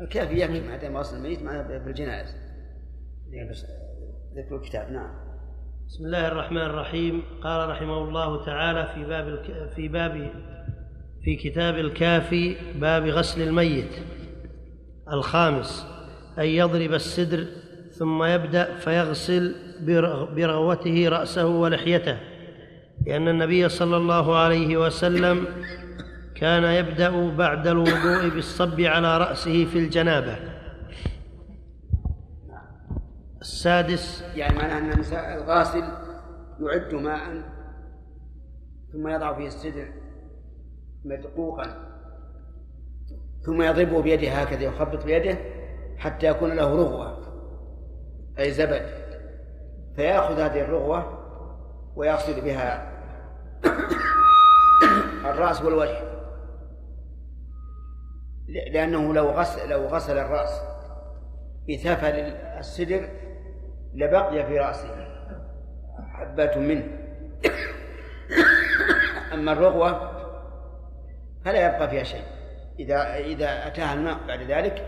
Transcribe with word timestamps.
الكافي 0.00 0.40
يكفي 0.40 0.88
ما 0.88 1.00
وصل 1.00 1.16
الميت 1.16 1.42
مع 1.42 1.62
بالجنائز 1.62 2.36
ذكر 4.36 4.56
الكتاب 4.56 4.90
نعم. 4.92 5.10
بسم 5.88 6.04
الله 6.04 6.28
الرحمن 6.28 6.62
الرحيم. 6.62 7.22
قال 7.42 7.68
رحمه 7.68 7.98
الله 7.98 8.44
تعالى 8.44 8.88
في 8.94 9.04
باب 9.04 9.28
الك... 9.28 9.70
في 9.76 9.88
باب 9.88 10.30
في 11.24 11.36
كتاب 11.36 11.74
الكافي 11.74 12.56
باب 12.80 13.06
غسل 13.06 13.42
الميت. 13.42 13.90
الخامس 15.12 15.86
أن 16.38 16.44
يضرب 16.44 16.92
السدر 16.92 17.46
ثم 17.90 18.24
يبدأ 18.24 18.76
فيغسل 18.76 19.54
برغوته 20.36 21.08
رأسه 21.08 21.46
ولحيته. 21.46 22.18
لأن 23.06 23.28
النبي 23.28 23.68
صلى 23.68 23.96
الله 23.96 24.36
عليه 24.36 24.76
وسلم 24.76 25.46
كان 26.36 26.64
يبدأ 26.64 27.36
بعد 27.36 27.66
الوضوء 27.66 28.28
بالصب 28.28 28.80
على 28.80 29.18
رأسه 29.18 29.64
في 29.64 29.78
الجنابة. 29.78 30.36
السادس. 33.40 34.24
يعني 34.34 34.56
معناه 34.56 34.78
أن 34.78 34.92
الغاسل 35.34 35.84
يعد 36.60 36.94
ماء 36.94 37.42
ثم 38.92 39.08
يضع 39.08 39.34
فيه 39.34 39.46
السدر 39.46 39.88
مدقوقا 41.04 41.86
ثم 43.42 43.62
يضربه 43.62 44.02
بيده 44.02 44.28
هكذا 44.28 44.62
يخبط 44.62 45.04
بيده 45.04 45.38
حتى 45.98 46.26
يكون 46.26 46.56
له 46.56 46.76
رغوة 46.76 47.18
أي 48.38 48.50
زبد. 48.50 48.90
فيأخذ 49.96 50.40
هذه 50.40 50.60
الرغوة 50.60 51.18
ويغسل 51.96 52.40
بها 52.40 52.92
الرأس 55.30 55.62
والوجه. 55.62 56.15
لأنه 58.48 59.14
لو 59.14 59.30
غسل 59.30 59.68
لو 59.68 59.86
غسل 59.86 60.18
الرأس 60.18 60.62
بثفل 61.68 62.14
السدر 62.58 63.08
لبقي 63.94 64.46
في 64.46 64.58
رأسه 64.58 64.88
حبة 65.98 66.56
منه. 66.56 66.84
أما 69.32 69.52
الرغوة 69.52 70.10
فلا 71.44 71.66
يبقى 71.66 71.90
فيها 71.90 72.02
شيء. 72.02 72.24
إذا 72.78 73.16
إذا 73.16 73.66
أتاها 73.66 73.94
الماء 73.94 74.26
بعد 74.26 74.42
ذلك 74.42 74.84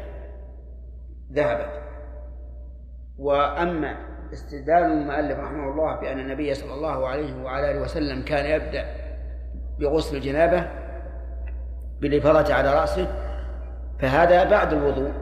ذهبت. 1.33 1.83
وأما 3.19 3.97
استدلال 4.33 4.83
المؤلف 4.85 5.39
رحمه 5.39 5.71
الله 5.71 6.01
بأن 6.01 6.21
النبي 6.21 6.55
صلى 6.55 6.75
الله 6.75 7.09
عليه 7.09 7.43
وعلى 7.43 7.71
آله 7.71 7.81
وسلم 7.81 8.23
كان 8.23 8.61
يبدأ 8.61 8.87
بغسل 9.81 10.17
الجنابة 10.17 10.71
بالإفاضة 12.01 12.55
على 12.55 12.75
رأسه 12.75 13.28
فهذا 14.01 14.45
بعد 14.45 14.73
الوضوء 14.73 15.13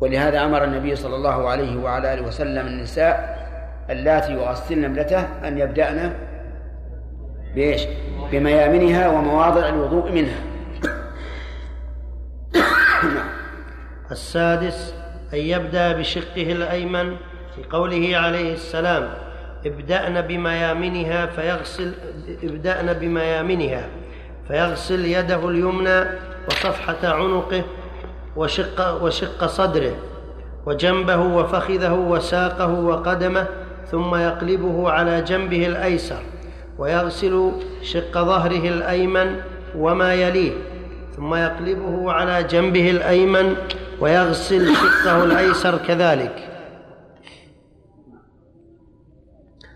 ولهذا 0.00 0.44
أمر 0.44 0.64
النبي 0.64 0.96
صلى 0.96 1.16
الله 1.16 1.48
عليه 1.48 1.82
وعلى 1.82 2.14
آله 2.14 2.22
وسلم 2.22 2.66
النساء 2.66 3.44
اللاتي 3.90 4.32
يغسلن 4.32 4.84
ابنته 4.84 5.20
أن 5.48 5.58
يبدأن 5.58 6.14
بإيش؟ 7.54 7.86
بميامنها 8.32 9.08
ومواضع 9.08 9.68
الوضوء 9.68 10.12
منها 10.12 10.38
السادس 14.10 14.94
أن 15.34 15.38
يبدأ 15.38 15.92
بشقه 15.92 16.52
الأيمن 16.52 17.16
في 17.56 17.64
قوله 17.70 18.16
عليه 18.16 18.54
السلام 18.54 19.08
ابدأن 19.66 20.20
بميامنها 20.20 21.26
فيغسل 21.26 21.94
ابدأن 22.42 22.92
بميامنها 22.92 23.88
فيغسل 24.48 25.04
يده 25.04 25.48
اليمنى 25.48 26.04
وصفحة 26.48 26.96
عنقه 27.04 27.62
وشق 28.36 29.02
وشق 29.02 29.46
صدره 29.46 29.96
وجنبه 30.66 31.16
وفخذه 31.16 31.92
وساقه 31.92 32.72
وقدمه 32.72 33.46
ثم 33.90 34.14
يقلبه 34.14 34.90
على 34.90 35.20
جنبه 35.22 35.66
الأيسر 35.66 36.22
ويغسل 36.78 37.52
شق 37.82 38.12
ظهره 38.12 38.68
الأيمن 38.68 39.40
وما 39.78 40.14
يليه 40.14 40.52
ثم 41.16 41.34
يقلبه 41.34 42.12
على 42.12 42.42
جنبه 42.42 42.90
الأيمن 42.90 43.56
ويغسل 44.00 44.74
شقه 44.74 45.24
الأيسر 45.24 45.78
كذلك. 45.78 46.48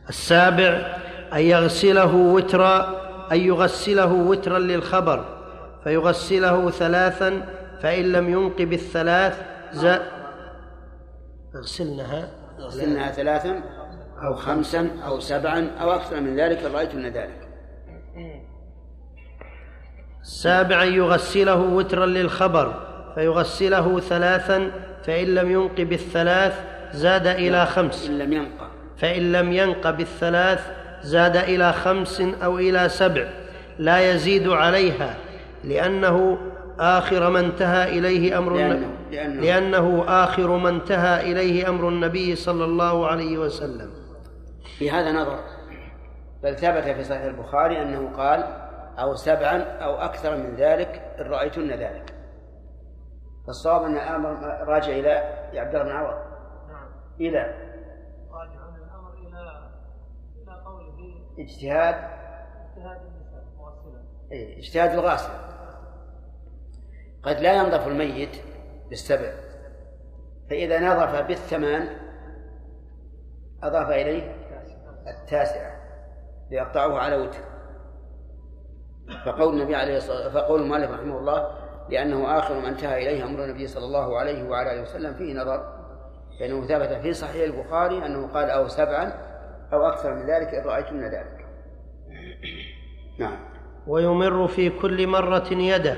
السابع 0.08 0.96
أن 1.32 1.40
يغسله 1.40 2.14
وترا 2.14 3.00
أن 3.32 3.40
يغسله 3.40 4.12
وترا 4.12 4.58
للخبر. 4.58 5.37
فيغسله 5.84 6.70
ثلاثا 6.70 7.42
فإن 7.82 8.12
لم 8.12 8.28
ينقب 8.28 8.72
الثلاث 8.72 9.42
زاد 9.72 10.02
اغسلنها 11.54 12.28
اغسلنها 12.58 13.12
ثلاثا 13.12 13.62
أو 14.22 14.34
خمسا 14.34 14.90
أو 15.06 15.20
سبعا 15.20 15.70
أو 15.80 15.90
أكثر 15.90 16.20
من 16.20 16.40
ذلك 16.40 16.64
رأيتن 16.74 17.06
ذلك. 17.06 17.48
سابعا 20.22 20.84
يغسله 20.84 21.60
وترا 21.60 22.06
للخبر 22.06 22.74
فيغسله 23.14 24.00
ثلاثا 24.00 24.70
فإن 25.04 25.34
لم 25.34 25.50
ينق 25.50 25.80
بالثلاث 25.80 26.64
زاد 26.92 27.26
إلى 27.26 27.66
خمس. 27.66 28.06
إن 28.06 28.18
لم 28.18 28.32
ينق. 28.32 28.70
فإن 28.98 29.32
لم 29.32 29.52
ينق 29.52 29.90
بالثلاث 29.90 30.70
زاد 31.02 31.36
إلى 31.36 31.72
خمس 31.72 32.20
أو 32.20 32.58
إلى 32.58 32.88
سبع. 32.88 33.28
لا 33.78 34.12
يزيد 34.12 34.48
عليها. 34.48 35.14
لأنه 35.64 36.38
آخر 36.80 37.30
ما 37.30 37.40
انتهى 37.40 37.98
إليه 37.98 38.38
أمر 38.38 38.54
لأنه, 38.54 38.90
لأنه, 39.10 39.40
لأنه 39.40 40.04
آخر 40.08 40.56
ما 40.56 40.68
انتهى 40.68 41.32
إليه 41.32 41.68
أمر 41.68 41.88
النبي 41.88 42.36
صلى 42.36 42.64
الله 42.64 43.06
عليه 43.06 43.38
وسلم. 43.38 43.90
في 44.78 44.90
هذا 44.90 45.12
نظر. 45.12 45.38
بل 46.42 46.56
ثبت 46.56 46.82
في 46.82 47.04
صحيح 47.04 47.22
البخاري 47.22 47.82
أنه 47.82 48.16
قال 48.16 48.42
أو 48.98 49.14
سبعا 49.14 49.58
أو 49.62 49.94
أكثر 49.94 50.36
من 50.36 50.54
ذلك 50.54 51.14
إن 51.20 51.26
رأيتن 51.26 51.70
ذلك. 51.70 52.14
فالصواب 53.46 53.82
أن 53.82 53.94
الأمر 53.94 54.28
راجع 54.68 54.92
إلى 54.92 55.10
عبد 55.54 55.74
الله 55.74 55.84
بن 55.84 55.90
عوض 55.90 56.14
نعم. 56.68 56.88
إلى. 57.20 57.54
راجع 58.30 58.60
الأمر 58.76 59.12
إلى 59.14 59.68
إلى 60.42 60.62
قوله 60.64 61.14
اجتهاد. 61.38 61.94
اجتهاد 61.94 63.07
اجتهاد 64.32 64.90
الغاسل. 64.90 65.48
قد 67.22 67.40
لا 67.40 67.52
ينظف 67.52 67.86
الميت 67.86 68.36
بالسبع 68.88 69.32
فإذا 70.50 70.80
نظف 70.80 71.20
بالثمان 71.20 71.88
أضاف 73.62 73.90
إليه 73.90 74.34
التاسعة 75.06 75.78
ليقطعه 76.50 76.98
على 76.98 77.16
وتر 77.16 77.38
فقول 79.26 79.54
النبي 79.54 79.74
عليه 79.76 79.96
الصلاة 79.96 80.28
فقول 80.28 80.62
المؤلف 80.62 80.90
رحمه 80.90 81.18
الله 81.18 81.58
لأنه 81.90 82.38
آخر 82.38 82.60
ما 82.60 82.68
انتهى 82.68 83.02
إليه 83.02 83.24
أمر 83.24 83.44
النبي 83.44 83.66
صلى 83.66 83.84
الله 83.84 84.18
عليه 84.18 84.48
وعلى 84.48 84.72
آله 84.72 84.82
وسلم 84.82 85.14
فيه 85.14 85.34
نظر 85.34 85.78
فإنه 86.40 86.66
ثبت 86.66 86.92
في 86.92 87.12
صحيح 87.12 87.42
البخاري 87.42 88.06
أنه 88.06 88.26
قال 88.26 88.50
أو 88.50 88.68
سبعا 88.68 89.12
أو 89.72 89.86
أكثر 89.86 90.14
من 90.14 90.26
ذلك 90.26 90.54
إن 90.54 90.64
رأيتن 90.64 91.04
ذلك. 91.04 91.46
نعم. 93.18 93.47
ويمر 93.88 94.48
في 94.48 94.70
كل 94.70 95.06
مرة 95.06 95.48
يده 95.52 95.96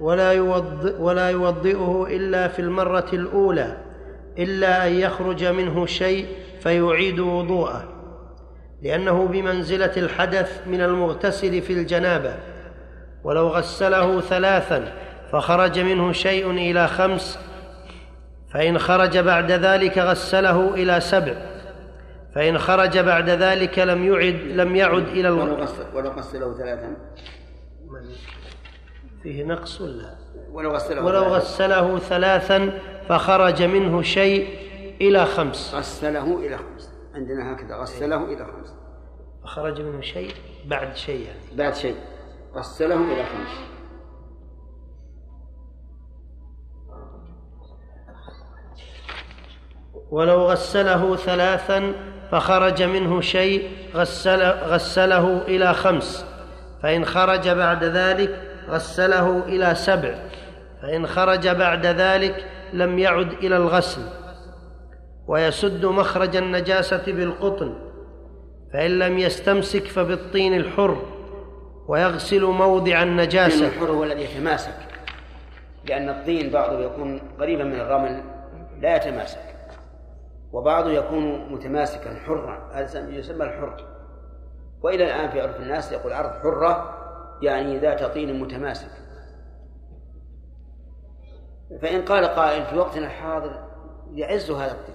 ولا 0.00 0.32
يوضئ 0.32 1.00
ولا 1.00 1.30
يوضئه 1.30 2.06
إلا 2.10 2.48
في 2.48 2.58
المرة 2.58 3.06
الأولى 3.12 3.76
إلا 4.38 4.86
أن 4.86 4.92
يخرج 4.92 5.44
منه 5.44 5.86
شيء 5.86 6.26
فيعيد 6.60 7.20
وضوءه. 7.20 7.84
لأنه 8.82 9.26
بمنزلة 9.26 9.92
الحدث 9.96 10.66
من 10.66 10.80
المغتسل 10.80 11.62
في 11.62 11.72
الجنابة. 11.72 12.34
ولو 13.24 13.48
غسله 13.48 14.20
ثلاثا 14.20 14.92
فخرج 15.32 15.78
منه 15.78 16.12
شيء 16.12 16.50
إلى 16.50 16.88
خمس 16.88 17.38
فإن 18.54 18.78
خرج 18.78 19.18
بعد 19.18 19.52
ذلك 19.52 19.98
غسله 19.98 20.74
إلى 20.74 21.00
سبع. 21.00 21.55
فإن 22.36 22.58
خرج 22.58 22.98
بعد 22.98 23.28
ذلك 23.30 23.78
لم 23.78 24.04
يعد 24.04 24.34
لم 24.34 24.76
يعد 24.76 25.08
إلى 25.08 25.28
الغ... 25.28 25.42
ولو 25.94 26.10
غسله 26.10 26.54
ثلاثا. 26.54 26.96
فيه 29.22 29.44
نقص 29.44 29.80
ولا؟ 29.80 30.14
ولو 30.50 30.70
غسله 30.70 31.04
ولو 31.04 31.22
غسله 31.22 31.98
ثلاثا 31.98 32.78
فخرج 33.08 33.62
منه 33.62 34.02
شيء 34.02 34.58
إلى 35.00 35.26
خمس. 35.26 35.74
غسله 35.74 36.38
إلى 36.38 36.58
خمس. 36.58 36.90
عندنا 37.14 37.52
هكذا. 37.52 37.76
غسله 37.76 38.24
إلى 38.24 38.44
خمس. 38.44 38.74
فخرج 39.42 39.80
منه 39.80 40.00
شيء 40.00 40.34
بعد 40.66 40.96
شيء 40.96 41.26
يعني. 41.26 41.56
بعد 41.56 41.74
شيء. 41.74 41.96
غسله 42.54 42.94
إلى 42.94 43.24
خمس. 43.24 43.76
ولو 50.10 50.50
غسله 50.50 51.16
ثلاثا 51.16 51.92
فخرج 52.30 52.82
منه 52.82 53.20
شيء 53.20 53.70
غسل 53.94 54.42
غسله 54.42 55.42
إلى 55.48 55.74
خمس. 55.74 56.26
فإن 56.82 57.04
خرج 57.04 57.48
بعد 57.48 57.84
ذلك 57.84 58.40
غسله 58.68 59.44
إلى 59.46 59.74
سبع. 59.74 60.14
فإن 60.82 61.06
خرج 61.06 61.48
بعد 61.48 61.86
ذلك 61.86 62.44
لم 62.72 62.98
يعد 62.98 63.32
إلى 63.32 63.56
الغسل. 63.56 64.02
ويسد 65.28 65.86
مخرج 65.86 66.36
النجاسة 66.36 67.02
بالقطن. 67.06 67.74
فإن 68.72 68.98
لم 68.98 69.18
يستمسك 69.18 69.84
فبالطين 69.84 70.54
الحر. 70.54 71.02
ويغسل 71.88 72.44
موضع 72.44 73.02
النجاسة. 73.02 73.66
الحر 73.68 73.90
هو 73.90 74.04
الذي 74.04 74.22
يتماسك. 74.24 74.74
لأن 75.84 76.08
الطين 76.08 76.50
بعضه 76.50 76.80
يكون 76.80 77.20
قريبا 77.40 77.64
من 77.64 77.80
الرمل 77.80 78.22
لا 78.80 78.96
يتماسك. 78.96 79.55
وبعضه 80.56 80.90
يكون 80.90 81.52
متماسكا 81.52 82.14
حرا 82.14 82.70
هذا 82.72 83.08
يسمى 83.10 83.44
الحر. 83.44 83.84
وإلى 84.82 85.04
الآن 85.04 85.30
في 85.30 85.40
عرف 85.40 85.60
الناس 85.60 85.92
يقول 85.92 86.12
أرض 86.12 86.30
حرة 86.30 86.98
يعني 87.42 87.78
ذات 87.78 88.04
طين 88.04 88.40
متماسك. 88.40 88.90
فإن 91.82 92.02
قال 92.02 92.24
قائل 92.24 92.64
في 92.64 92.76
وقتنا 92.76 93.06
الحاضر 93.06 93.64
يعز 94.12 94.50
هذا 94.50 94.72
الطين 94.72 94.94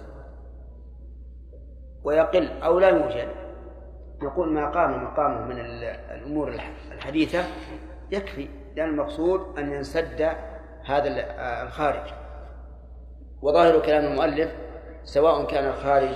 ويقل 2.04 2.62
أو 2.62 2.80
لا 2.80 2.90
يوجد 2.90 3.28
نقول 4.24 4.54
ما 4.54 4.70
قام 4.70 5.04
مقامه 5.04 5.46
من 5.46 5.60
الأمور 5.60 6.56
الحديثة 6.92 7.44
يكفي 8.12 8.48
لأن 8.76 8.90
المقصود 8.90 9.60
أن 9.60 9.72
ينسد 9.72 10.22
هذا 10.86 11.08
الخارج. 11.64 12.14
وظاهر 13.42 13.80
كلام 13.80 14.06
المؤلف 14.06 14.71
سواء 15.04 15.46
كان 15.46 15.70
الخارج 15.70 16.16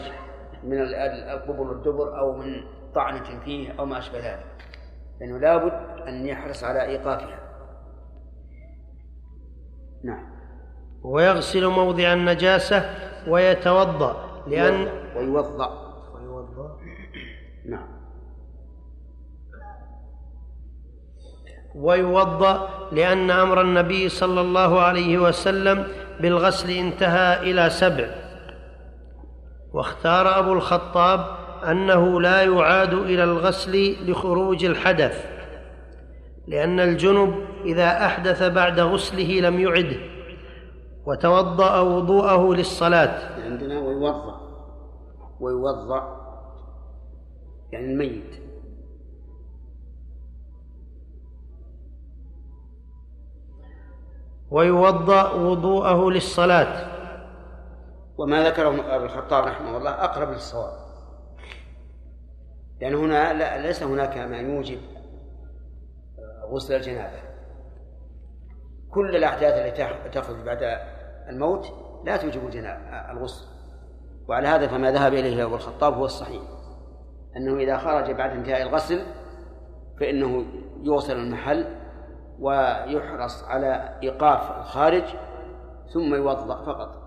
من 0.63 0.81
القبر 0.81 1.61
والدبر 1.61 2.19
أو 2.19 2.37
من 2.37 2.63
طعنة 2.95 3.39
فيه 3.45 3.79
أو 3.79 3.85
ما 3.85 3.97
أشبه 3.97 4.17
ذلك. 4.17 4.45
لأنه 5.21 5.37
لابد 5.37 5.99
أن 6.07 6.25
يحرص 6.25 6.63
على 6.63 6.81
إيقافها. 6.85 7.39
نعم. 10.03 10.35
ويغسل 11.03 11.67
موضع 11.67 12.13
النجاسة 12.13 12.89
ويتوضأ 13.27 14.43
لأن 14.47 14.87
ويوضأ. 15.15 15.85
ويوضأ. 16.13 16.77
نعم. 17.65 17.95
ويوضأ 21.75 22.69
لأن 22.91 23.31
أمر 23.31 23.61
النبي 23.61 24.09
صلى 24.09 24.41
الله 24.41 24.81
عليه 24.81 25.17
وسلم 25.17 25.87
بالغسل 26.19 26.69
انتهى 26.71 27.51
إلى 27.51 27.69
سبع. 27.69 28.25
واختار 29.75 30.39
أبو 30.39 30.54
الخطاب 30.54 31.25
أنه 31.72 32.22
لا 32.22 32.44
يعاد 32.44 32.94
إلى 32.94 33.24
الغسل 33.24 33.95
لخروج 34.12 34.66
الحدث 34.66 35.25
لأن 36.48 36.80
الجنب 36.80 37.36
إذا 37.66 38.06
أحدث 38.06 38.44
بعد 38.44 38.80
غسله 38.80 39.39
لم 39.39 39.60
يعده 39.60 39.98
وتوضأ 41.06 41.80
وضوءه 41.80 42.54
للصلاة. 42.54 43.44
عندنا 43.44 43.80
ويوضأ. 43.80 44.39
ويوضأ. 45.39 46.16
يعني 47.71 47.86
الميت. 47.86 48.42
ويوضأ 54.51 55.33
وضوءه 55.33 56.10
للصلاة. 56.10 56.94
وما 58.17 58.44
ذكره 58.44 58.95
الخطاب 58.95 59.45
رحمه 59.45 59.77
الله 59.77 59.91
أقرب 59.91 60.29
للصواب. 60.29 60.73
لأن 62.81 62.95
هنا 62.95 63.33
لا 63.33 63.62
ليس 63.62 63.83
هناك 63.83 64.17
ما 64.17 64.38
يوجب 64.38 64.79
غسل 66.51 66.75
الجنابة. 66.75 67.19
كل 68.89 69.15
الأحداث 69.15 69.53
التي 69.53 70.09
تخرج 70.09 70.35
بعد 70.35 70.79
الموت 71.29 71.65
لا 72.06 72.17
توجب 72.17 72.50
الغسل. 73.12 73.45
وعلى 74.27 74.47
هذا 74.47 74.68
فما 74.68 74.91
ذهب 74.91 75.13
إليه 75.13 75.45
أبو 75.45 75.56
الخطاب 75.56 75.94
هو 75.94 76.06
الصحيح. 76.06 76.41
أنه 77.38 77.57
إذا 77.57 77.77
خرج 77.77 78.11
بعد 78.11 78.31
انتهاء 78.31 78.61
الغسل 78.61 79.06
فإنه 80.00 80.45
يوصل 80.81 81.13
المحل 81.13 81.65
ويحرص 82.39 83.44
على 83.44 84.00
إيقاف 84.03 84.59
الخارج 84.59 85.03
ثم 85.94 86.15
يوضأ 86.15 86.65
فقط. 86.65 87.05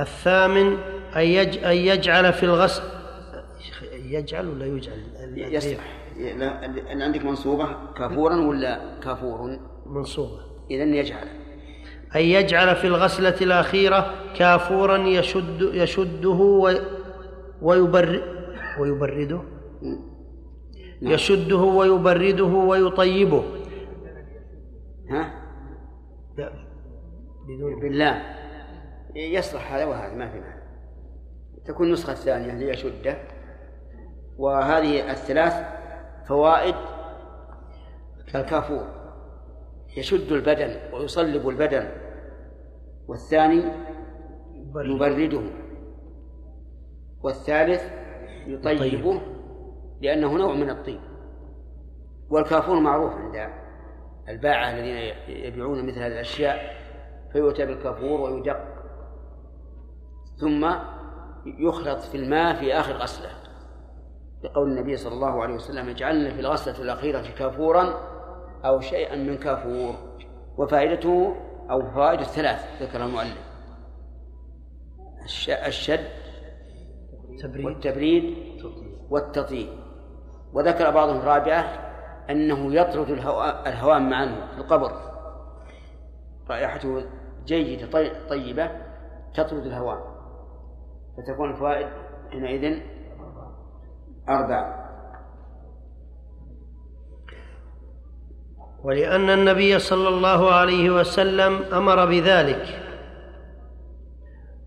الثامن 0.00 0.76
أن 1.16 1.76
يجعل 1.76 2.32
في 2.32 2.42
الغسل. 2.42 2.82
يجعل 3.92 4.48
ولا 4.48 4.66
يجعل؟ 4.66 4.98
لا 6.38 6.64
أن 6.92 7.02
عندك 7.02 7.24
منصوبة 7.24 7.68
كافورا 7.96 8.36
ولا 8.36 9.00
كافور؟ 9.02 9.58
منصوبة. 9.86 10.40
إذا 10.70 10.84
يجعل. 10.84 11.26
أن 12.16 12.20
يجعل 12.20 12.76
في 12.76 12.86
الغسلة 12.86 13.36
الأخيرة 13.40 14.14
كافورا 14.36 14.98
يشد 14.98 15.70
يشده 15.72 16.28
ويبر 17.62 18.22
ويبرده؟ 18.80 19.40
نعم. 21.02 21.12
يشده 21.12 21.56
ويبرده 21.56 22.44
ويطيبه. 22.44 23.44
ها؟ 25.10 25.34
لا. 26.38 26.52
بدون 27.48 27.80
بالله 27.80 28.39
يصلح 29.14 29.72
هذا 29.74 29.84
وهذا 29.84 30.14
ما 30.14 30.28
في 30.28 30.40
معنى 30.40 30.60
تكون 31.64 31.86
النسخة 31.86 32.12
الثانية 32.12 32.52
ليشده 32.52 33.16
وهذه 34.38 35.10
الثلاث 35.10 35.54
فوائد 36.26 36.74
كالكافور. 38.32 38.86
يشد 39.96 40.32
البدن 40.32 40.94
ويصلب 40.94 41.48
البدن 41.48 41.88
والثاني 43.08 43.64
يبرده. 44.74 45.42
والثالث 47.22 47.82
يطيبه 48.46 49.20
لأنه 50.00 50.32
نوع 50.32 50.54
من 50.54 50.70
الطيب. 50.70 51.00
والكافور 52.30 52.80
معروف 52.80 53.12
عند 53.14 53.50
الباعة 54.28 54.70
الذين 54.70 55.14
يبيعون 55.28 55.86
مثل 55.86 55.98
هذه 55.98 56.12
الأشياء 56.12 56.76
فيؤتى 57.32 57.66
بالكافور 57.66 58.20
ويدق. 58.20 58.79
ثم 60.40 60.70
يخلط 61.46 61.98
في 62.00 62.16
الماء 62.16 62.54
في 62.54 62.74
آخر 62.74 62.92
غسلة. 62.92 63.30
لقول 64.44 64.70
النبي 64.70 64.96
صلى 64.96 65.14
الله 65.14 65.42
عليه 65.42 65.54
وسلم 65.54 65.88
اجعلنا 65.88 66.30
في 66.30 66.40
الغسلة 66.40 66.82
الأخيرة 66.82 67.22
كافورا 67.38 67.94
أو 68.64 68.80
شيئا 68.80 69.16
من 69.16 69.36
كافور. 69.36 69.94
وفائدته 70.58 71.36
أو 71.70 71.90
فوائد 71.90 72.20
الثلاث 72.20 72.82
ذكر 72.82 73.04
المؤلف. 73.04 73.50
الشد 75.66 76.08
والتبريد 77.64 78.36
والتطيب. 79.10 79.68
وذكر 80.52 80.90
بعضهم 80.90 81.16
الرابعة 81.16 81.62
أنه 82.30 82.74
يطرد 82.74 83.10
الهوام 83.66 84.10
معه 84.10 84.46
في 84.54 84.58
القبر. 84.58 84.92
رائحته 86.50 87.04
جيدة 87.46 88.10
طيبة 88.28 88.70
تطرد 89.34 89.66
الهوام 89.66 90.09
فتكون 91.16 91.50
الفوائد 91.50 91.86
حينئذ 92.30 92.78
أربعة. 94.28 94.80
ولأن 98.84 99.30
النبي 99.30 99.78
صلى 99.78 100.08
الله 100.08 100.52
عليه 100.52 100.90
وسلم 100.90 101.62
أمر 101.72 102.06
بذلك. 102.06 102.82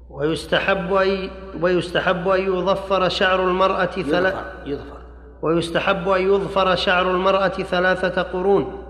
ويستحب 0.09 0.93
أن 0.93 1.29
ويستحب 1.61 2.27
أن 2.27 2.41
يظفر 2.41 3.09
شعر 3.09 3.39
المرأة 3.39 3.85
ثلاث 3.85 4.35
يظفر. 4.65 5.01
ويستحب 5.41 6.09
أن 6.09 6.21
يظفر 6.21 6.75
شعر 6.75 7.11
المرأة 7.11 7.47
ثلاثة 7.47 8.21
قرون. 8.21 8.83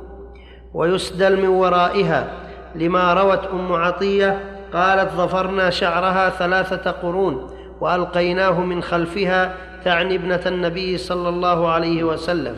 ويسدل 0.74 1.42
من 1.42 1.48
ورائها 1.48 2.34
لما 2.76 3.14
روت 3.14 3.46
أم 3.46 3.74
عطية 3.74 4.53
قالت 4.74 5.12
ظفرنا 5.12 5.70
شعرها 5.70 6.30
ثلاثة 6.30 6.92
قرون 6.92 7.50
وألقيناه 7.82 8.60
من 8.60 8.82
خلفها 8.82 9.56
تعني 9.84 10.16
ابنة 10.16 10.42
النبي 10.46 10.98
صلى 10.98 11.30
الله 11.30 11.72
عليه 11.72 12.04
وسلم. 12.04 12.58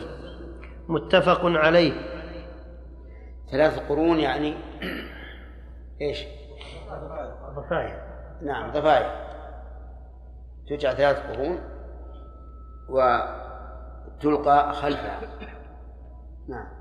متفق 0.88 1.40
عليه. 1.44 1.92
ثلاث 3.50 3.78
قرون 3.88 4.18
يعني 4.20 4.54
إيش؟ 6.00 6.24
ضفاير 7.56 7.98
نعم 8.42 8.70
ضفاير 8.70 9.10
تجعل 10.68 10.96
ثلاث 10.96 11.30
قرون 11.30 11.58
وتلقى 12.88 14.72
خلفها. 14.72 15.20
نعم. 16.48 16.75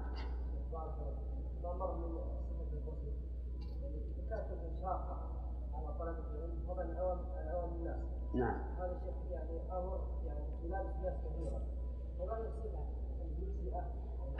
نعم. 8.35 8.55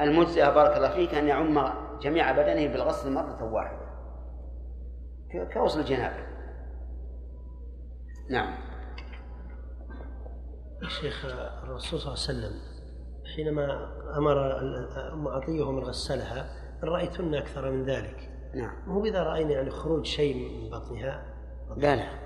المجزئة 0.02 0.50
بارك 0.50 0.78
الله 0.78 0.90
فيك 0.90 1.14
أن 1.14 1.28
يعم 1.28 1.74
جميع 2.00 2.32
بدنه 2.32 2.68
بالغسل 2.74 3.14
مرة 3.14 3.44
واحدة. 3.44 3.86
كغسل 5.54 5.80
الجنابة. 5.80 6.26
نعم. 8.30 8.58
شيخ 10.88 11.26
الرسول 11.64 12.00
صلى 12.00 12.14
الله 12.14 12.24
عليه 12.28 12.48
وسلم 12.48 12.62
حينما 13.36 13.92
أمر 14.18 14.60
ام 15.14 15.28
عطيه 15.28 15.72
من 15.72 15.84
غسلها 15.84 16.42
ان 16.84 16.90
رأيتن 16.90 17.36
أكثر 17.36 17.72
من 17.72 17.86
ذلك. 17.86 18.32
نعم. 18.56 18.76
مو 18.88 19.06
اذا 19.06 19.24
رأينا 19.24 19.52
يعني 19.52 19.70
خروج 19.70 20.06
شيء 20.06 20.36
من 20.36 20.70
بطنها؟ 20.70 21.26
لا 21.78 21.96
لا. 21.96 22.25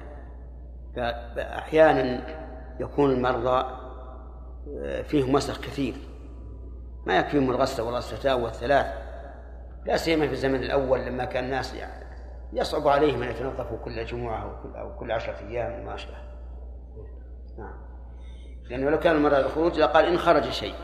أحيانا 1.37 2.21
يكون 2.79 3.11
المرضى 3.11 3.65
آه، 4.77 5.01
فيهم 5.01 5.33
مسخ 5.33 5.61
كثير. 5.61 5.93
ما 7.05 7.17
يكفيهم 7.17 7.51
الغسله 7.51 7.85
والغسلتان 7.85 8.41
والثلاث. 8.41 8.85
لا 9.85 9.97
سيما 9.97 10.27
في 10.27 10.33
الزمن 10.33 10.63
الأول 10.63 10.99
لما 10.99 11.25
كان 11.25 11.43
الناس 11.43 11.73
يعني 11.73 12.05
يصعب 12.53 12.87
عليهم 12.87 13.23
أن 13.23 13.29
يتنظفوا 13.29 13.77
كل 13.77 14.05
جمعة 14.05 14.43
أو 14.43 14.63
كل 14.63 14.75
أو 14.75 14.95
كل 14.95 15.11
عشرة 15.11 15.35
أيام 15.47 15.81
وما 15.81 15.95
أشبه. 15.95 16.17
نعم. 17.57 17.73
لأنه 18.69 18.89
لو 18.89 18.99
كان 18.99 19.15
المرض 19.15 19.33
الخروج 19.33 19.79
لقال 19.79 20.05
إن 20.05 20.17
خرج 20.17 20.49
شيء. 20.49 20.75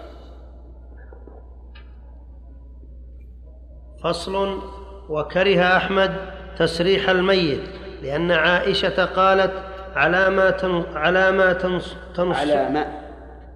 فصل 4.04 4.62
وكره 5.10 5.78
أحمد 5.78 6.16
تسريح 6.58 7.10
الميت 7.10 7.64
لأن 8.02 8.32
عائشة 8.32 9.06
قالت 9.06 9.75
على 9.96 10.30
ما 10.30 10.50
تن 10.50 10.84
على 10.96 11.32
ما 11.32 11.54
تنص 11.54 11.96
تنص. 12.16 12.38
على 12.38 12.70
ما 12.70 12.86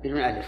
بدون 0.04 0.20
ألف. 0.20 0.46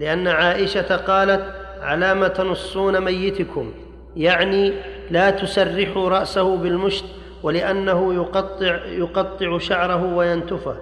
لأن 0.00 0.28
عائشة 0.28 0.96
قالت 0.96 1.54
على 1.80 2.14
ما 2.14 2.28
تنصون 2.28 3.00
ميتكم 3.00 3.72
يعني 4.16 4.72
لا 5.10 5.30
تسرحوا 5.30 6.08
رأسه 6.08 6.56
بالمشت 6.56 7.04
ولأنه 7.42 8.14
يقطع 8.14 8.84
يقطع 8.84 9.58
شعره 9.58 10.14
وينتفه. 10.14 10.76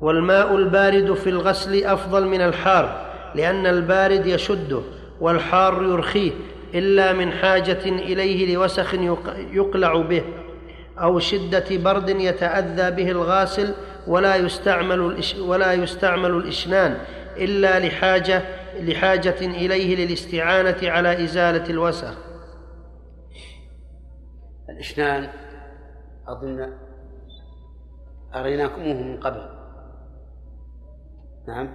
والماء 0.00 0.56
البارد 0.56 1.14
في 1.14 1.30
الغسل 1.30 1.84
أفضل 1.84 2.26
من 2.26 2.40
الحار 2.40 3.08
لأن 3.34 3.66
البارد 3.66 4.26
يشده 4.26 4.80
والحار 5.20 5.82
يرخيه 5.82 6.32
إلا 6.74 7.12
من 7.12 7.32
حاجة 7.32 7.84
إليه 7.84 8.54
لوسخ 8.54 8.94
يقلع 9.52 9.96
به. 10.00 10.22
أو 11.02 11.18
شدة 11.18 11.64
برد 11.70 12.08
يتأذى 12.08 12.90
به 12.90 13.10
الغاسل 13.10 13.74
ولا 14.06 14.36
يستعمل 14.36 15.20
ولا 15.40 15.72
يستعمل 15.72 16.30
الإشنان 16.30 16.98
إلا 17.36 17.78
لحاجة 17.78 18.42
لحاجة 18.80 19.40
إليه 19.40 20.06
للاستعانة 20.06 20.90
على 20.90 21.24
إزالة 21.24 21.70
الوسخ. 21.70 22.14
الإشنان 24.68 25.28
أظن 26.28 26.72
أريناكموه 28.34 29.02
من 29.02 29.20
قبل. 29.20 29.48
نعم. 31.48 31.68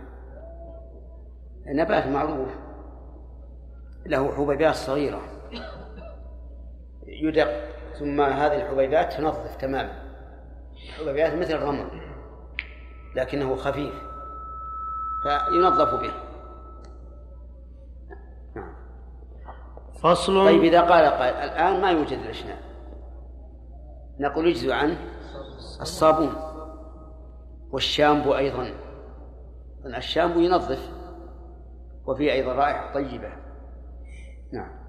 نبات 1.68 2.08
معروف. 2.08 2.50
له 4.06 4.36
حبيبات 4.36 4.75
صغيرة. 4.75 5.22
يدق 7.08 7.73
ثم 8.00 8.21
هذه 8.21 8.55
الحبيبات 8.55 9.13
تنظف 9.13 9.55
تماما 9.55 10.03
حبيبات 10.97 11.33
مثل 11.33 11.53
الرمل 11.53 11.88
لكنه 13.15 13.55
خفيف 13.55 13.93
فينظف 15.23 15.93
به 15.93 16.12
نعم. 18.55 18.75
فصل. 20.03 20.45
طيب 20.45 20.63
إذا 20.63 20.81
قال 20.81 21.05
قائل 21.05 21.35
الآن 21.35 21.81
ما 21.81 21.91
يوجد 21.91 22.17
الإشنان 22.17 22.57
نقول 24.19 24.47
يجزي 24.47 24.73
عنه 24.73 24.97
الصابون 25.81 26.35
والشامبو 27.71 28.35
أيضا. 28.35 28.73
الشامبو 29.85 30.39
ينظف 30.39 30.89
وفيه 32.05 32.31
أيضا 32.31 32.53
رائحة 32.53 32.93
طيبة. 32.93 33.29
نعم. 34.53 34.82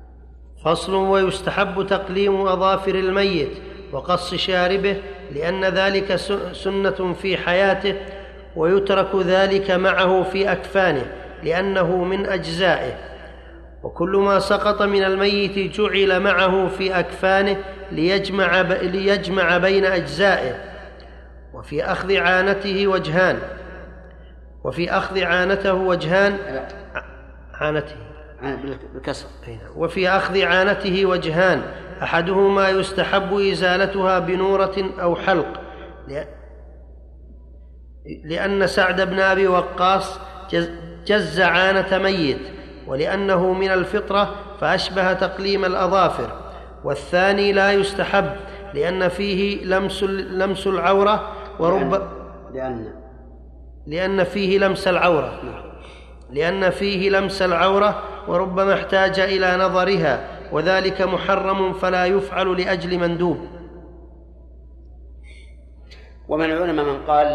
فصل 0.65 0.95
ويستحب 0.95 1.87
تقليم 1.87 2.47
أظافر 2.47 2.95
الميت 2.95 3.51
وقص 3.93 4.35
شاربه 4.35 4.97
لأن 5.35 5.65
ذلك 5.65 6.17
سنة 6.53 7.15
في 7.23 7.37
حياته 7.37 7.95
ويترك 8.57 9.17
ذلك 9.17 9.71
معه 9.71 10.23
في 10.23 10.53
أكفانه 10.53 11.07
لأنه 11.43 12.05
من 12.05 12.27
أجزائه. 12.27 12.95
وكل 13.83 14.17
ما 14.17 14.39
سقط 14.39 14.83
من 14.83 15.05
الميت 15.05 15.59
جعل 15.59 16.21
معه 16.21 16.69
في 16.69 16.99
أكفانه 16.99 17.57
ليجمع, 17.93 18.61
ليجمع 18.61 19.59
بين 19.59 19.85
أجزائه. 19.85 20.55
وفي 21.55 21.85
أخذ 21.85 22.17
عانته 22.17 22.87
وجهان. 22.87 23.39
وفي 24.65 24.91
أخذ 24.91 25.23
عانته 25.23 25.75
وجهان 25.75 26.39
عانته. 27.55 28.14
بالكسر. 28.95 29.27
نعم. 29.49 29.59
وفي 29.77 30.09
أخذ 30.09 30.43
عانته 30.43 31.07
وجهان. 31.07 31.63
أحدهما 32.03 32.69
يستحب 32.69 33.39
إزالتها 33.39 34.19
بنورة 34.19 34.75
أو 35.01 35.17
حلق. 35.17 35.61
لأن 38.25 38.67
سعد 38.67 39.01
بن 39.01 39.21
أبي 39.21 39.47
وقاص 39.47 40.19
جز 41.07 41.41
عانة 41.41 41.99
ميت 41.99 42.39
ولأنه 42.87 43.53
من 43.53 43.69
الفطرة 43.69 44.35
فأشبه 44.61 45.13
تقليم 45.13 45.65
الأظافر. 45.65 46.31
والثاني 46.85 47.53
لا 47.53 47.73
يستحب 47.73 48.31
لأن 48.75 49.09
فيه 49.09 49.65
لمس 49.65 50.03
لمس 50.03 50.67
العورة 50.67 51.33
ورب 51.59 52.09
لأن 52.55 52.95
لأن 53.87 54.25
فيه 54.25 54.59
لمس 54.59 54.89
العورة. 54.89 55.41
نعم. 55.45 55.74
لأن 56.35 56.71
فيه 56.71 57.11
لمس 57.11 57.43
العورة 57.43 58.03
وربما 58.29 58.75
احتاج 58.75 59.21
إلى 59.21 59.57
نظرها 59.57 60.29
وذلك 60.53 61.03
محرم 61.03 61.73
فلا 61.73 62.07
يفعل 62.07 62.61
لأجل 62.61 62.99
مندوب. 62.99 63.39
ومن 66.29 66.45
العلماء 66.45 66.85
من 66.85 67.07
قال 67.07 67.27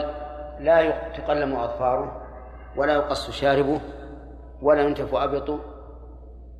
لا 0.60 0.91
تقلم 1.10 1.56
أظفاره 1.56 2.22
ولا 2.75 2.94
يقص 2.94 3.32
شاربه 3.32 3.82
ولا 4.62 4.82
ينتف 4.82 5.15
أبطه 5.15 5.60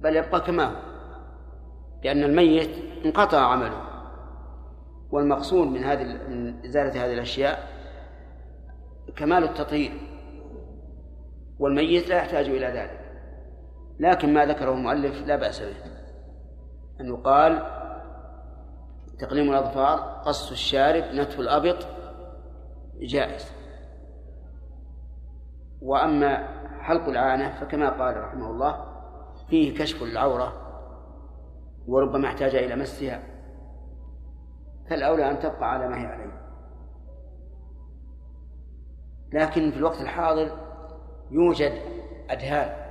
بل 0.02 0.16
يبقى 0.16 0.42
كما 0.42 0.66
هو 0.66 0.72
لأن 2.04 2.24
الميت 2.24 2.70
انقطع 3.06 3.38
عمله. 3.38 3.82
والمقصود 5.12 5.68
من 5.68 5.84
هذه 5.84 6.04
من 6.04 6.66
إزالة 6.66 7.06
هذه 7.06 7.14
الأشياء 7.14 7.68
كمال 9.16 9.44
التطهير. 9.44 10.09
والميت 11.60 12.10
لا 12.10 12.16
يحتاج 12.16 12.46
إلى 12.46 12.66
ذلك. 12.66 13.00
لكن 14.00 14.34
ما 14.34 14.46
ذكره 14.46 14.72
المؤلف 14.72 15.28
لا 15.28 15.36
بأس 15.36 15.62
به. 15.62 15.76
أن 17.02 17.08
يقال 17.08 17.66
تقليم 19.20 19.50
الأظفار 19.50 20.22
قص 20.26 20.52
الشارب 20.52 21.04
نتف 21.04 21.40
الأبط 21.40 21.88
جائز. 23.02 23.52
وأما 25.82 26.60
حلق 26.82 27.08
العانة 27.08 27.60
فكما 27.60 27.90
قال 27.90 28.18
رحمه 28.18 28.52
الله 28.52 28.86
فيه 29.50 29.78
كشف 29.78 30.04
العورة 30.04 30.54
وربما 31.88 32.28
احتاج 32.28 32.56
إلى 32.56 32.76
مسها. 32.76 33.24
فالأولى 34.90 35.32
أن 35.32 35.40
تبقى 35.40 35.72
على 35.72 35.88
ما 35.88 36.02
هي 36.02 36.06
عليه. 36.06 36.40
لكن 39.34 39.72
في 39.72 39.78
الوقت 39.78 40.02
الحاضر 40.02 40.69
يوجد 41.32 41.74
أدهان. 42.30 42.90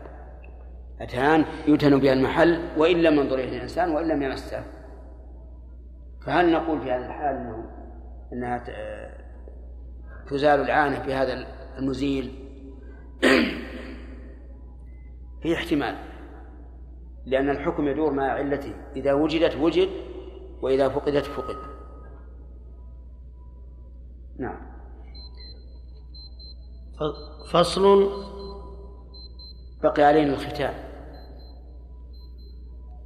أتان 1.01 1.45
يدهن 1.67 2.01
بها 2.01 2.13
المحل 2.13 2.61
وإن 2.77 2.97
لم 2.97 3.15
ينظر 3.15 3.35
إليه 3.35 3.57
الإنسان 3.57 3.91
وإن 3.91 4.09
لم 4.09 4.23
يمسه. 4.23 4.65
فهل 6.27 6.53
نقول 6.53 6.81
في 6.81 6.91
هذا 6.91 7.07
الحال 7.07 7.37
أنه 7.37 7.71
أنها 8.33 8.65
تزال 10.31 10.61
العانة 10.61 11.07
بهذا 11.07 11.47
المزيل؟ 11.79 12.33
في 15.43 15.55
احتمال. 15.55 15.97
لأن 17.27 17.51
الحكم 17.51 17.89
يدور 17.89 18.13
مع 18.13 18.33
علته. 18.33 18.75
إذا 18.97 19.13
وجدت 19.13 19.57
وجد 19.57 19.89
وإذا 20.63 20.89
فقدت 20.89 21.25
فقد. 21.25 21.57
نعم. 24.39 24.68
فصل 27.53 28.11
بقي 29.83 30.03
علينا 30.03 30.35
الختام. 30.35 30.75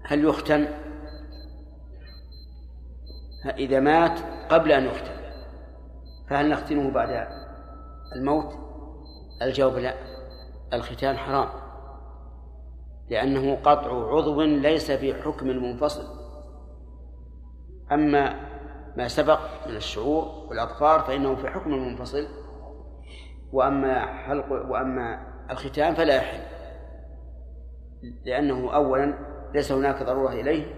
هل 0.05 0.25
يختن 0.25 0.69
إذا 3.59 3.81
مات 3.81 4.21
قبل 4.51 4.73
أن 4.73 4.85
يختن 4.85 5.23
فهل 6.31 6.49
نختنه 6.49 6.91
بعد 6.91 7.29
الموت؟ 8.17 8.55
الجواب 9.43 9.79
لا. 9.79 9.95
الختان 10.73 11.17
حرام 11.17 11.49
لأنه 13.11 13.55
قطع 13.55 14.17
عضو 14.17 14.43
ليس 14.43 14.91
في 14.91 15.15
حكم 15.15 15.51
المنفصل 15.51 16.05
أما 17.93 18.53
ما 18.97 19.09
سبق 19.09 19.41
من 19.67 19.77
الشعور 19.77 20.47
والأظفار 20.49 21.01
فإنه 21.01 21.35
في 21.35 21.49
حكم 21.49 21.75
المنفصل 21.75 22.27
وأما 23.52 24.06
حلق 24.06 24.52
وأما 24.52 25.32
الختان 25.50 25.94
فلا 25.94 26.16
يحل 26.16 26.40
لأنه 28.25 28.75
أولا 28.75 29.14
ليس 29.54 29.73
هناك 29.73 30.02
ضرورة 30.02 30.32
إليه 30.32 30.75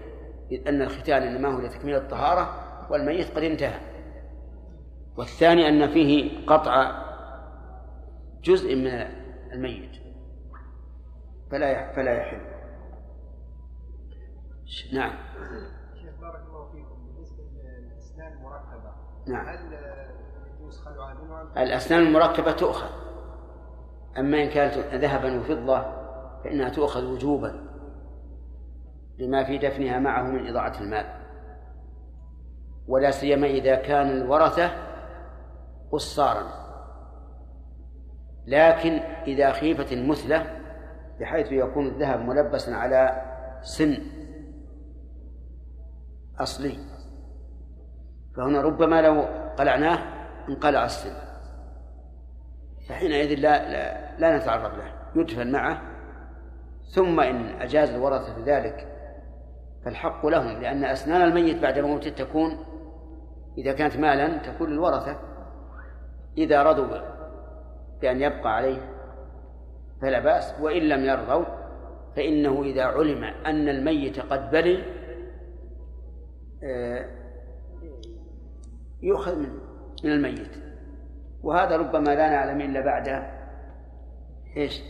إذ 0.51 0.67
أن 0.67 0.81
الختان 0.81 1.23
إنما 1.23 1.49
هو 1.49 1.59
لتكميل 1.59 1.95
الطهارة 1.95 2.65
والميت 2.91 3.35
قد 3.37 3.43
انتهى. 3.43 3.79
والثاني 5.17 5.67
أن 5.69 5.87
فيه 5.87 6.45
قطع 6.45 7.05
جزء 8.43 8.75
من 8.75 8.87
الميت 9.53 9.91
فلا 11.51 11.95
فلا 11.95 12.17
يحل. 12.17 12.55
نعم. 14.93 15.13
شيخ 16.01 16.21
بارك 16.21 16.43
الله 16.47 16.71
فيكم 16.71 17.07
بالنسبة 17.07 17.43
للاسنان 17.43 18.33
المركبة 18.33 18.91
نعم. 19.27 19.45
هل 19.47 19.73
الأسنان 21.57 22.01
المركبة 22.01 22.51
تؤخذ. 22.51 22.89
أما 24.17 24.43
إن 24.43 24.49
كانت 24.49 24.77
ذهبا 24.77 25.39
وفضة 25.39 25.85
فإنها 26.43 26.69
تؤخذ 26.69 27.05
وجوبا 27.05 27.65
لما 29.19 29.43
في 29.43 29.57
دفنها 29.57 29.99
معه 29.99 30.23
من 30.23 30.47
إضاعة 30.47 30.81
المال. 30.81 31.05
ولا 32.87 33.11
سيما 33.11 33.47
إذا 33.47 33.75
كان 33.75 34.09
الورثة 34.09 34.71
قصارا. 35.91 36.65
لكن 38.47 38.91
إذا 39.27 39.51
خيفت 39.51 39.91
المثلة 39.91 40.61
بحيث 41.19 41.51
يكون 41.51 41.87
الذهب 41.87 42.19
ملبسا 42.19 42.71
على 42.71 43.21
سن 43.61 43.97
أصلي 46.39 46.77
فهنا 48.37 48.61
ربما 48.61 49.01
لو 49.01 49.21
قلعناه 49.57 50.14
انقلع 50.49 50.85
السن. 50.85 51.13
فحينئذ 52.89 53.39
لا, 53.39 53.71
لا, 53.71 54.17
لا 54.19 54.37
نتعرض 54.37 54.77
له 54.77 54.93
يدفن 55.15 55.51
معه. 55.51 55.81
ثم 56.89 57.19
إن 57.19 57.61
أجاز 57.61 57.89
الورثة 57.89 58.35
ذلك 58.45 58.87
فالحق 59.85 60.25
لهم 60.25 60.61
لأن 60.61 60.83
أسنان 60.85 61.21
الميت 61.21 61.61
بعد 61.61 61.79
موته 61.79 62.09
تكون 62.09 62.57
إذا 63.57 63.73
كانت 63.73 63.97
مالا 63.97 64.37
تكون 64.37 64.69
للورثة. 64.69 65.19
إذا 66.37 66.63
رضوا 66.63 67.15
بأن 68.01 68.21
يبقى 68.21 68.55
عليه 68.55 68.95
فلا 70.01 70.19
بأس 70.19 70.53
وإن 70.61 70.81
لم 70.81 71.05
يرضوا 71.05 71.45
فإنه 72.15 72.63
إذا 72.63 72.83
علم 72.83 73.23
أن 73.23 73.69
الميت 73.69 74.19
قد 74.19 74.51
بلي 74.51 74.83
آه، 76.63 77.05
يؤخذ 79.01 79.35
من 79.35 79.59
من 80.03 80.11
الميت. 80.11 80.51
وهذا 81.43 81.77
ربما 81.77 82.15
لا 82.15 82.29
نعلم 82.29 82.61
إلا 82.61 82.81
بعد 82.81 83.23
إيش؟ 84.57 84.81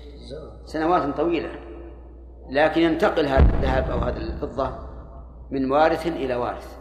سنوات 0.66 1.18
طويلة. 1.18 1.50
لكن 2.50 2.82
ينتقل 2.82 3.26
هذا 3.26 3.54
الذهب 3.56 3.92
أو 3.92 4.00
هذه 4.00 4.18
الفضة 4.18 4.80
من 5.52 5.72
وارث 5.72 6.08
إلى 6.08 6.36
وارث. 6.36 6.78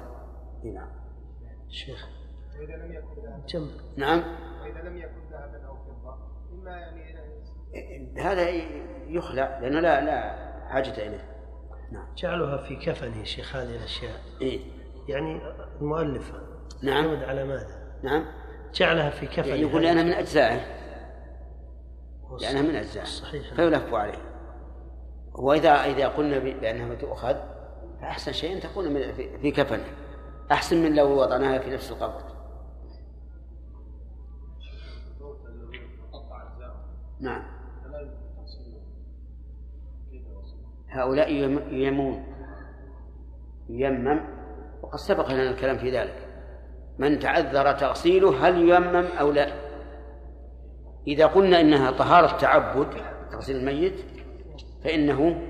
نعم. 0.64 0.88
شيخ. 1.68 2.08
وإذا 2.58 2.76
لم 2.76 2.92
يكن 2.92 3.22
ذهبا 3.22 3.70
نعم. 3.96 4.22
وإذا 4.62 4.88
لم 4.88 4.96
يكن 4.96 5.20
ذهبا 5.30 5.66
أو 5.66 5.74
فضة 5.74 6.16
إما 6.52 6.70
يعني 6.70 7.14
هذا 8.18 8.50
يخلع 9.08 9.58
لأنه 9.58 9.80
لا 9.80 10.00
لا 10.00 10.34
حاجة 10.68 11.06
إليه. 11.06 11.34
نعم. 11.92 12.06
جعلها 12.16 12.56
في 12.56 12.76
كفن 12.76 13.18
يا 13.18 13.24
شيخ 13.24 13.56
هذه 13.56 13.76
الأشياء. 13.76 14.20
إيه. 14.40 14.60
يعني 15.08 15.40
المؤلف 15.80 16.32
نعم. 16.82 17.16
على 17.16 17.44
ماذا؟ 17.44 17.73
نعم. 18.04 18.24
جعلها 18.74 19.10
في 19.10 19.26
كفن 19.26 19.48
يعني 19.48 19.60
يقول 19.60 19.82
لأنها 19.82 20.02
من 20.02 20.12
أجزائه. 20.12 20.60
لأنها 22.40 22.62
من 22.62 22.74
أجزائه. 22.76 23.04
صحيح. 23.04 23.54
فيلف 23.54 23.94
عليه. 23.94 24.18
وإذا 25.34 25.70
إذا 25.70 26.08
قلنا 26.08 26.38
بأنها 26.38 26.94
تؤخذ 26.94 27.36
فأحسن 28.00 28.32
شيء 28.32 28.56
أن 28.56 28.60
تكون 28.60 29.12
في- 29.12 29.50
كفنه. 29.50 29.84
أحسن 30.52 30.82
من 30.82 30.94
لو 30.96 31.20
وضعناها 31.20 31.58
في 31.58 31.70
نفس 31.70 31.90
القبر 31.90 32.20
نعم. 37.20 37.42
هؤلاء 40.88 41.32
يم- 41.32 41.68
ييمون 41.74 42.24
ييمم 43.68 44.20
وقد 44.82 44.98
سبق 44.98 45.32
لنا 45.32 45.50
الكلام 45.50 45.78
في 45.78 45.90
ذلك. 45.98 46.23
من 46.98 47.18
تعذر 47.18 47.72
تغسيله 47.72 48.48
هل 48.48 48.58
ييمم 48.58 49.06
أو 49.20 49.32
لا؟ 49.32 49.52
إذا 51.06 51.26
قلنا 51.26 51.60
إنها 51.60 51.90
طهارة 51.90 52.36
تعبد 52.36 52.86
تغسيل 53.32 53.56
الميت 53.56 53.94
فإنه 54.84 55.42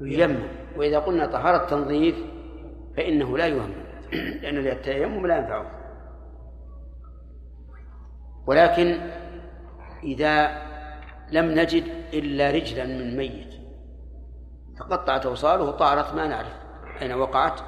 ييمم 0.00 0.48
وإذا 0.76 0.98
قلنا 0.98 1.26
طهارة 1.26 1.66
تنظيف 1.66 2.16
فإنه 2.96 3.38
لا 3.38 3.46
ييمم 3.46 3.74
لأن 4.42 4.58
التيمم 4.58 5.26
لا 5.26 5.36
ينفعه. 5.36 5.70
ولكن 8.46 9.10
إذا 10.02 10.62
لم 11.30 11.44
نجد 11.44 11.84
إلا 12.12 12.50
رجلا 12.50 12.84
من 12.84 13.16
ميت 13.16 13.54
تقطعت 14.78 15.26
أوصاله 15.26 15.70
طارت 15.70 16.14
ما 16.14 16.26
نعرف 16.26 16.56
أين 17.02 17.12
وقعت 17.12 17.60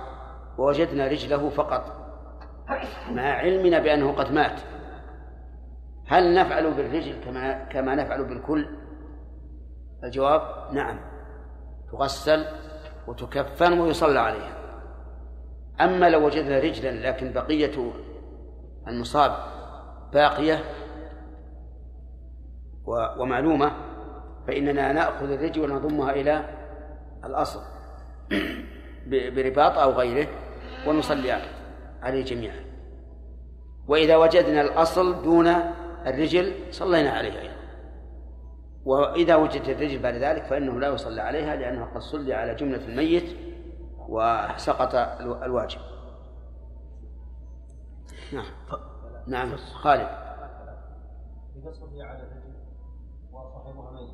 ووجدنا 0.59 1.07
رجله 1.07 1.49
فقط. 1.49 1.96
مع 3.11 3.23
علمنا 3.23 3.79
بأنه 3.79 4.13
قد 4.13 4.33
مات. 4.33 4.61
هل 6.07 6.35
نفعل 6.35 6.75
بالرجل 6.75 7.21
كما 7.25 7.65
كما 7.65 7.95
نفعل 7.95 8.25
بالكل؟ 8.25 8.67
الجواب 10.05 10.43
نعم. 10.73 11.01
تغسل 11.93 12.45
وتكفن 13.07 13.79
ويصلى 13.79 14.19
عليها. 14.19 14.57
أما 15.81 16.11
لو 16.11 16.27
وجدنا 16.27 16.59
رجلا 16.59 17.09
لكن 17.09 17.33
بقية 17.33 17.93
المصاب 18.89 19.37
باقية 20.13 20.65
ومعلومة 23.19 23.73
فإننا 24.47 24.93
نأخذ 24.93 25.31
الرجل 25.31 25.61
ونضمها 25.61 26.11
إلى 26.11 26.45
الأصل 27.25 27.61
برباط 29.37 29.79
أو 29.79 29.91
غيره 29.91 30.29
ونصلي 30.87 31.33
عليه. 31.33 31.56
جميعا. 32.15 32.65
وإذا 33.89 34.17
وجدنا 34.17 34.61
الأصل 34.61 35.23
دون 35.23 35.47
الرجل 36.07 36.55
صلينا 36.71 37.11
عليه 37.11 37.41
أيضا. 37.41 37.57
وإذا 38.85 39.37
وجدت 39.37 39.69
الرجل 39.69 40.03
بعد 40.03 40.15
ذلك 40.15 40.45
فإنه 40.45 40.81
لا 40.81 40.89
يصلى 40.89 41.21
عليها 41.21 41.57
لأنه 41.57 41.85
قد 41.85 42.01
صلي 42.01 42.35
على 42.35 42.55
جملة 42.55 42.85
الميت 42.89 43.37
وسقط 44.09 44.95
الو- 44.95 45.43
الواجب. 45.45 45.81
نعم. 48.33 48.47
نعم 49.27 49.57
خالد. 49.57 50.09
إذا 51.57 51.73
صلي 51.73 52.03
على 52.03 52.19
الرجل 52.19 52.55
وصاحبها 53.33 53.91
ميت. 53.93 54.11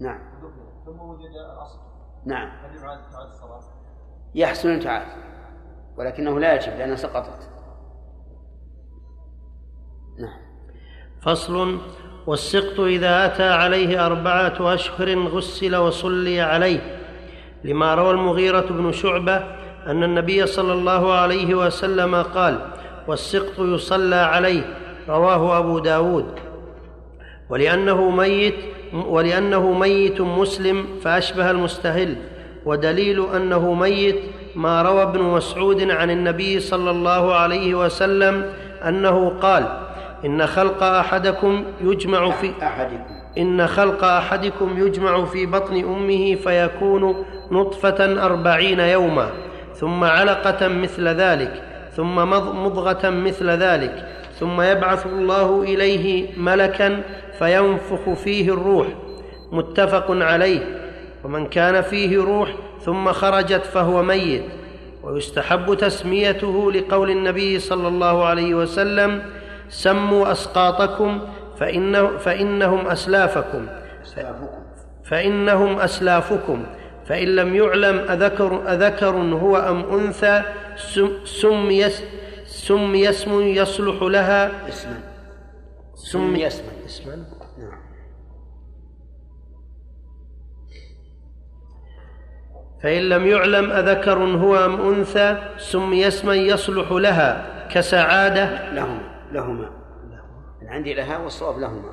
نعم. 0.00 0.20
ثم 0.86 1.00
وجد 1.00 1.30
الأصل. 1.30 1.78
نعم. 2.24 2.48
هل 2.48 2.76
يعاد 2.76 2.98
الصلاة؟ 3.26 3.60
يحسن 4.34 4.70
أن 4.70 4.80
تعاد. 4.80 5.06
ولكنه 5.96 6.40
لا 6.40 6.54
يجب 6.54 6.78
لأنها 6.78 6.96
سقطت. 6.96 7.48
نعم. 10.18 10.38
فصل 11.22 11.78
والسقط 12.26 12.80
إذا 12.80 13.26
أتى 13.26 13.48
عليه 13.48 14.06
أربعة 14.06 14.74
أشهر 14.74 15.18
غسل 15.18 15.76
وصلي 15.76 16.40
عليه 16.40 17.00
لما 17.64 17.94
روى 17.94 18.10
المغيرة 18.10 18.66
بن 18.70 18.92
شعبة 18.92 19.36
أن 19.86 20.02
النبي 20.02 20.46
صلى 20.46 20.72
الله 20.72 21.12
عليه 21.12 21.54
وسلم 21.54 22.14
قال 22.14 22.70
والسقط 23.08 23.58
يصلى 23.58 24.16
عليه 24.16 24.62
رواه 25.08 25.58
أبو 25.58 25.78
داود. 25.78 26.34
ولأنه 27.48 28.10
ميت 28.10 28.54
ولأنه 28.92 29.72
ميت 29.72 30.20
مسلم 30.20 30.86
فأشبه 31.02 31.50
المستهل 31.50 32.16
ودليل 32.66 33.26
أنه 33.36 33.74
ميت 33.74 34.20
ما 34.54 34.82
روى 34.82 35.02
ابن 35.02 35.20
مسعود 35.22 35.90
عن 35.90 36.10
النبي 36.10 36.60
صلى 36.60 36.90
الله 36.90 37.34
عليه 37.34 37.74
وسلم 37.74 38.52
أنه 38.88 39.28
قال 39.42 39.64
إن 40.24 40.46
خلق 40.46 40.82
أحدكم 40.82 41.64
يجمع 41.80 42.30
في 42.30 42.50
أحدكم. 42.62 43.04
إن 43.38 43.66
خلق 43.66 44.04
أحدكم 44.04 44.86
يجمع 44.86 45.24
في 45.24 45.46
بطن 45.46 45.76
أمه 45.76 46.34
فيكون 46.34 47.24
نطفة 47.50 48.24
أربعين 48.26 48.80
يوما 48.80 49.28
ثم 49.74 50.04
علقة 50.04 50.68
مثل 50.68 51.08
ذلك 51.08 51.62
ثم 51.96 52.14
مض- 52.30 52.54
مضغة 52.54 53.10
مثل 53.10 53.50
ذلك 53.50 54.08
ثم 54.40 54.60
يبعث 54.60 55.06
الله 55.06 55.62
إليه 55.62 56.28
ملكا 56.38 57.00
فينفخ 57.38 58.12
فيه 58.24 58.48
الروح 58.52 58.86
متفق 59.52 60.06
عليه 60.10 60.60
ومن 61.24 61.46
كان 61.46 61.80
فيه 61.82 62.18
روح 62.18 62.48
ثم 62.84 63.12
خرجت 63.12 63.64
فهو 63.64 64.02
ميت 64.02 64.44
ويستحب 65.02 65.74
تسميته 65.74 66.72
لقول 66.72 67.10
النبي 67.10 67.58
صلى 67.58 67.88
الله 67.88 68.24
عليه 68.24 68.54
وسلم 68.54 69.22
سموا 69.68 70.32
أسقاطكم 70.32 71.20
فإنه 71.58 72.16
فإنهم 72.16 72.86
أسلافكم. 72.86 73.66
فإنهم 75.04 75.78
أسلافكم. 75.78 76.66
فإن 77.06 77.28
لم 77.28 77.54
يعلم 77.54 77.98
اذكر, 77.98 78.72
أذكر 78.72 79.16
هو 79.16 79.56
أم 79.56 80.00
أنثى 80.00 80.42
سمي 81.24 81.84
سمي 82.46 83.08
اسم 83.08 83.40
يصلح 83.40 84.02
لها. 84.02 84.68
اسما. 84.68 85.00
سمي 85.94 86.46
اسما. 86.46 86.68
اسما. 86.86 87.16
نعم. 87.58 87.78
فإن 92.84 93.02
لم 93.02 93.26
يعلم 93.26 93.72
أذكر 93.72 94.18
هو 94.18 94.64
أم 94.64 94.94
أنثى 94.94 95.36
سمي 95.58 96.08
اسما 96.08 96.34
يصلح 96.34 96.92
لها 96.92 97.46
كسعادة؟ 97.70 98.72
لهما 98.72 99.00
لهما. 99.32 99.70
عندي 100.62 100.94
لها 100.94 101.18
والصواب 101.18 101.58
لهما. 101.58 101.90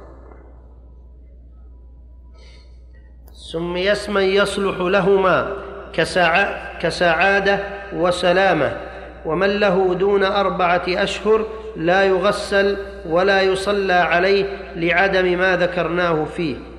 سمي 3.34 3.92
اسما 3.92 4.22
يصلح 4.22 4.78
لهما 4.80 5.54
كسع... 5.94 6.46
كسعادة 6.80 7.60
وسلامة. 7.94 8.78
ومن 9.26 9.50
له 9.50 9.94
دون 9.94 10.24
أربعة 10.24 10.84
أشهر 10.88 11.46
لا 11.76 12.04
يغسل 12.04 12.78
ولا 13.06 13.42
يصلى 13.42 13.94
عليه 13.94 14.46
لعدم 14.76 15.38
ما 15.38 15.58
ذكرناه 15.58 16.26
فيه. 16.26 16.71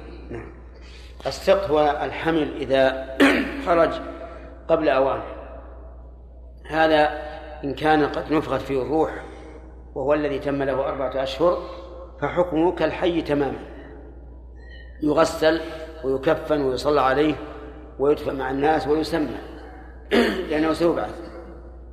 السقط 1.26 1.70
هو 1.70 2.00
الحمل 2.02 2.56
إذا 2.56 3.16
خرج 3.66 3.90
قبل 4.68 4.88
أوانه 4.88 5.22
هذا 6.70 7.22
إن 7.64 7.74
كان 7.74 8.06
قد 8.06 8.32
نفخت 8.32 8.60
فيه 8.60 8.82
الروح 8.82 9.10
وهو 9.94 10.14
الذي 10.14 10.38
تم 10.38 10.62
له 10.62 10.88
أربعة 10.88 11.22
أشهر 11.22 11.58
فحكمه 12.20 12.72
كالحي 12.72 13.22
تماما. 13.22 13.58
يغسل 15.02 15.60
ويكفن 16.04 16.60
ويصلى 16.60 17.00
عليه 17.00 17.34
ويدفن 17.98 18.36
مع 18.36 18.50
الناس 18.50 18.88
ويسمى. 18.88 19.38
لأنه 20.50 20.72
سيبعث. 20.72 21.14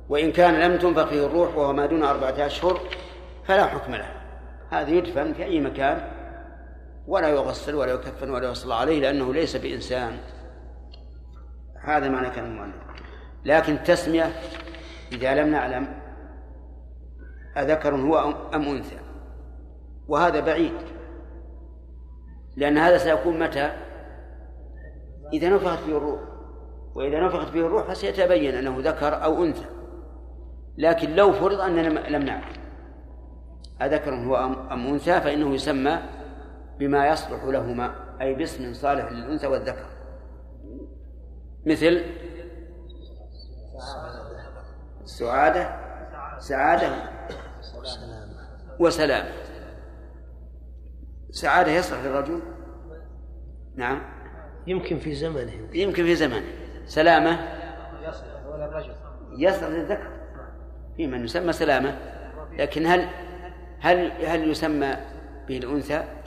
وإن 0.08 0.32
كان 0.32 0.54
لم 0.54 0.78
تنفخ 0.78 1.04
فيه 1.04 1.26
الروح 1.26 1.56
وهو 1.56 1.72
ما 1.72 1.86
دون 1.86 2.02
أربعة 2.02 2.46
أشهر 2.46 2.80
فلا 3.44 3.66
حكم 3.66 3.94
له. 3.94 4.10
هذا 4.70 4.90
يدفن 4.90 5.32
في 5.32 5.44
أي 5.44 5.60
مكان 5.60 6.00
ولا 7.10 7.28
يغسل 7.28 7.74
ولا 7.74 7.92
يكفن 7.92 8.30
ولا 8.30 8.50
يصلى 8.50 8.74
عليه 8.74 9.00
لأنه 9.00 9.34
ليس 9.34 9.56
بإنسان. 9.56 10.18
هذا 11.80 12.08
معنى 12.08 12.30
كلام 12.30 12.46
المؤلف. 12.46 12.74
لكن 13.44 13.72
التسمية 13.72 14.32
إذا 15.12 15.34
لم 15.34 15.48
نعلم 15.48 16.00
أذكر 17.56 17.94
هو 17.94 18.34
أم 18.54 18.62
أنثى. 18.62 18.98
وهذا 20.08 20.40
بعيد. 20.40 20.72
لأن 22.56 22.78
هذا 22.78 22.98
سيكون 22.98 23.38
متى؟ 23.38 23.72
إذا 25.32 25.48
نفخت 25.48 25.78
فيه 25.78 25.96
الروح. 25.96 26.20
وإذا 26.94 27.20
نفخت 27.20 27.48
فيه 27.48 27.60
الروح 27.60 27.86
فسيتبين 27.86 28.54
أنه 28.54 28.76
ذكر 28.78 29.24
أو 29.24 29.44
أنثى. 29.44 29.66
لكن 30.78 31.10
لو 31.10 31.32
فرض 31.32 31.60
أننا 31.60 32.08
لم 32.08 32.22
نعلم. 32.22 32.60
أذكر 33.82 34.14
هو 34.14 34.36
أم 34.70 34.86
أنثى 34.86 35.20
فإنه 35.20 35.54
يسمى 35.54 36.19
بما 36.80 37.08
يصلح 37.08 37.44
لهما 37.44 37.94
أي 38.20 38.34
باسم 38.34 38.72
صالح 38.72 39.12
للأنثى 39.12 39.46
والذكر. 39.46 39.86
مثل 41.66 42.04
سعادة 45.04 45.80
سعادة 46.38 46.92
وسلام. 48.78 49.26
سعادة 51.30 51.70
يصلح 51.70 51.98
للرجل؟ 52.04 52.42
نعم. 53.76 54.02
يمكن 54.66 54.98
في 54.98 55.14
زمنه. 55.14 55.52
يمكن 55.72 56.04
في 56.04 56.14
زمنه. 56.14 56.46
سلامة؟ 56.86 57.38
يصلح 59.38 59.68
للذكر. 59.68 60.10
في 60.96 61.06
من 61.06 61.24
يسمى 61.24 61.52
سلامة؟ 61.52 61.98
لكن 62.58 62.86
هل 62.86 63.08
هل 63.80 64.24
هل 64.26 64.50
يسمى 64.50 64.96
به 65.48 65.58
الأنثى؟ 65.58 66.19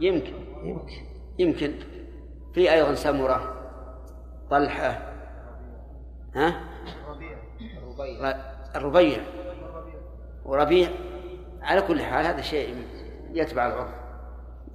يمكن. 0.00 0.34
يمكن. 0.62 1.06
يمكن. 1.38 1.74
في 2.54 2.72
أيضا 2.72 2.94
سمرة 2.94 3.54
طلحة 4.50 5.12
ها؟ 6.34 6.64
الربيع 8.76 9.18
وربيع. 10.44 10.88
على 11.62 11.82
كل 11.82 12.02
حال 12.02 12.26
هذا 12.26 12.40
شيء 12.40 12.86
يتبع 13.32 13.66
العرف. 13.66 14.08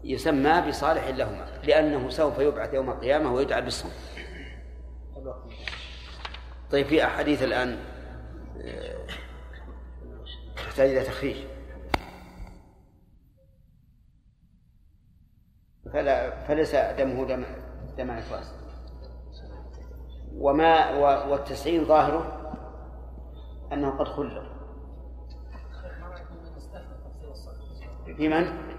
يسمى 0.04 0.64
بصالح 0.68 1.08
لهما 1.08 1.46
لأنه 1.64 2.10
سوف 2.10 2.40
يبعث 2.40 2.74
يوم 2.74 2.90
القيامة 2.90 3.34
ويدعى 3.34 3.62
بالصوم 3.62 3.92
طيب 6.72 6.86
في 6.86 7.06
أحاديث 7.06 7.44
الآن 7.44 7.78
آه، 8.62 8.98
تحتاج 10.56 10.90
إلى 10.90 11.04
تخريج. 11.04 11.36
فلا 15.94 16.46
فليس 16.48 16.76
دمه 16.76 17.26
دم 17.26 17.46
دم 17.98 18.12
نفاس 18.12 18.54
وما 20.38 20.98
والتسعين 21.26 21.86
ظاهره 21.86 22.40
أنه 23.74 23.98
قد 23.98 24.08
خلق 24.08 24.54
في 28.06 28.28
من؟ 28.30 28.74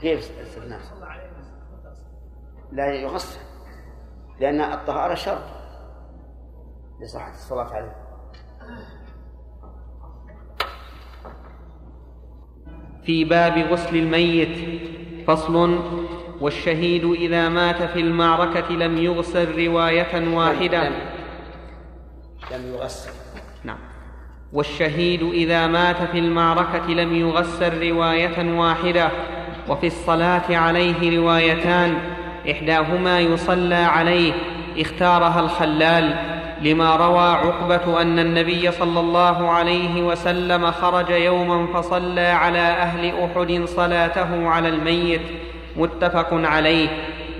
كيف 0.00 0.40
استثناء؟ 0.40 0.80
لا 2.72 2.86
يغسل 2.94 3.40
لأن 4.40 4.60
الطهارة 4.60 5.14
شرط 5.14 5.44
لصحة 7.00 7.30
الصلاة 7.30 7.64
عليه 7.64 7.96
في 13.08 13.24
باب 13.24 13.58
غسل 13.70 13.96
الميت. 13.96 14.80
فصل 15.26 15.78
والشهيد 16.40 17.04
إذا 17.04 17.48
مات 17.48 17.82
في 17.82 18.00
المعركة 18.00 18.74
لم 18.74 18.98
يغسل 18.98 19.66
رواية 19.66 20.34
واحدة. 20.34 20.88
لم, 22.52 22.74
يغسل. 22.74 23.10
نعم. 23.64 23.78
والشهيد 24.52 25.22
إذا 25.22 25.66
مات 25.66 25.96
في 26.12 26.18
المعركة 26.18 26.86
لم 26.86 27.14
يغسل 27.14 27.90
رواية 27.90 28.58
واحدة. 28.58 29.10
وفي 29.68 29.86
الصلاة 29.86 30.56
عليه 30.56 31.18
روايتان. 31.18 31.98
إحداهما 32.50 33.20
يصلى 33.20 33.74
عليه 33.74 34.32
اختارها 34.78 35.40
الخلال. 35.40 36.37
لما 36.62 36.96
روى 36.96 37.28
عقبة 37.28 38.02
أن 38.02 38.18
النبي 38.18 38.70
صلى 38.70 39.00
الله 39.00 39.50
عليه 39.50 40.02
وسلم 40.02 40.70
خرج 40.70 41.10
يوما 41.10 41.66
فصلى 41.66 42.26
على 42.26 42.58
أهل 42.58 43.12
أحد 43.24 43.64
صلاته 43.64 44.48
على 44.48 44.68
الميت 44.68 45.20
متفق 45.76 46.28
عليه. 46.32 46.88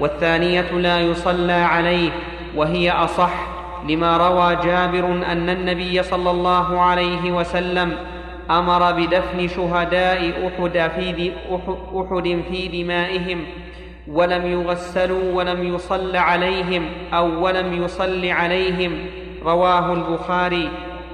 والثانية 0.00 0.70
لا 0.72 1.00
يصلى 1.00 1.52
عليه 1.52 2.10
وهي 2.56 2.90
أصح 2.90 3.30
لما 3.88 4.16
روى 4.16 4.56
جابر 4.56 5.04
أن 5.32 5.48
النبي 5.48 6.02
صلى 6.02 6.30
الله 6.30 6.80
عليه 6.80 7.32
وسلم 7.32 7.96
أمر 8.50 8.92
بدفن 8.92 9.48
شهداء 9.48 10.48
أحد 10.48 10.90
في, 10.96 11.32
أحد 11.94 12.42
في 12.50 12.82
دمائهم. 12.82 13.44
ولم 14.08 14.46
يغسلوا 14.46 15.34
ولم 15.34 15.74
يصل 15.74 16.16
عليهم 16.16 16.88
أو 17.12 17.44
ولم 17.44 17.84
يصل 17.84 18.26
عليهم. 18.26 19.06
رواه 19.44 19.92
البخاري. 19.92 20.70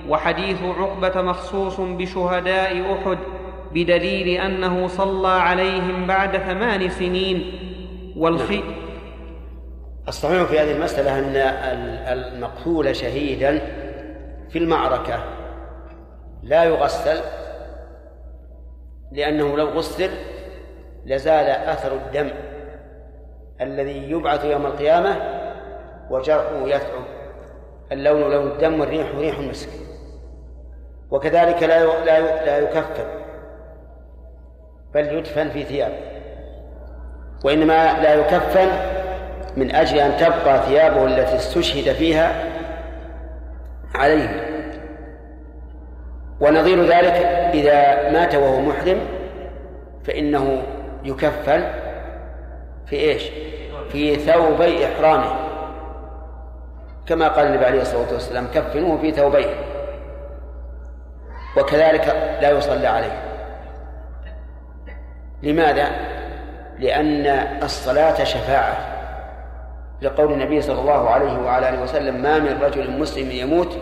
وحديث 0.08 0.62
عقبة 0.62 1.22
مخصوص 1.22 1.80
بشهداء 1.80 2.94
أحد 2.94 3.18
بدليل 3.72 4.40
أنه 4.40 4.86
صلى 4.86 5.28
عليهم 5.28 6.06
بعد 6.06 6.36
ثمان 6.36 6.88
سنين. 6.88 7.52
والخي 8.16 8.62
الصحيح 10.08 10.42
في 10.42 10.58
هذه 10.58 10.72
المسألة 10.76 11.18
أن 11.18 11.36
المقتول 12.18 12.96
شهيدا 12.96 13.60
في 14.50 14.58
المعركة 14.58 15.24
لا 16.42 16.64
يغسل 16.64 17.20
لأنه 19.12 19.56
لو 19.56 19.68
غسل 19.68 20.10
لزال 21.06 21.46
أثر 21.46 21.92
الدم. 21.92 22.30
الذي 23.60 24.10
يبعث 24.10 24.44
يوم 24.44 24.66
القيامة 24.66 25.16
وجرحه 26.10 26.66
يثعب 26.66 27.04
اللون 27.92 28.32
لون 28.32 28.46
الدم 28.46 28.80
والريح 28.80 29.06
ريح 29.18 29.38
المسك. 29.38 29.68
وكذلك 31.10 31.62
لا 31.62 32.04
لا 32.04 32.44
لا 32.44 32.58
يكفر 32.58 33.06
بل 34.94 35.18
يدفن 35.18 35.50
في 35.50 35.64
ثيابه. 35.64 35.98
وإنما 37.44 38.02
لا 38.02 38.14
يكفن 38.14 38.68
من 39.56 39.74
أجل 39.74 39.98
أن 39.98 40.16
تبقى 40.16 40.62
ثيابه 40.62 41.06
التي 41.06 41.36
استشهد 41.36 41.92
فيها 41.94 42.32
عليه. 43.94 44.54
ونظير 46.40 46.82
ذلك 46.82 47.26
إذا 47.54 48.10
مات 48.10 48.34
وهو 48.34 48.60
محرم 48.60 49.00
فإنه 50.04 50.62
يكفن 51.04 51.83
في 52.86 52.96
إيش؟ 52.96 53.22
في 53.92 54.16
ثوبي 54.16 54.86
إحرامه. 54.86 55.36
كما 57.06 57.28
قال 57.28 57.46
النبي 57.46 57.64
عليه 57.64 57.82
الصلاة 57.82 58.12
والسلام 58.12 58.46
كفنوه 58.54 58.98
في 58.98 59.12
ثوبيه. 59.12 59.54
وكذلك 61.56 62.06
لا 62.42 62.50
يصلى 62.50 62.86
عليه. 62.86 63.22
لماذا؟ 65.42 65.90
لأن 66.78 67.26
الصلاة 67.62 68.24
شفاعة. 68.24 68.76
لقول 70.02 70.32
النبي 70.32 70.60
صلى 70.60 70.80
الله 70.80 71.10
عليه 71.10 71.38
وعلى 71.38 71.68
آله 71.68 71.82
وسلم 71.82 72.22
ما 72.22 72.38
من 72.38 72.62
رجل 72.62 72.90
مسلم 72.90 73.30
يموت 73.30 73.78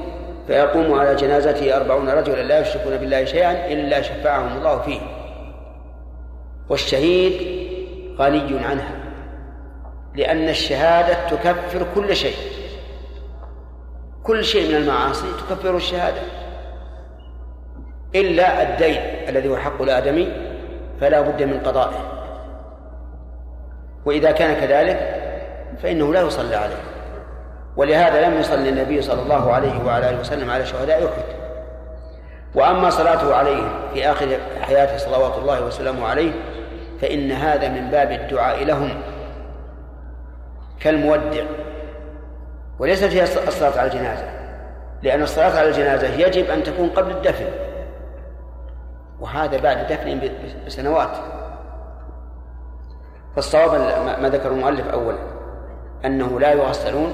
فيقوم 0.47 1.01
على 1.01 1.15
جنازته 1.15 1.77
أربعون 1.77 2.09
رجلا 2.09 2.43
لا 2.43 2.61
يشركون 2.61 2.97
بالله 2.97 3.25
شيئا 3.25 3.73
إلا 3.73 4.03
شفعهم 4.03 4.57
الله 4.57 4.79
فيه. 4.79 5.01
والشهيد 6.69 7.62
غني 8.19 8.65
عنها 8.65 8.95
لأن 10.15 10.49
الشهادة 10.49 11.29
تكفر 11.29 11.87
كل 11.95 12.17
شيء. 12.17 12.37
كل 14.23 14.45
شيء 14.45 14.69
من 14.69 14.77
المعاصي 14.77 15.27
تكفر 15.49 15.77
الشهادة. 15.77 16.21
إلا 18.15 18.63
الدين 18.63 19.01
الذي 19.29 19.49
هو 19.49 19.57
حق 19.57 19.83
الآدمي 19.83 20.33
فلا 21.01 21.21
بد 21.21 21.43
من 21.43 21.61
قضائه. 21.61 22.13
وإذا 24.05 24.31
كان 24.31 24.55
كذلك 24.61 25.23
فإنه 25.83 26.13
لا 26.13 26.21
يصلى 26.21 26.57
عليه. 26.57 26.83
ولهذا 27.77 28.29
لم 28.29 28.41
يصلي 28.41 28.69
النبي 28.69 29.03
صلى 29.03 29.23
الله 29.23 29.53
عليه 29.53 29.85
وعلى 29.85 30.11
آله 30.11 30.21
وسلم 30.21 30.51
على 30.51 30.67
شهداء 30.67 31.05
أحد 31.05 31.23
وأما 32.55 32.91
صلاته 32.91 33.35
عليه 33.35 33.63
في 33.95 34.11
آخر 34.11 34.39
حياته 34.63 34.97
صلوات 34.97 35.39
الله 35.39 35.67
وسلامه 35.67 36.07
عليه 36.07 36.33
فإن 37.03 37.33
هذا 37.33 37.69
من 37.69 37.91
باب 37.91 38.11
الدعاء 38.13 38.65
لهم 38.65 38.91
كالمودع. 40.81 41.45
وليست 42.79 43.05
هي 43.05 43.23
الصلاة 43.23 43.79
على 43.79 43.87
الجنازة 43.87 44.25
لأن 45.03 45.23
الصلاة 45.23 45.59
على 45.59 45.69
الجنازة 45.69 46.09
يجب 46.09 46.51
أن 46.51 46.63
تكون 46.63 46.89
قبل 46.89 47.11
الدفن. 47.11 47.47
وهذا 49.21 49.61
بعد 49.61 49.93
دفن 49.93 50.31
بسنوات. 50.67 51.17
فالصواب 53.35 53.71
ما 54.21 54.29
ذكر 54.29 54.51
المؤلف 54.51 54.89
أولا 54.89 55.19
أنه 56.05 56.41
لا 56.41 56.53
يغسلون 56.53 57.13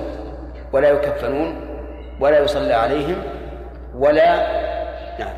ولا 0.73 0.89
يكفنون 0.89 1.61
ولا 2.21 2.39
يصلى 2.39 2.75
عليهم 2.75 3.17
ولا 3.95 4.59
نعم 5.19 5.37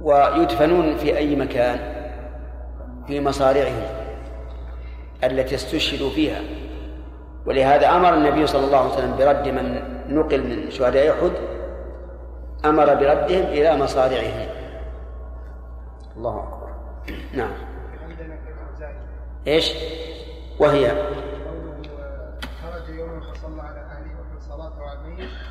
ويدفنون 0.00 0.96
في 0.96 1.16
أي 1.16 1.36
مكان. 1.36 1.97
في 3.08 3.20
مصارعهم 3.20 3.82
التي 5.24 5.54
استشهدوا 5.54 6.10
فيها. 6.10 6.40
ولهذا 7.46 7.96
أمر 7.96 8.14
النبي 8.14 8.46
صلى 8.46 8.64
الله 8.66 8.78
عليه 8.78 8.94
وسلم 8.94 9.16
برد 9.16 9.48
من 9.48 9.82
نقل 10.16 10.42
من 10.42 10.70
شهداء 10.70 11.10
أحد 11.10 11.32
أمر 12.64 12.94
بردهم 12.94 13.44
إلى 13.44 13.76
مصارعهم. 13.76 14.48
الله 16.16 16.38
أكبر. 16.38 16.68
نعم. 17.34 17.52
إيش؟ 19.46 19.74
وهي. 20.58 20.92
فصلى 23.34 23.62
على 23.62 23.88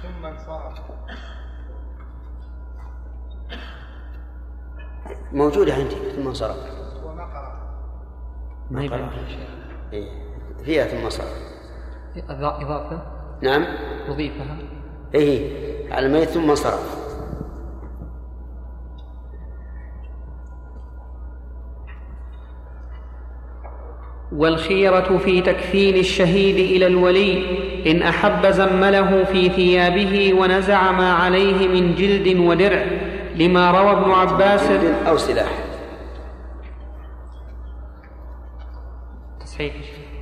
ثم 0.02 0.26
موجودة 5.32 5.74
عندي 5.74 5.96
ثم 6.16 6.28
انصرف. 6.28 6.87
ما 8.72 8.84
يبقى 8.84 9.00
إيه. 9.94 10.10
فيها 10.66 10.86
ثم 10.86 10.98
انصرف 10.98 11.48
إضافة؟ 12.32 13.02
نعم. 13.42 13.66
أضيفها 14.10 14.58
إيه 15.16 15.68
على 15.92 16.06
الميت 16.06 16.30
ثم 16.30 16.50
انصرف 16.50 17.08
والخيرة 24.32 25.18
في 25.18 25.42
تكفين 25.42 25.96
الشهيد 25.96 26.56
إلى 26.56 26.88
الولي 26.88 27.44
إن 27.92 28.02
أحب 28.02 28.52
زمله 28.52 29.24
في 29.24 29.50
ثيابه 29.50 30.34
ونزع 30.34 30.92
ما 30.92 31.14
عليه 31.14 31.68
من 31.68 31.96
جلد 31.96 32.38
ودرع 32.40 32.86
لما 33.36 33.72
روى 33.72 33.92
ابن 33.92 34.12
عباس 34.12 34.72
جلد 34.72 35.08
أو 35.08 35.18
سلاح. 35.18 35.67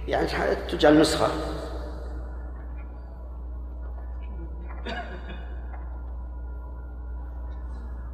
يعني 0.07 0.27
تجعل 0.69 0.99
نسخة 0.99 1.27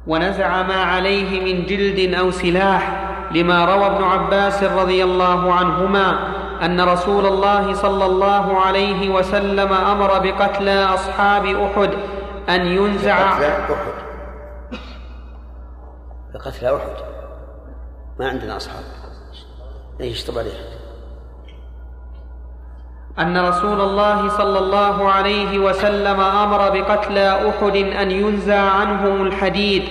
ونزع 0.06 0.62
ما 0.62 0.82
عليه 0.82 1.40
من 1.40 1.66
جلد 1.66 2.14
أو 2.14 2.30
سلاح 2.30 3.08
لما 3.34 3.64
روى 3.64 3.86
ابن 3.86 4.04
عباس 4.04 4.62
رضي 4.62 5.04
الله 5.04 5.52
عنهما 5.52 6.28
أن 6.64 6.80
رسول 6.80 7.26
الله 7.26 7.74
صلى 7.74 8.06
الله 8.06 8.60
عليه 8.60 9.08
وسلم 9.08 9.72
أمر 9.72 10.18
بقتلى 10.18 10.84
أصحاب 10.84 11.46
أحد 11.46 11.90
أن 12.48 12.66
ينزع 12.66 13.34
قتلى 13.34 13.48
أحد. 13.48 13.74
قتلى 16.44 16.76
أحد. 16.76 16.96
ما 18.18 18.28
عندنا 18.28 18.56
أصحاب. 18.56 18.84
إيش 20.00 20.24
طب 20.24 20.38
عليه 20.38 20.81
أن 23.18 23.36
رسول 23.48 23.80
الله 23.80 24.28
صلى 24.28 24.58
الله 24.58 25.08
عليه 25.12 25.58
وسلم 25.58 26.20
أمر 26.20 26.70
بقتلى 26.70 27.38
أحد 27.48 27.76
أن 27.76 28.10
ينزع 28.10 28.60
عنهم 28.60 29.26
الحديد 29.26 29.82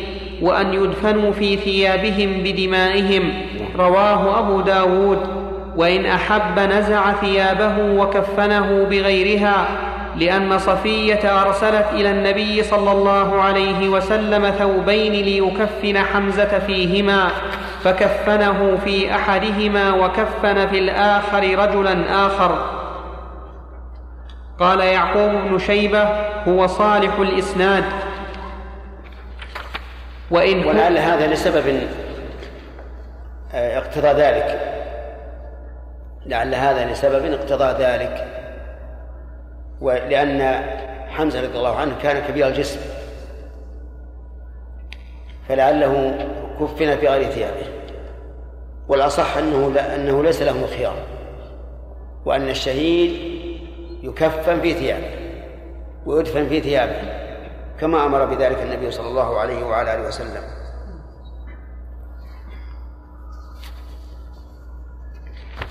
وأن 0.41 0.73
يدفنوا 0.73 1.31
في 1.31 1.57
ثيابهم 1.57 2.43
بدمائهم. 2.43 3.34
رواه 3.79 4.39
أبو 4.39 4.62
داود. 4.62 5.41
وإن 5.75 6.05
أحب 6.05 6.60
نزع 6.60 7.13
ثيابه 7.13 8.01
وكفنه 8.01 8.88
بغيرها 8.89 9.67
لأن 10.17 10.57
صفية 10.57 11.41
أرسلت 11.41 11.86
إلى 11.93 12.12
النبي 12.12 12.63
صلى 12.63 12.91
الله 12.91 13.41
عليه 13.41 13.89
وسلم 13.89 14.49
ثوبين 14.49 15.12
ليكفن 15.12 15.97
حمزة 15.97 16.60
فيهما 16.60 17.27
فكفنه 17.84 18.77
في 18.86 19.15
أحدهما 19.15 19.93
وكفن 19.93 20.67
في 20.67 20.79
الآخر 20.79 21.60
رجلا 21.60 22.25
آخر. 22.25 22.81
قال 24.62 24.80
يعقوب 24.80 25.32
بن 25.32 25.60
شيبة 25.60 26.04
هو 26.47 26.67
صالح 26.67 27.19
الإسناد. 27.19 27.84
وإن 30.32 30.65
ولعل 30.65 30.97
هذا 30.97 31.28
لسبب 31.28 31.82
آه، 33.54 33.78
اقتضى 33.78 34.08
ذلك. 34.08 34.60
لعل 36.26 36.56
هذا 36.56 36.91
لسبب 36.91 37.34
اقتضى 37.34 37.84
ذلك. 37.84 38.28
ولأن 39.82 40.63
حمزة 41.10 41.41
رضي 41.41 41.58
الله 41.58 41.76
عنه 41.76 41.95
كان 42.04 42.28
كبير 42.28 42.47
الجسم. 42.47 42.80
فلعله 45.50 46.15
كفن 46.60 46.97
في 46.97 47.08
غير 47.08 47.30
ثيابه. 47.30 47.65
والأصح 48.88 49.38
أنه 49.38 49.80
أنه 49.95 50.24
ليس 50.24 50.41
له 50.41 50.67
خيار. 50.78 50.95
وأن 52.26 52.50
الشهيد 52.50 53.31
يكفن 54.04 54.62
في 54.62 54.74
ثيابه 54.74 55.10
ويدفن 56.06 56.50
في 56.50 56.62
ثيابه 56.62 57.22
كما 57.80 58.06
أمر 58.06 58.26
بذلك 58.26 58.62
النبي 58.62 58.92
صلى 58.92 59.08
الله 59.08 59.40
عليه 59.40 59.64
وعلى 59.64 59.96
آله 59.96 60.08
وسلم. 60.08 60.44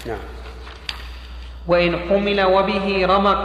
نعم. 0.06 0.18
وإن 1.66 1.96
حمل 1.96 2.42
وبه 2.42 3.06
رمق 3.06 3.38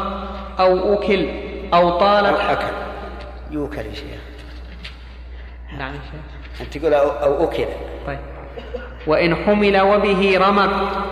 أو 0.60 0.94
أكل 0.94 1.30
أو 1.74 1.90
أو 1.90 2.00
طالت 2.00 2.40
أكل. 2.40 2.74
يوكل 3.52 3.86
يا 3.86 3.94
شيخ. 3.94 4.22
نعم 5.78 5.94
يا 5.94 6.00
شيخ. 6.00 6.62
أنت 6.62 6.78
تقول 6.78 6.94
أو, 6.94 7.10
أو 7.10 7.44
أكل. 7.44 7.68
طيب. 8.08 8.20
وإن 9.08 9.36
حمل 9.36 9.82
وبه 9.82 10.38
رمق 10.38 10.70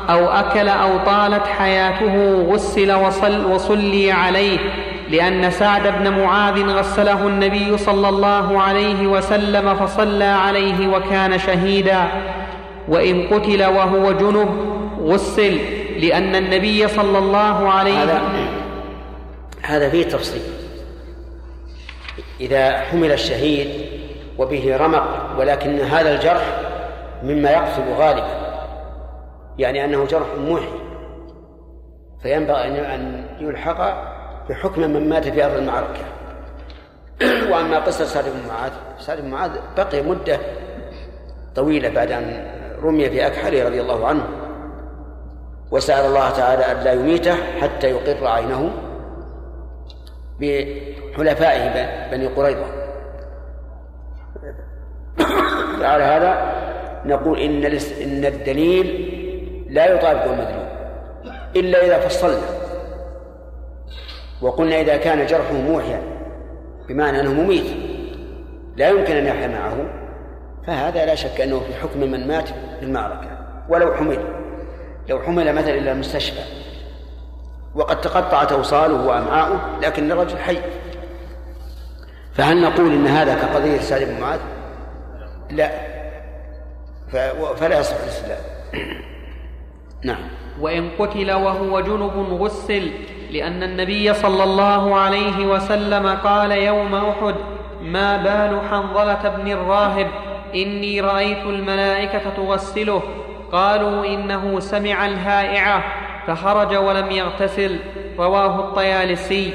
أو 0.09 0.27
أكل 0.27 0.69
أو 0.69 0.97
طالت 1.05 1.47
حياته 1.47 2.43
غسل 2.49 2.91
وصل 2.91 3.45
وصلي 3.45 4.11
عليه 4.11 4.57
لأن 5.09 5.51
سعد 5.51 5.87
بن 5.87 6.09
معاذ 6.09 6.69
غسله 6.69 7.27
النبي 7.27 7.77
صلى 7.77 8.09
الله 8.09 8.61
عليه 8.61 9.07
وسلم 9.07 9.75
فصلى 9.75 10.23
عليه 10.23 10.87
وكان 10.87 11.39
شهيدا. 11.39 12.07
وإن 12.87 13.27
قتل 13.27 13.63
وهو 13.63 14.11
جنب 14.11 14.49
غسل 15.01 15.59
لأن 15.99 16.35
النبي 16.35 16.87
صلى 16.87 17.17
الله 17.17 17.69
عليه 17.69 18.03
هذا 18.03 18.21
هذا 19.61 19.89
فيه 19.89 20.03
تفصيل. 20.03 20.41
إذا 22.41 22.77
حمل 22.91 23.11
الشهيد 23.11 23.69
وبه 24.37 24.77
رمق 24.77 25.35
ولكن 25.39 25.79
هذا 25.79 26.15
الجرح 26.15 26.72
مما 27.23 27.49
يقتل 27.49 27.93
غالبا 27.93 28.53
يعني 29.57 29.85
أنه 29.85 30.05
جرح 30.05 30.27
موحي 30.37 30.83
فينبغي 32.21 32.95
أن 32.95 33.25
يلحق 33.39 34.13
بحكم 34.49 34.81
من 34.81 35.09
مات 35.09 35.27
في 35.27 35.45
أرض 35.45 35.53
المعركة. 35.53 36.05
وأما 37.51 37.79
قصة 37.79 38.05
سعد 38.05 38.23
بن 38.23 38.47
معاذ 38.47 38.71
سعد 38.99 39.21
بن 39.21 39.29
معاذ 39.29 39.51
بقي 39.77 40.01
مدة 40.01 40.39
طويلة 41.55 41.89
بعد 41.89 42.11
أن 42.11 42.45
رمي 42.83 43.09
في 43.09 43.27
أكحله 43.27 43.65
رضي 43.65 43.81
الله 43.81 44.07
عنه. 44.07 44.27
وسأل 45.71 46.05
الله 46.05 46.29
تعالى 46.29 46.71
أن 46.71 46.77
لا 46.83 46.93
يميته 46.93 47.35
حتى 47.61 47.89
يقر 47.89 48.27
عينه 48.27 48.71
بحلفائه 50.39 51.69
بني 52.11 52.27
قريظة. 52.27 52.65
فعلى 55.79 56.03
هذا 56.03 56.62
نقول 57.05 57.39
إن 57.39 57.65
إن 58.03 58.25
الدليل 58.25 58.87
لا 59.69 59.85
يطابق 59.85 60.23
المدلول 60.23 60.67
إلا 61.55 61.85
إذا 61.85 61.99
فصلنا. 61.99 62.63
وقلنا 64.41 64.81
إذا 64.81 64.97
كان 64.97 65.25
جرحه 65.25 65.53
موحيا 65.53 66.01
بمعنى 66.89 67.19
أنه 67.19 67.33
مميت 67.33 67.65
لا 68.75 68.89
يمكن 68.89 69.15
أن 69.15 69.25
يحيا 69.25 69.47
معه 69.47 69.77
فهذا 70.67 71.05
لا 71.05 71.15
شك 71.15 71.41
أنه 71.41 71.59
في 71.59 71.73
حكم 71.73 71.99
من 71.99 72.27
مات 72.27 72.47
في 72.49 72.83
المعركة. 72.85 73.29
ولو 73.69 73.93
حمل 73.93 74.19
لو 75.09 75.19
حمل 75.19 75.55
مثلا 75.55 75.73
إلى 75.73 75.91
المستشفى 75.91 76.41
وقد 77.75 78.01
تقطعت 78.01 78.51
أوصاله 78.51 79.07
وأمعاؤه 79.07 79.79
لكن 79.81 80.11
الرجل 80.11 80.37
حي. 80.37 80.57
فهل 82.33 82.61
نقول 82.61 82.93
إن 82.93 83.07
هذا 83.07 83.35
كقضية 83.35 83.79
سعد 83.79 84.01
بن 84.01 84.21
معاذ؟ 84.21 84.39
لا. 85.51 85.92
فلا 87.55 87.79
يصح 87.79 87.95
الإسلام. 88.03 88.39
نعم. 90.03 90.23
وإن 90.59 90.89
قتل 90.99 91.31
وهو 91.31 91.79
جنب 91.79 92.41
غسل 92.41 92.91
لأن 93.31 93.63
النبي 93.63 94.13
صلى 94.13 94.43
الله 94.43 94.95
عليه 94.95 95.45
وسلم 95.45 96.07
قال 96.07 96.51
يوم 96.51 96.95
أحد 96.95 97.35
ما 97.81 98.17
بال 98.17 98.61
حنظلة 98.69 99.29
بن 99.37 99.51
الراهب 99.51 100.07
إني 100.55 101.01
رأيت 101.01 101.43
الملائكة 101.45 102.29
تغسله. 102.37 103.01
قالوا 103.51 104.05
إنه 104.05 104.59
سمع 104.59 105.05
الهائعة 105.05 105.83
فخرج 106.27 106.75
ولم 106.75 107.11
يغتسل. 107.11 107.79
رواه 108.19 108.59
الطيالسي. 108.59 109.53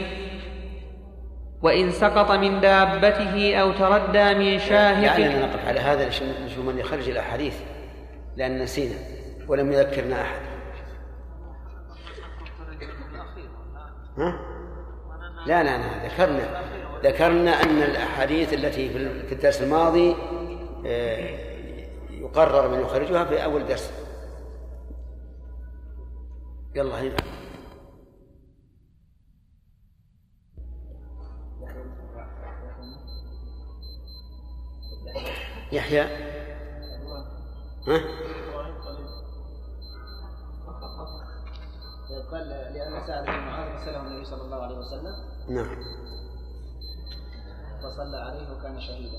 وإن 1.63 1.91
سقط 1.91 2.31
من 2.31 2.61
دابته 2.61 3.57
أو 3.57 3.73
تردى 3.73 4.35
من 4.35 4.59
شاهق 4.59 5.21
يعني 5.21 5.47
نقف 5.47 5.69
على 5.69 5.81
هذا 5.81 6.09
نشوف 6.45 6.65
من 6.67 6.79
يخرج 6.79 7.09
الأحاديث 7.09 7.55
لأن 8.37 8.63
نسينا 8.63 8.95
ولم 9.49 9.73
يذكرنا 9.73 10.23
أحد. 10.23 10.41
ها؟ 14.19 14.41
لا 15.47 15.63
لا 15.63 15.79
لا 15.79 16.07
ذكرنا. 16.07 16.63
ذكرنا 17.05 17.63
أن 17.63 17.83
الأحاديث 17.83 18.55
التي 18.55 18.89
في 19.29 19.33
الدرس 19.33 19.63
الماضي 19.63 20.17
آه، 20.87 21.39
يقرر 22.11 22.69
من 22.69 22.81
يخرجها 22.81 23.25
في 23.25 23.45
أول 23.45 23.67
درس. 23.67 23.93
يلا 26.75 27.01
هنا 27.01 27.17
يحيى؟ 35.73 36.03
ها؟ 37.89 38.01
قال 42.31 42.49
لأن 42.49 43.07
سعد 43.07 43.25
بن 43.25 43.31
معاذ 43.31 43.73
رسله 43.73 44.01
النبي 44.01 44.25
صلى 44.25 44.43
الله 44.43 44.63
عليه 44.63 44.79
وسلم. 44.79 45.15
نعم. 45.49 45.77
فصلى 47.83 48.17
عليه 48.17 48.53
وكان 48.53 48.81
شهيدا. 48.81 49.19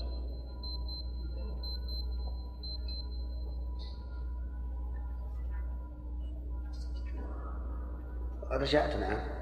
رجعت 8.50 8.94
الآن. 8.94 9.40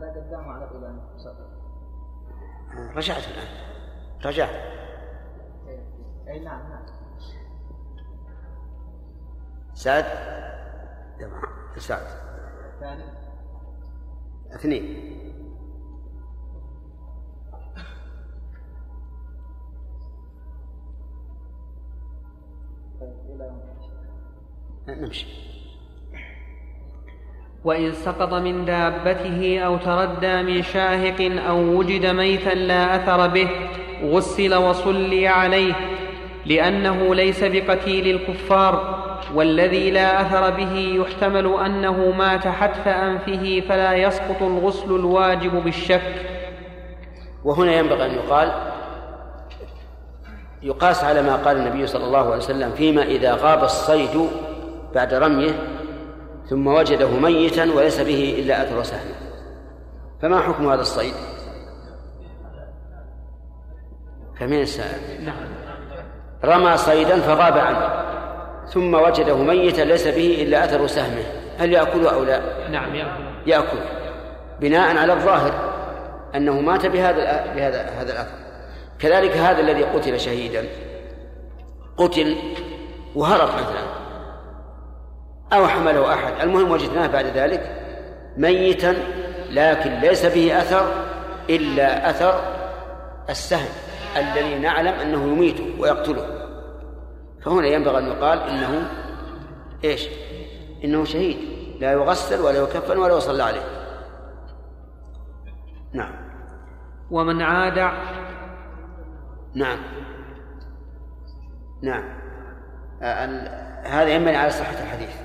لا 0.00 0.10
قدامه 0.10 0.52
على 0.52 0.64
الإمام 0.64 1.00
رجعت 2.96 3.24
الآن. 3.28 3.48
رجعت. 4.24 4.85
أي 6.28 6.38
نعم 6.38 6.60
نعم. 6.70 6.86
سعد؟ 9.74 10.04
تمام 11.18 11.42
سعد. 11.76 12.06
ثاني. 12.80 13.04
اثنين. 14.54 15.16
نمشي. 24.88 25.26
وإن 27.64 27.92
سقط 27.92 28.32
من 28.34 28.64
دابته 28.64 29.58
أو 29.58 29.76
تردى 29.76 30.42
من 30.42 30.62
شاهق 30.62 31.46
أو 31.48 31.58
وجد 31.58 32.06
ميتا 32.06 32.54
لا 32.54 32.96
أثر 32.96 33.28
به 33.28 33.50
غسل 34.02 34.54
وصلي 34.54 35.28
عليه. 35.28 35.95
لأنه 36.46 37.14
ليس 37.14 37.44
بقتيل 37.44 38.16
الكفار 38.16 39.06
والذي 39.34 39.90
لا 39.90 40.20
أثر 40.20 40.50
به 40.50 40.72
يحتمل 41.00 41.54
أنه 41.66 42.10
مات 42.10 42.48
حتف 42.48 42.88
أنفه 42.88 43.62
فلا 43.68 43.94
يسقط 43.94 44.42
الغسل 44.42 44.94
الواجب 44.94 45.64
بالشك. 45.64 46.36
وهنا 47.44 47.74
ينبغي 47.74 48.06
أن 48.06 48.10
يقال 48.10 48.52
يقاس 50.62 51.04
على 51.04 51.22
ما 51.22 51.36
قال 51.36 51.56
النبي 51.56 51.86
صلى 51.86 52.04
الله 52.04 52.26
عليه 52.26 52.36
وسلم 52.36 52.70
فيما 52.70 53.02
إذا 53.02 53.34
غاب 53.34 53.64
الصيد 53.64 54.28
بعد 54.94 55.14
رميه 55.14 55.50
ثم 56.50 56.66
وجده 56.66 57.08
ميتا 57.08 57.72
وليس 57.72 58.00
به 58.00 58.36
إلا 58.38 58.62
أثر 58.62 58.82
سهم 58.82 59.14
فما 60.22 60.40
حكم 60.40 60.68
هذا 60.68 60.80
الصيد؟ 60.80 61.14
فمن 64.40 64.60
السائل. 64.60 65.24
نعم. 65.24 65.65
رمى 66.44 66.76
صيدا 66.76 67.20
فغاب 67.20 67.58
عنه 67.58 68.06
ثم 68.68 68.94
وجده 68.94 69.36
ميتا 69.36 69.82
ليس 69.82 70.08
به 70.08 70.42
إلا 70.42 70.64
أثر 70.64 70.86
سهمه. 70.86 71.24
هل 71.58 71.72
يأكله 71.72 72.14
أو 72.14 72.24
لا؟ 72.24 72.40
نعم 72.70 72.94
يأكل. 72.94 73.22
يأكل. 73.46 73.78
بناء 74.60 74.96
على 74.96 75.12
الظاهر 75.12 75.52
أنه 76.34 76.60
مات 76.60 76.86
بهذا 76.86 77.44
بهذا 77.54 77.90
هذا 78.00 78.12
الأثر. 78.12 78.36
كذلك 78.98 79.36
هذا 79.36 79.60
الذي 79.60 79.84
قتل 79.84 80.20
شهيدا. 80.20 80.64
قتل 81.96 82.36
وهرب 83.14 83.48
مثلا. 83.48 83.86
أو 85.52 85.66
حمله 85.66 86.14
أحد. 86.14 86.32
المهم 86.42 86.70
وجدناه 86.70 87.06
بعد 87.06 87.26
ذلك 87.26 87.76
ميتا 88.36 88.94
لكن 89.50 89.90
ليس 89.90 90.26
به 90.26 90.58
أثر 90.58 90.92
إلا 91.50 92.10
أثر 92.10 92.40
السهم. 93.30 93.68
الذي 94.16 94.58
نعلم 94.58 94.94
أنه 94.94 95.22
يميته 95.22 95.80
ويقتله. 95.80 96.26
فهنا 97.44 97.66
ينبغي 97.66 97.98
أن 97.98 98.06
يقال 98.06 98.38
إنه 98.38 98.90
إيش؟ 99.84 100.08
إنه 100.84 101.04
شهيد. 101.04 101.36
لا 101.80 101.92
يغسل 101.92 102.40
ولا 102.40 102.58
يكفن 102.58 102.98
ولا 102.98 103.16
يصلى 103.16 103.42
عليه. 103.42 103.64
نعم. 105.92 106.14
ومن 107.10 107.42
عاد 107.42 107.78
نعم. 109.54 109.78
نعم. 111.82 112.04
آه، 113.02 113.26
هذا 113.84 114.08
ينبني 114.08 114.36
على 114.36 114.50
صحة 114.50 114.82
الحديث. 114.82 115.16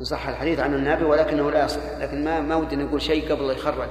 إن 0.00 0.04
صح 0.04 0.28
الحديث 0.28 0.60
عن 0.60 0.74
النبي 0.74 1.04
ولكنه 1.04 1.50
لا 1.50 1.64
يصح. 1.64 1.98
لكن 1.98 2.24
ما 2.24 2.40
ما 2.40 2.56
ودي 2.56 2.76
نقول 2.76 3.02
شيء 3.02 3.32
قبل 3.32 3.50
يخرج. 3.50 3.88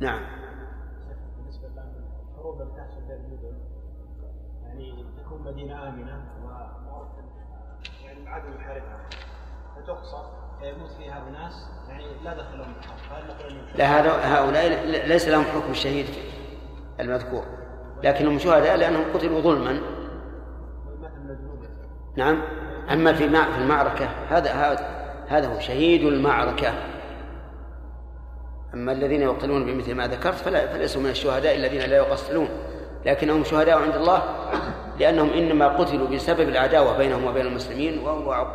نعم. 0.00 0.45
المدن 3.14 3.58
يعني 4.64 5.04
تكون 5.24 5.42
مدينة 5.42 5.88
آمنة 5.88 6.24
و 6.44 6.48
يعني 8.04 8.22
العدو 8.22 8.48
يحاربها 8.48 9.08
فتقصر 9.76 10.24
فيموت 10.60 10.90
فيها 10.90 11.28
أناس 11.28 11.68
يعني 11.88 12.04
لا 12.24 12.34
دخل 12.34 12.58
لهم 12.58 12.72
لا 13.74 14.38
هؤلاء 14.38 14.84
ليس 15.06 15.28
لهم 15.28 15.44
حكم 15.44 15.70
الشهيد 15.70 16.06
المذكور. 17.00 17.44
لكنهم 18.04 18.38
شهداء 18.38 18.76
لأنهم 18.76 19.04
قتلوا 19.14 19.40
ظلما. 19.40 19.80
نعم. 22.16 22.42
أما 22.92 23.12
في 23.12 23.28
في 23.28 23.58
المعركة 23.58 24.04
هذا 24.04 24.52
هذا 24.52 25.06
هذا 25.28 25.48
هو 25.48 25.60
شهيد 25.60 26.02
المعركة. 26.02 26.74
أما 28.74 28.92
الذين 28.92 29.22
يقتلون 29.22 29.66
بمثل 29.66 29.94
ما 29.94 30.06
ذكرت 30.06 30.34
فلا 30.34 30.66
فليسوا 30.66 31.02
من 31.02 31.10
الشهداء 31.10 31.56
الذين 31.56 31.80
لا 31.80 31.96
يقتلون 31.96 32.48
لكنهم 33.06 33.44
شهداء 33.44 33.78
عند 33.78 33.94
الله 33.94 34.22
لأنهم 34.98 35.30
إنما 35.30 35.68
قتلوا 35.68 36.08
بسبب 36.08 36.48
العداوة 36.48 36.96
بينهم 36.96 37.24
وبين 37.24 37.46
المسلمين 37.46 38.06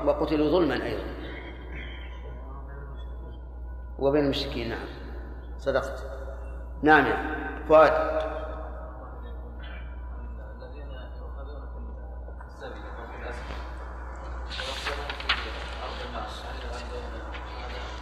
وقتلوا 0.05 0.49
ظلما 0.49 0.73
أيضا. 0.73 1.03
وبين 3.99 4.23
المشركين 4.23 4.69
نعم. 4.69 4.85
صدقت. 5.57 6.03
نعم 6.83 7.05
فؤاد. 7.69 8.21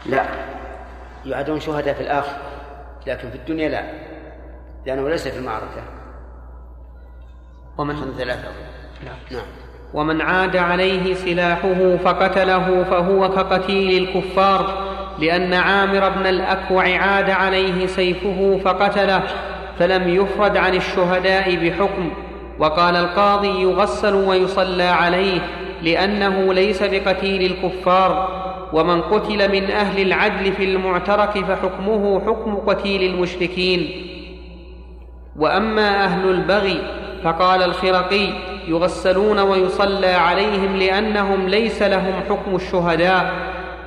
لا 0.06 0.26
يعدون 1.26 1.60
شهداء 1.60 1.94
في 1.94 2.02
الآخر 2.02 2.38
لكن 3.08 3.30
في 3.30 3.36
الدنيا 3.36 3.70
لا 3.70 3.84
لأنه 4.86 5.10
ليس 5.10 5.28
في 5.28 5.40
المعركة. 5.40 5.99
ومن 7.80 7.96
من 7.96 8.14
ثلاثة. 8.18 8.48
نعم. 9.06 9.42
ومن 9.94 10.22
عاد 10.22 10.58
عليه 10.58 11.14
سلاحه 11.14 11.98
فقتله 12.04 12.84
فهو 12.84 13.30
كقتيل 13.30 14.04
الكفار 14.04 14.90
لأن 15.20 15.54
عامر 15.54 16.10
بن 16.10 16.28
الأكوع 16.28 16.98
عاد 16.98 17.30
عليه 17.30 17.88
سيفه 17.88 18.60
فقتله 18.66 19.24
فلم 19.80 20.16
يفرد 20.16 20.58
عن 20.58 20.76
الشهداء 20.76 21.56
بحكم. 21.56 22.12
وقال 22.60 22.96
القاضي 22.96 23.62
يغسل 23.62 24.14
ويصلى 24.14 24.84
عليه 24.84 25.42
لأنه 25.82 26.54
ليس 26.54 26.84
بقتيل 26.84 27.52
الكفار. 27.52 28.40
ومن 28.74 29.02
قتل 29.02 29.52
من 29.52 29.72
أهل 29.72 30.02
العدل 30.02 30.54
في 30.54 30.64
المعترك 30.64 31.46
فحكمه 31.46 32.22
حكم 32.26 32.56
قتيل 32.56 33.14
المشركين. 33.14 34.06
وأما 35.36 36.04
أهل 36.04 36.30
البغي 36.30 36.99
فقال 37.24 37.64
الخرقي 37.64 38.30
يغسلون 38.68 39.40
ويصلى 39.40 40.08
عليهم 40.08 40.76
لأنهم 40.76 41.48
ليس 41.48 41.82
لهم 41.82 42.14
حكم 42.30 42.56
الشهداء. 42.56 43.34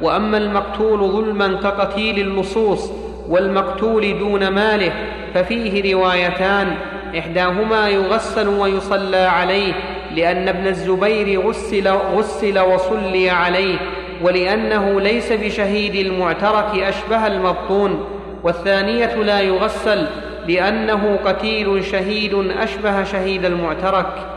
وأما 0.03 0.39
المقتول 0.39 0.99
ظلما 0.99 1.61
كقتيل 1.63 2.19
اللصوص 2.19 2.93
والمقتول 3.29 4.19
دون 4.19 4.49
ماله 4.49 4.93
ففيه 5.35 5.95
روايتان. 5.95 6.75
إحداهما 7.19 7.89
يغسل 7.89 8.49
ويصلى 8.49 9.17
عليه 9.17 9.73
لأن 10.17 10.49
ابن 10.49 10.67
الزبير 10.67 11.41
غسل, 11.41 11.89
غسل 11.89 12.59
وصلي 12.59 13.31
عليه 13.31 13.79
ولأنه 14.23 15.01
ليس 15.01 15.33
بشهيد 15.33 15.95
المعترك 15.95 16.75
أشبه 16.75 17.27
المبطون. 17.27 18.05
والثانية 18.45 19.15
لا 19.15 19.41
يغسل 19.41 20.07
لأنه 20.47 21.17
قتيل 21.17 21.85
شهيد 21.85 22.35
أشبه 22.35 23.05
شهيد 23.05 23.45
المعترك. 23.45 24.29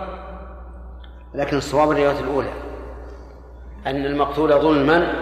لكن 1.34 1.58
الصواب 1.58 1.92
الرواية 1.92 2.20
الأولى 2.20 2.54
أن 3.88 4.06
المقتول 4.06 4.54
ظلما 4.54 5.14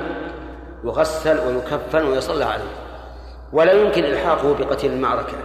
يغسل 0.84 1.40
ويكفن 1.40 2.06
ويصلى 2.06 2.46
عليه 2.46 2.74
ولا 3.54 3.72
يمكن 3.72 4.04
إلحاقه 4.04 4.54
بقتيل 4.54 4.92
المعركة. 4.92 5.38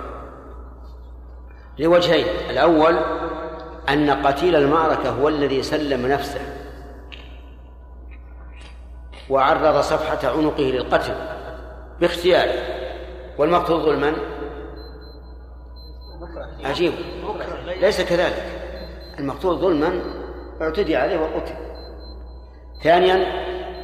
لوجهين 1.78 2.26
الأول 2.50 2.98
أن 3.88 4.10
قتيل 4.10 4.56
المعركة 4.56 5.10
هو 5.10 5.28
الذي 5.28 5.62
سلم 5.62 6.06
نفسه 6.06 6.40
وعرض 9.30 9.80
صفحة 9.80 10.28
عنقه 10.28 10.62
للقتل 10.62 11.14
باختياره 12.00 12.62
والمقتول 13.38 13.80
ظلما 13.80 14.12
عجيب. 16.64 16.92
ليس 17.80 18.00
كذلك. 18.00 18.44
المقتول 19.18 19.58
ظلما 19.58 20.00
اعتدي 20.62 20.96
عليه 20.96 21.18
وقتل. 21.20 21.54
ثانيا 22.84 23.14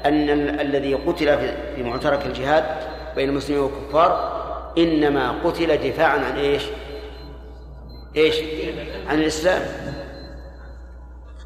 أن 0.07 0.31
ال- 0.31 0.61
الذي 0.61 0.95
قتل 0.95 1.39
في- 1.39 1.83
معترك 1.83 2.27
الجهاد 2.27 2.65
بين 3.17 3.29
المسلمين 3.29 3.63
والكفار 3.63 4.35
إنما 4.79 5.31
قتل 5.45 5.77
دفاعا 5.91 6.19
عن 6.19 6.37
إيش؟ 6.39 6.63
إيش؟ 8.17 8.37
عن 9.09 9.19
الإسلام. 9.19 9.63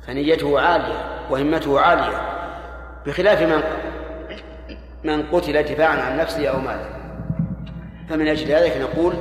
فنيته 0.06 0.60
عالية 0.60 1.26
وهمته 1.30 1.80
عالية. 1.80 2.20
بخلاف 3.06 3.42
من 3.42 3.62
من 5.04 5.22
قتل 5.32 5.62
دفاعا 5.62 5.96
عن 6.00 6.16
نفسه 6.16 6.48
أو 6.48 6.60
ماله. 6.60 6.90
فمن 8.10 8.28
أجل 8.28 8.46
ذلك 8.46 8.76
نقول 8.76 9.14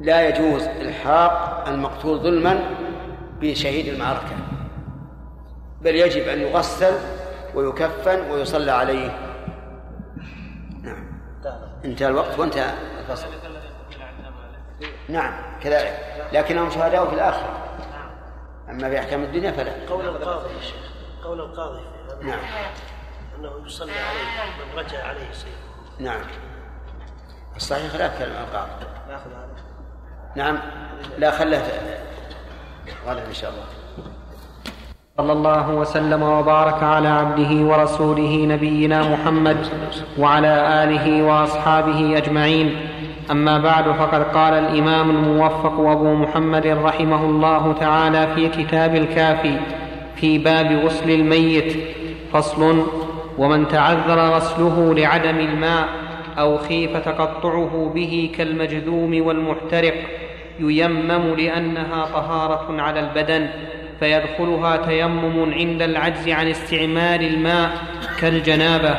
لا 0.00 0.28
يجوز 0.28 0.62
إلحاق 0.62 1.64
المقتول 1.68 2.18
ظلما 2.18 2.60
بشهيد 3.40 3.86
المعركة 3.86 4.36
بل 5.80 5.94
يجب 5.94 6.28
أن 6.28 6.40
يغسل 6.40 6.94
ويكفن 7.54 8.30
ويصلى 8.30 8.70
عليه. 8.72 9.18
نعم. 10.82 11.20
انتهى 11.84 12.08
الوقت 12.08 12.38
وانتهى 12.38 12.74
الفصل. 13.00 13.26
نعم 15.08 15.32
كذلك. 15.62 16.28
لكنهم 16.32 16.70
شهداء 16.70 17.08
في 17.08 17.14
الآخرة. 17.14 17.64
أما 18.70 18.90
في 18.90 18.98
أحكام 18.98 19.22
الدنيا 19.22 19.52
فلا. 19.52 19.72
قول 19.88 20.08
القاضي 20.08 20.54
يا 20.54 20.60
شيخ. 20.60 20.90
قول 21.24 21.40
القاضي. 21.40 21.82
نعم. 22.22 22.38
أنه 23.38 23.52
يصلي 23.66 23.92
عليه 23.92 24.64
من 24.72 24.78
رجع 24.78 25.06
عليه 25.06 25.32
سيف 25.32 25.58
نعم. 25.98 26.20
الصحيح 27.56 27.92
خلاف 27.92 28.18
كلام 28.18 28.44
القاضي. 28.44 28.70
ناخذ 29.08 29.30
هذا. 29.30 29.69
نعم. 30.36 30.58
لا 31.18 31.30
خله. 31.30 31.62
غدا 33.08 33.22
إن 33.28 33.34
شاء 33.34 33.50
الله. 33.50 33.64
صلى 35.18 35.32
الله 35.32 35.70
وسلم 35.70 36.22
وبارك 36.22 36.82
على 36.82 37.08
عبده 37.08 37.66
ورسوله 37.66 38.46
نبينا 38.48 39.02
محمد 39.02 39.56
وعلى 40.18 40.84
آله 40.84 41.22
وأصحابه 41.22 42.16
أجمعين. 42.16 42.76
أما 43.30 43.58
بعد 43.58 43.84
فقد 43.84 44.22
قال 44.22 44.54
الإمام 44.54 45.10
الموفق 45.10 45.80
أبو 45.80 46.14
محمد 46.14 46.66
رحمه 46.66 47.24
الله 47.24 47.74
تعالى 47.80 48.34
في 48.34 48.48
كتاب 48.48 48.94
الكافي 48.94 49.56
في 50.16 50.38
باب 50.38 50.72
غسل 50.84 51.10
الميت. 51.10 51.76
فصل 52.32 52.86
ومن 53.38 53.68
تعذر 53.68 54.18
غسله 54.18 54.94
لعدم 54.94 55.38
الماء 55.38 55.88
أو 56.40 56.58
خيف 56.58 56.96
تقطعه 56.96 57.92
به 57.94 58.30
كالمجذوم 58.36 59.26
والمحترق 59.26 59.94
ييمم 60.60 61.34
لأنها 61.38 62.04
طهارة 62.04 62.82
على 62.82 63.00
البدن 63.00 63.48
فيدخلها 64.00 64.76
تيمم 64.76 65.54
عند 65.54 65.82
العجز 65.82 66.28
عن 66.28 66.48
استعمال 66.48 67.34
الماء 67.34 67.70
كالجنابة. 68.20 68.94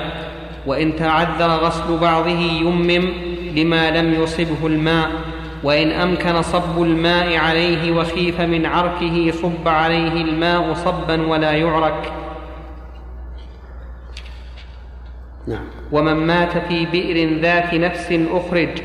وإن 0.65 0.95
تعذر 0.95 1.47
غسل 1.47 1.97
بعضه 1.97 2.39
يمم 2.61 3.09
لما 3.55 3.91
لم 3.91 4.23
يصبه 4.23 4.67
الماء. 4.67 5.09
وإن 5.63 5.91
أمكن 5.91 6.41
صب 6.41 6.81
الماء 6.81 7.37
عليه 7.37 7.91
وخيف 7.91 8.41
من 8.41 8.65
عركه 8.65 9.31
صب 9.31 9.67
عليه 9.67 10.21
الماء 10.21 10.73
صبا 10.73 11.27
ولا 11.27 11.51
يعرك 11.51 12.13
نعم. 15.47 15.65
ومن 15.91 16.13
مات 16.13 16.57
في 16.57 16.85
بئر 16.85 17.39
ذات 17.41 17.73
نفس 17.73 18.11
أخرج 18.11 18.81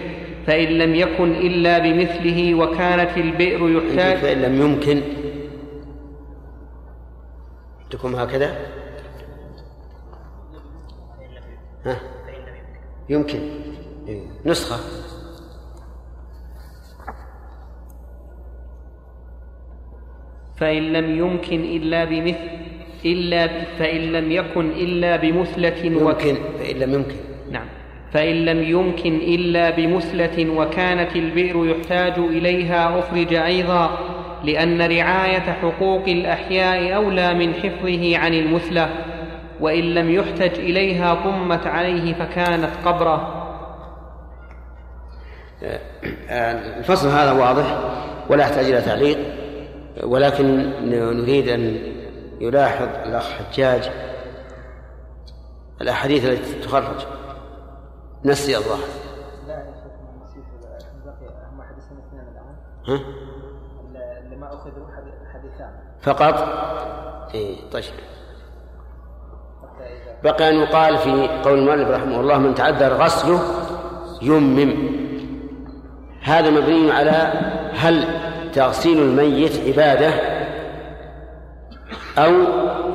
فإن 0.46 0.68
لم 0.68 0.94
يكن 0.94 1.32
إلا 1.32 1.78
بمثله 1.78 2.54
وكانت 2.54 3.16
البئر 3.16 3.70
يحتاج 3.70 4.18
فإن 4.18 4.42
لم 4.42 4.60
يمكن 4.60 5.02
تكون 7.90 8.14
هكذا؟ 8.14 8.56
ها؟ 11.84 12.00
يمكن. 13.08 13.38
إيه. 14.08 14.22
نسخة. 14.46 14.76
فإن 20.56 20.82
لم 20.82 21.18
يمكن 21.18 21.60
إلا 21.60 22.04
بمثل 22.04 22.75
إلا 23.12 23.48
فإن 23.78 24.00
لم 24.12 24.32
يكن 24.32 24.70
إلا 24.70 25.16
بمثلة. 25.16 25.84
يمكن 25.84 26.36
فإن 26.58 26.76
لم 26.78 26.94
يمكن 26.94 27.16
نعم 27.50 27.66
فإن 28.12 28.44
لم 28.44 28.62
يمكن 28.62 29.16
إلا 29.16 29.70
بمثلة 29.70 30.50
وكانت 30.50 31.16
البئر 31.16 31.66
يحتاج 31.66 32.18
إليها 32.18 32.98
أخرج 32.98 33.34
أيضا 33.34 33.98
لأن 34.44 34.82
رعاية 34.82 35.52
حقوق 35.62 36.08
الأحياء 36.08 36.96
أولى 36.96 37.34
من 37.34 37.54
حفظه 37.54 38.18
عن 38.18 38.34
المثلة 38.34 38.88
وإن 39.60 39.94
لم 39.94 40.10
يحتج 40.10 40.58
إليها 40.58 41.14
ضمت 41.14 41.66
عليه 41.66 42.14
فكانت 42.14 42.70
قبره 42.84 43.42
الفصل 46.78 47.08
هذا 47.08 47.32
واضح 47.32 47.78
ولا 48.30 48.42
يحتاج 48.42 48.64
إلى 48.64 48.80
تعليق 48.80 49.18
ولكن 50.04 50.70
نريد 51.20 51.48
أن 51.48 51.76
يلاحظ 52.40 52.88
الأخ 53.06 53.30
حجاج 53.32 53.90
الأحاديث 55.80 56.24
التي 56.24 56.60
تخرج. 56.60 57.06
نسي 58.24 58.56
الله. 58.56 58.78
لا 59.48 59.54
يا 59.54 59.64
ها؟ 62.88 63.00
اللي 64.24 64.36
ما 64.36 64.46
أخذوا 64.54 64.86
حد- 64.96 65.26
حديثان 65.34 65.70
فقط؟ 66.02 66.34
إيه 67.34 67.70
طيب. 67.70 67.84
بقي 70.24 70.48
أن 70.50 70.54
يقال 70.54 70.98
في 70.98 71.28
قول 71.44 71.58
المؤلف 71.58 71.88
رحمه 71.88 72.20
الله 72.20 72.38
من 72.38 72.54
تعذر 72.54 72.92
غسله 72.92 73.40
يمم. 74.22 74.96
هذا 76.22 76.50
مبني 76.50 76.92
على 76.92 77.10
هل 77.74 78.04
تغسيل 78.52 79.02
الميت 79.02 79.68
عبادة 79.68 80.35
أو 82.18 82.32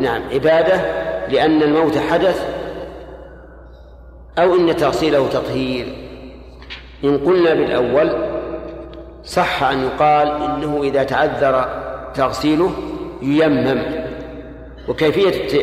نعم 0.01 0.21
عبادة 0.33 0.81
لأن 1.27 1.63
الموت 1.63 1.97
حدث 1.97 2.45
أو 4.37 4.55
إن 4.55 4.75
تغسيله 4.75 5.27
تطهير. 5.27 5.85
إن 7.03 7.17
قلنا 7.17 7.53
بالأول 7.53 8.11
صح 9.23 9.63
أن 9.63 9.83
يقال 9.83 10.27
إنه 10.27 10.83
إذا 10.83 11.03
تعذر 11.03 11.69
تغسيله 12.13 12.71
ييمم. 13.21 13.81
وكيفية 14.87 15.55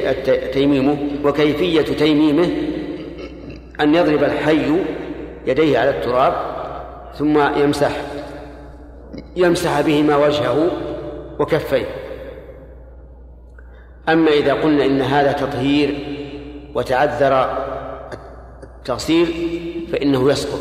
تيميمه 0.53 0.97
وكيفية 1.25 1.83
تيميمه 1.83 2.51
أن 3.81 3.95
يضرب 3.95 4.25
الحي 4.25 4.77
يديه 5.47 5.79
على 5.79 5.91
التراب 5.91 6.35
ثم 7.15 7.39
يمسح 7.39 7.91
يمسح 9.37 9.81
بهما 9.81 10.17
وجهه 10.17 10.69
وكفيه. 11.39 11.87
أما 14.09 14.31
إذا 14.31 14.55
قلنا 14.55 14.85
إن 14.85 15.01
هذا 15.03 15.33
تطهير 15.33 15.95
وتعذر 16.75 17.33
التغسيل 18.63 19.27
فإنه 19.93 20.31
يسقط 20.31 20.61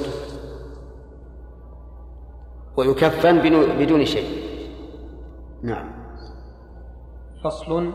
ويكفن 2.78 3.40
بدون- 3.80 4.06
شيء. 4.06 4.28
نعم. 5.64 5.92
فصل. 7.44 7.92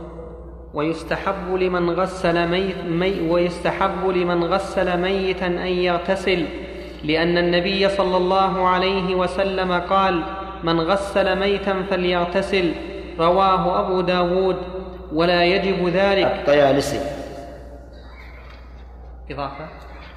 ويستحب 0.74 1.54
لمن 1.54 1.90
غسل 1.90 2.48
ميت 2.48 2.76
مي 2.84 3.30
ويستحب 3.30 4.06
لمن 4.08 4.44
غسل 4.44 5.00
ميتا 5.00 5.46
أن 5.46 5.66
يغتسل 5.66 6.46
لأن 7.04 7.38
النبي 7.38 7.88
صلى 7.88 8.16
الله 8.16 8.68
عليه 8.68 9.14
وسلم 9.14 9.72
قال 9.72 10.22
من 10.64 10.80
غسل 10.80 11.38
ميتا 11.38 11.82
فليغتسل. 11.90 12.72
رواه 13.20 13.80
أبو 13.80 14.00
داود. 14.00 14.56
ولا 15.12 15.44
يجب 15.44 15.88
ذلك. 15.88 16.26
الطيالسي. 16.26 17.00
إضافة. 19.30 19.68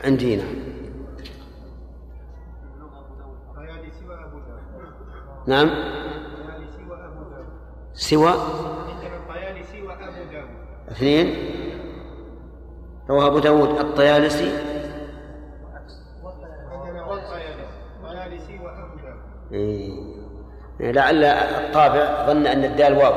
وابو 0.05 0.21
داود 0.21 0.43
نعم. 5.47 5.69
سوى. 7.93 8.33
اثنين. 10.91 11.35
رواه 13.09 13.27
أبو 13.27 13.39
داود. 13.39 13.69
الطيالسي. 13.69 14.51
إيه. 19.51 19.91
لعل 20.79 21.23
الطابع 21.23 22.25
ظن 22.27 22.47
أن 22.47 22.63
الدال 22.63 22.97
واو. 22.97 23.13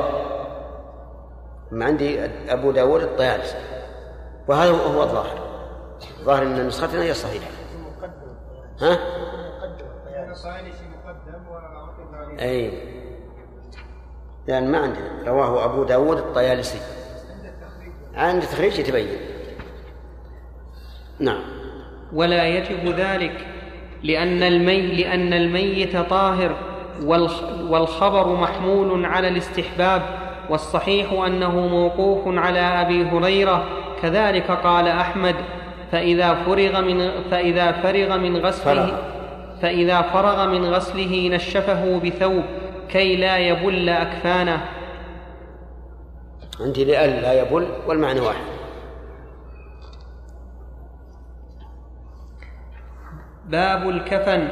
ما 1.71 1.85
عندي 1.85 2.25
أبو 2.49 2.71
داود 2.71 3.01
الطيالسي 3.01 3.57
وهذا 4.47 4.71
هو 4.71 5.03
الظاهر. 5.03 5.39
الظاهر 6.19 6.43
أن 6.43 6.67
نسختنا 6.67 7.03
هي 7.03 7.11
الصحيحة 7.11 7.47
ها؟ 8.81 8.97
أي. 12.41 12.71
لأن 14.47 14.71
ما 14.71 14.77
عندنا. 14.77 15.23
رواه 15.27 15.65
أبو 15.65 15.83
داود 15.83 16.17
الطيالسي. 16.17 16.79
عند 18.15 18.43
التخريج 18.43 18.79
يتبين. 18.79 19.07
نعم. 21.19 21.43
ولا 22.13 22.47
يجب 22.47 22.87
ذلك 22.99 23.47
لأن 24.03 24.43
المي 24.43 24.81
لأن 25.03 25.33
الميت 25.33 25.97
طاهر 25.97 26.55
والخ- 27.01 27.71
والخبر 27.71 28.27
محمول 28.35 29.05
على 29.05 29.27
الاستحباب 29.27 30.01
والصحيح 30.49 31.11
أنه 31.11 31.67
موقوف 31.67 32.37
على 32.37 32.59
أبي 32.59 33.03
هريرة 33.03 33.65
كذلك 34.01 34.51
قال 34.51 34.87
أحمد 34.87 35.35
فإذا 35.91 36.33
فرغ 36.33 36.81
من 36.81 37.11
فإذا 37.31 37.71
فرغ 37.71 38.17
من 38.17 38.37
غسله. 38.37 38.97
فإذا 39.61 40.01
فرغ 40.01 40.47
من 40.47 40.65
غسله 40.65 41.29
نشفه 41.33 41.99
بثوب 41.99 42.43
كي 42.89 43.15
لا 43.15 43.37
يبل 43.37 43.89
أكفانه. 43.89 44.65
عندي 46.59 46.85
لأل 46.85 47.21
لا 47.21 47.41
يبل 47.41 47.67
والمعنى 47.87 48.19
واحد. 48.19 48.43
باب 53.45 53.89
الكفن. 53.89 54.47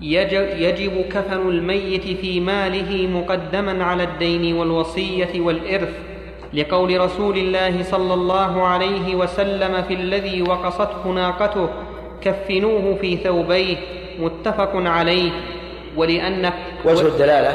يجب, 0.00 1.04
كفن 1.12 1.48
الميت 1.48 2.02
في 2.20 2.40
ماله 2.40 3.06
مقدما 3.06 3.84
على 3.84 4.02
الدين 4.02 4.56
والوصية 4.56 5.40
والإرث 5.40 5.92
لقول 6.54 7.00
رسول 7.00 7.38
الله 7.38 7.82
صلى 7.82 8.14
الله 8.14 8.66
عليه 8.66 9.14
وسلم 9.14 9.82
في 9.82 9.94
الذي 9.94 10.42
وقصته 10.42 11.08
ناقته 11.08 11.68
كفنوه 12.20 12.94
في 13.00 13.16
ثوبيه 13.16 13.76
متفق 14.18 14.70
عليه. 14.74 15.30
ولأن 15.96 16.52
وجه 16.84 17.06
الدلالة 17.06 17.50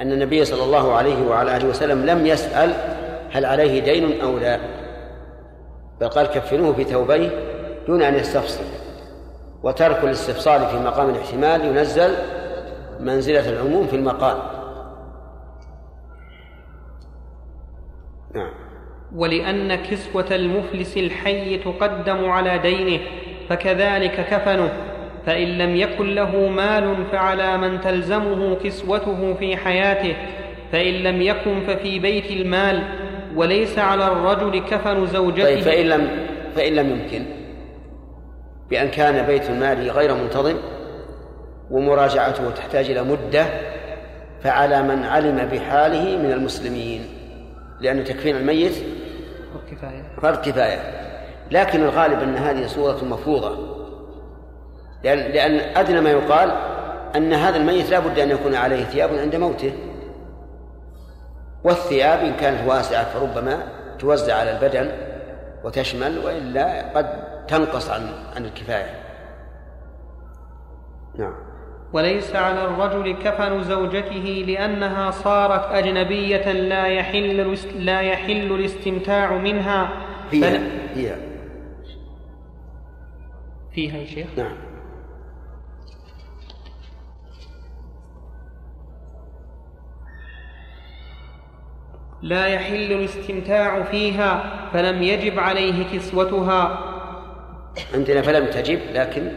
أن 0.00 0.12
النبي 0.12 0.44
صلى 0.44 0.64
الله 0.64 0.92
عليه 0.92 1.26
وعلى 1.26 1.56
آله 1.56 1.68
وسلم 1.68 2.06
لم 2.06 2.26
يسأل 2.26 2.74
هل 3.32 3.44
عليه 3.44 3.80
دين 3.80 4.20
أو 4.20 4.38
لا 4.38 4.58
بل 6.00 6.08
قال 6.08 6.26
كفنوه 6.26 6.72
في 6.72 6.84
ثوبيه 6.84 7.30
دون 7.86 8.02
أن 8.02 8.14
يستفصل. 8.14 8.83
وترك 9.64 10.04
الاستفصال 10.04 10.66
في 10.66 10.76
مقام 10.76 11.10
الاحتمال 11.10 11.64
ينزل 11.64 12.14
منزلة 13.00 13.48
العموم 13.48 13.86
في 13.86 13.96
المقال. 13.96 14.36
نعم. 18.34 18.50
ولأن 19.14 19.74
كسوة 19.74 20.26
المفلس 20.30 20.96
الحي 20.96 21.58
تقدم 21.58 22.30
على 22.30 22.58
دينه 22.58 23.00
فكذلك 23.48 24.26
كفنه 24.30 24.72
فإن 25.26 25.58
لم 25.58 25.76
يكن 25.76 26.14
له 26.14 26.48
مال 26.48 27.06
فعلى 27.12 27.56
من 27.58 27.80
تلزمه 27.80 28.54
كسوته 28.54 29.34
في 29.34 29.56
حياته 29.56 30.16
فإن 30.72 30.94
لم 30.94 31.22
يكن 31.22 31.60
ففي 31.66 31.98
بيت 31.98 32.30
المال 32.30 32.82
وليس 33.34 33.78
على 33.78 34.06
الرجل 34.06 34.58
كفن 34.58 35.06
زوجته. 35.06 35.44
طيب 35.44 35.60
فإن 35.60 35.86
لم 35.86 36.26
فإن 36.56 36.74
لم 36.74 36.90
يمكن. 36.90 37.43
بأن 38.70 38.88
كان 38.88 39.26
بيت 39.26 39.50
المال 39.50 39.90
غير 39.90 40.14
منتظم 40.14 40.56
ومراجعته 41.70 42.50
تحتاج 42.50 42.90
إلى 42.90 43.02
مدة 43.02 43.46
فعلى 44.40 44.82
من 44.82 45.04
علم 45.04 45.36
بحاله 45.36 46.18
من 46.18 46.32
المسلمين 46.32 47.08
لأن 47.80 48.04
تكفين 48.04 48.36
الميت 48.36 48.74
كفاية. 49.70 50.02
فرض 50.22 50.36
كفاية. 50.36 50.78
لكن 51.50 51.82
الغالب 51.82 52.22
أن 52.22 52.36
هذه 52.36 52.66
صورة 52.66 53.04
مفروضة. 53.04 53.74
لأن, 55.04 55.18
لأن 55.18 55.76
أدنى 55.76 56.00
ما 56.00 56.10
يقال 56.10 56.50
أن 57.16 57.32
هذا 57.32 57.56
الميت 57.56 57.90
لا 57.90 57.98
بد 57.98 58.18
أن 58.18 58.30
يكون 58.30 58.54
عليه 58.54 58.84
ثياب 58.84 59.14
عند 59.14 59.36
موته. 59.36 59.72
والثياب 61.64 62.18
إن 62.18 62.34
كانت 62.34 62.68
واسعة 62.68 63.04
فربما 63.04 63.58
توزع 63.98 64.34
على 64.34 64.50
البدن 64.50 64.90
وتشمل 65.64 66.18
وإلا 66.18 66.82
قد 66.94 67.33
تنقص 67.48 67.90
عن 67.90 68.02
عن 68.36 68.44
الكفاية. 68.44 69.00
نعم. 71.18 71.34
وليس 71.92 72.36
على 72.36 72.64
الرجل 72.64 73.12
كفن 73.22 73.62
زوجته 73.62 74.44
لأنها 74.48 75.10
صارت 75.10 75.64
أجنبية 75.72 76.52
لا 76.52 76.86
يحل 76.86 77.56
لا 77.76 78.00
يحل 78.00 78.52
الاستمتاع 78.52 79.32
منها. 79.36 79.88
فيها. 80.30 80.50
فل- 80.50 80.94
فيها. 80.94 81.16
فيها 83.74 83.96
يا 83.98 84.06
شيخ. 84.06 84.26
نعم. 84.36 84.56
لا 92.22 92.46
يحل 92.46 92.92
الاستمتاع 92.92 93.82
فيها 93.82 94.44
فلم 94.72 95.02
يجب 95.02 95.38
عليه 95.38 95.84
كسوتها. 95.96 96.93
عندنا 97.94 98.22
فلم 98.22 98.46
تجب 98.46 98.80
لكن 98.92 99.30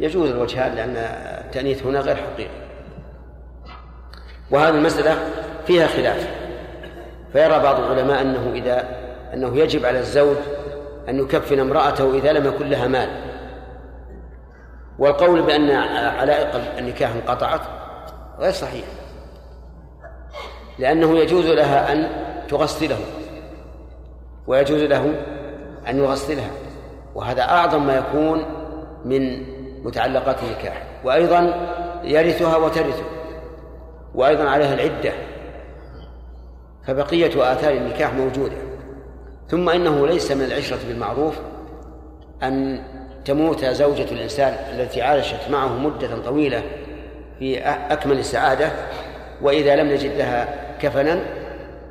يجوز 0.00 0.30
الوجهان 0.30 0.74
لأن 0.74 0.96
التأنيث 1.44 1.86
هنا 1.86 2.00
غير 2.00 2.16
حقيقي. 2.16 2.62
وهذه 4.50 4.74
المسألة 4.74 5.16
فيها 5.66 5.86
خلاف. 5.86 6.30
فيرى 7.32 7.58
بعض 7.58 7.80
العلماء 7.80 8.22
أنه 8.22 8.52
إذا 8.54 8.88
أنه 9.34 9.56
يجب 9.58 9.86
على 9.86 9.98
الزوج 9.98 10.36
أن 11.08 11.18
يكفن 11.18 11.58
امرأته 11.58 12.14
إذا 12.14 12.32
لم 12.32 12.46
يكن 12.46 12.70
لها 12.70 12.88
مال. 12.88 13.08
والقول 14.98 15.42
بأن 15.42 15.70
علائق 16.20 16.78
النكاح 16.78 17.10
انقطعت 17.10 17.60
غير 18.38 18.52
صحيح. 18.52 18.84
لأنه 20.78 21.18
يجوز 21.18 21.46
لها 21.46 21.92
أن 21.92 22.08
تغسله 22.48 22.98
ويجوز 24.46 24.82
له 24.82 25.14
أن 25.88 25.98
يغسلها. 25.98 26.50
وهذا 27.14 27.42
أعظم 27.42 27.86
ما 27.86 27.96
يكون 27.96 28.44
من 29.04 29.42
متعلقات 29.84 30.36
النكاح 30.42 30.82
وأيضا 31.04 31.54
يرثها 32.04 32.56
وترثه 32.56 33.04
وأيضا 34.14 34.48
عليها 34.48 34.74
العدة 34.74 35.12
فبقية 36.86 37.52
آثار 37.52 37.72
النكاح 37.72 38.14
موجودة. 38.14 38.56
ثم 39.48 39.68
إنه 39.68 40.06
ليس 40.06 40.32
من 40.32 40.44
العشرة 40.44 40.78
بالمعروف 40.88 41.38
أن 42.42 42.82
تموت 43.24 43.64
زوجة 43.64 44.12
الإنسان 44.12 44.52
التي 44.52 45.02
عاشت 45.02 45.50
معه 45.50 45.78
مدة 45.78 46.18
طويلة 46.24 46.62
في 47.38 47.58
أكمل 47.66 48.18
السعادة 48.18 48.70
وإذا 49.42 49.76
لم 49.76 49.88
نجد 49.88 50.16
لها 50.18 50.48
كفنا 50.80 51.20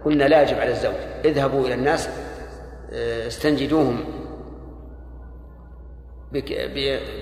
قلنا 0.06 0.24
لا 0.24 0.42
يجب 0.42 0.60
على 0.60 0.72
الزوج. 0.72 0.94
اذهبوا 1.26 1.66
إلى 1.66 1.74
الناس 1.74 2.10
استنجدوهم 3.28 4.04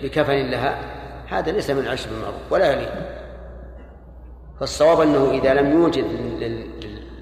بكفن 0.03 0.49
لها 0.49 0.80
هذا 1.28 1.51
ليس 1.51 1.70
من 1.70 1.80
العشر 1.80 2.10
بالمعروف 2.10 2.51
ولا 2.51 2.74
يليق. 2.74 2.93
فالصواب 4.60 5.01
أنه 5.01 5.32
إذا 5.32 5.53
لم 5.53 5.72
يوجد 5.72 6.05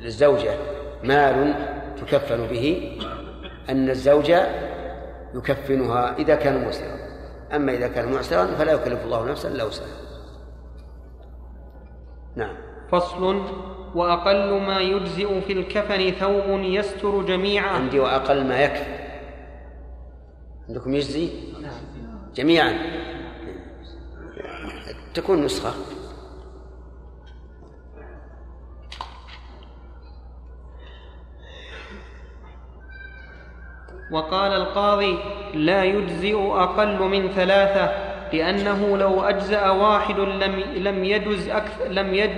للزوجة 0.01 0.55
مال 1.03 1.55
تكفن 2.01 2.47
به 2.47 2.97
أن 3.69 3.89
الزوج 3.89 4.33
يكفنها 5.35 6.15
إذا 6.19 6.35
كان 6.35 6.67
مسرا 6.67 6.97
أما 7.55 7.73
إذا 7.73 7.87
كان 7.87 8.11
معسرا 8.11 8.45
فلا 8.45 8.71
يكلف 8.71 9.05
الله 9.05 9.25
نفسا 9.25 9.49
إلا 9.49 9.63
وسعها. 9.63 9.87
نعم. 12.35 12.55
فصل 12.91 13.41
وأقل 13.95 14.61
ما 14.61 14.79
يجزئ 14.79 15.41
في 15.41 15.53
الكفن 15.53 16.11
ثوب 16.11 16.59
يستر 16.59 17.21
جميعا. 17.21 17.69
عندي 17.69 17.99
وأقل 17.99 18.47
ما 18.47 18.61
يكفي. 18.61 18.97
عندكم 20.69 20.93
يجزي؟ 20.93 21.29
جميعا. 22.37 22.77
تكون 25.13 25.45
نسخة. 25.45 25.73
وقال 34.11 34.53
القاضي 34.53 35.19
لا 35.53 35.83
يجزئ 35.83 36.35
أقل 36.35 36.99
من 36.99 37.29
ثلاثة 37.29 37.91
لأنه 38.33 38.97
لو 38.97 39.21
أجزأ 39.21 39.69
واحد 39.69 40.19
لم 40.19 40.59
لم 40.59 41.03
يجز 41.03 41.49
أكثر 41.49 41.87
لم 41.87 42.13
يج 42.13 42.31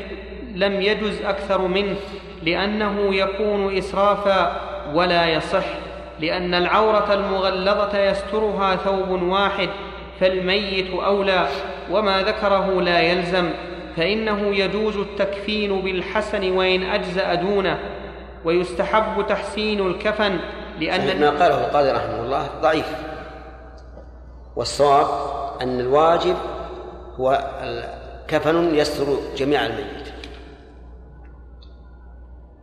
لم 0.56 0.82
يجز 0.82 1.22
أكثر 1.22 1.68
منه 1.68 1.96
لأنه 2.44 3.16
يكون 3.16 3.78
إسرافا 3.78 4.62
ولا 4.94 5.26
يصح 5.26 5.66
لأن 6.20 6.54
العورة 6.54 7.14
المغلظة 7.14 8.00
يسترها 8.00 8.76
ثوب 8.76 9.22
واحد. 9.22 9.70
فالميت 10.20 10.92
أولى 10.92 11.48
وما 11.92 12.22
ذكره 12.22 12.82
لا 12.82 13.00
يلزم 13.00 13.50
فإنه 13.98 14.56
يجوز 14.56 14.98
التكفين 14.98 15.82
بالحسن 15.82 16.52
وإن 16.52 16.84
أجزأ 16.84 17.34
دونه 17.34 17.80
ويستحب 18.46 19.28
تحسين 19.28 19.88
الكفن 19.88 20.40
لأن 20.80 21.22
ما 21.22 21.30
قاله 21.30 21.66
القاضي 21.66 21.92
رحمه 21.92 22.22
الله 22.22 22.48
ضعيف. 22.62 22.96
والصواب 24.56 25.08
أن 25.62 25.80
الواجب 25.80 26.36
هو 27.20 27.50
كفن 28.28 28.76
يستر 28.76 29.06
جميع 29.38 29.66
الميت. 29.66 30.08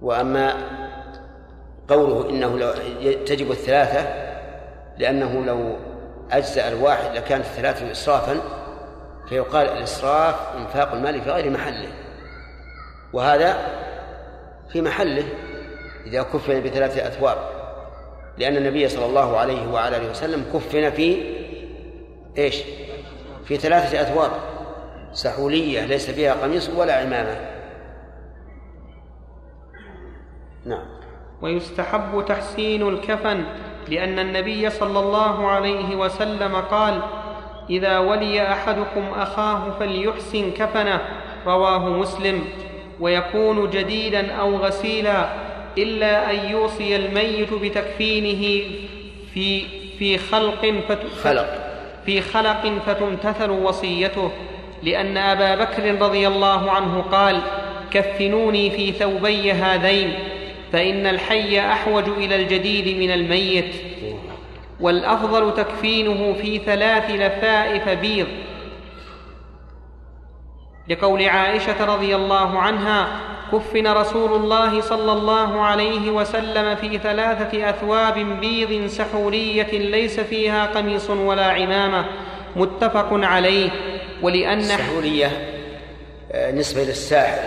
وأما 0.03 0.55
قوله 1.89 2.31
إنه 2.31 2.59
لو 2.59 2.73
تجب 3.27 3.51
الثلاثة 3.51 4.27
لأنه 4.99 5.45
لو 5.45 5.77
أجزأ 6.31 6.68
الواحد 6.68 7.16
لكانت 7.16 7.45
الثلاثة 7.45 7.93
إسرافا 7.93 8.41
فيقال 9.29 9.66
الإسراف 9.66 10.35
إنفاق 10.57 10.93
المال 10.93 11.22
في 11.22 11.31
غير 11.31 11.51
محله. 11.51 11.89
وهذا 13.12 13.57
في 14.72 14.83
محله 14.83 15.24
إذا 16.07 16.22
كفن 16.22 16.61
بثلاثة 16.61 17.07
أثواب 17.09 17.39
لأن 18.39 18.57
النبي 18.57 18.89
صلى 18.89 19.07
الله 19.07 19.39
عليه 19.39 19.72
وعلى 19.72 19.97
آله 19.97 20.11
وسلم 20.11 20.45
كفن 20.55 20.91
في 20.91 21.37
إيش؟ 22.39 22.62
في 23.45 23.57
ثلاثة 23.57 24.01
أثواب 24.01 24.31
سحولية 25.12 25.85
ليس 25.85 26.11
فيها 26.11 26.35
قميص 26.35 26.68
ولا 26.68 26.95
عمامة. 26.95 27.41
نعم. 30.64 30.87
ويستحب 31.43 32.24
تحسين 32.29 32.89
الكفن 32.89 33.45
لأن 33.89 34.18
النبي 34.18 34.70
صلى 34.70 34.99
الله 34.99 35.47
عليه 35.49 35.97
وسلم 35.97 36.57
قال 36.57 37.01
إذا 37.70 37.99
ولي 37.99 38.53
أحدكم 38.53 39.05
أخاه 39.16 39.70
فليحسن 39.80 40.51
كفنه. 40.51 41.01
رواه 41.47 41.89
مسلم. 41.89 42.45
ويكون 43.01 43.70
جديدا 43.70 44.32
أو 44.32 44.57
غسيلا 44.57 45.28
إلا 45.78 46.30
أن 46.30 46.51
يوصي 46.51 46.97
الميت 46.97 47.55
بتكفينه 47.55 48.64
في 49.34 49.62
في 49.99 50.18
خلق 50.18 50.74
فت 50.89 51.07
خلق. 51.22 51.47
في 52.07 52.20
خلق 52.20 52.72
فتمتثل 52.87 53.51
وصيته. 53.51 54.30
لأن 54.82 55.16
أبا 55.16 55.55
بكر 55.55 56.03
رضي 56.03 56.28
الله 56.28 56.70
عنه 56.70 57.05
قال 57.12 57.41
كفنوني 57.91 58.70
في 58.70 58.93
ثوبي 58.93 59.53
هذين. 59.53 60.14
فإن 60.73 61.07
الحي 61.07 61.61
أحوج 61.61 62.09
إلى 62.09 62.37
الجديد 62.37 62.99
من 62.99 63.11
الميت 63.11 63.75
والأفضل 64.81 65.55
تكفينه 65.55 66.33
في 66.33 66.59
ثلاث 66.59 67.11
لفائف 67.11 67.89
بيض. 67.89 68.27
لقول 70.89 71.29
عائشة 71.29 71.85
رضي 71.85 72.17
الله 72.17 72.59
عنها 72.59 73.21
كفن 73.53 73.87
رسول 73.87 74.33
الله 74.33 74.81
صلى 74.81 75.12
الله 75.12 75.61
عليه 75.61 76.11
وسلم 76.11 76.75
في 76.75 76.99
ثلاثة 76.99 77.71
أثواب 77.71 78.41
بيض 78.41 78.87
سحولية 78.87 79.79
ليس 79.79 80.21
فيها 80.21 80.67
قميص 80.67 81.11
ولا 81.11 81.45
عمامة 81.47 82.05
متفق 82.57 83.09
عليه. 83.12 83.71
ولأن 84.23 84.59
السحولية 84.59 85.31
آه، 86.33 86.53
نسبة 86.53 86.83
للساحل 86.83 87.39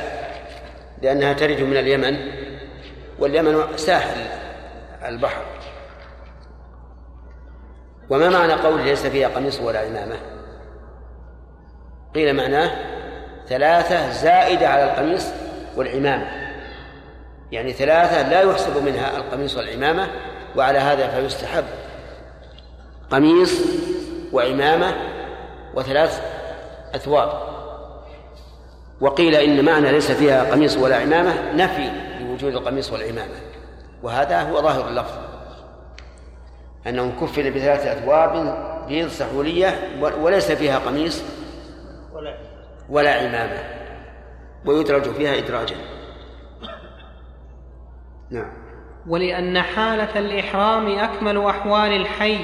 لأنها 1.01 1.34
ترد 1.34 1.61
من 1.61 1.78
اليمن. 1.78 2.38
واليمن 3.20 3.78
ساحل 3.78 4.17
البحر. 5.05 5.41
وما 8.09 8.30
معنى 8.30 8.53
قول 8.53 8.82
ليس 8.82 9.05
فيها 9.05 9.28
قميص 9.28 9.59
ولا 9.59 9.80
عمامة 9.80 10.15
قيل 12.15 12.36
معناه 12.36 12.72
ثلاثة 13.47 14.11
زائدة 14.11 14.67
على 14.67 14.84
القميص 14.84 15.28
والعمامة 15.76 16.28
يعني 17.51 17.74
ثلاثة 17.74 18.30
لا 18.30 18.41
يحسب 18.41 18.84
منها 18.84 19.17
القميص 19.17 19.57
والعمامة 19.57 20.07
وعلى 20.55 20.78
هذا 20.80 21.07
فيستحب. 21.07 21.65
قميص 23.11 23.61
وعمامة 24.34 24.95
وثلاث 25.76 26.22
أثواب. 26.95 27.32
وقيل 29.01 29.36
إن 29.36 29.65
معنى 29.65 29.91
ليس 29.91 30.11
فيها 30.11 30.51
قميص 30.51 30.78
ولا 30.78 30.95
عمامة 30.95 31.51
نفي. 31.53 32.09
لوجود 32.41 32.61
القميص 32.61 32.91
والعمامة. 32.91 33.35
وهذا 34.03 34.41
هو 34.41 34.61
ظاهر 34.61 34.87
اللفظ. 34.87 35.17
أنه 36.87 37.13
كفن 37.21 37.49
بثلاثة 37.49 37.93
أثواب 37.93 38.57
بيض 38.87 39.07
سحولية 39.07 39.97
وليس 40.21 40.51
فيها 40.51 40.79
قميص 40.79 41.23
ولا 42.89 43.13
عمامة. 43.13 43.63
ويدرج 44.65 45.11
فيها 45.11 45.37
إدراجا. 45.37 45.75
نعم. 48.29 48.51
ولأن 49.07 49.61
حالة 49.61 50.19
الإحرام 50.19 50.99
أكمل 50.99 51.45
أحوال 51.45 52.01
الحي 52.01 52.37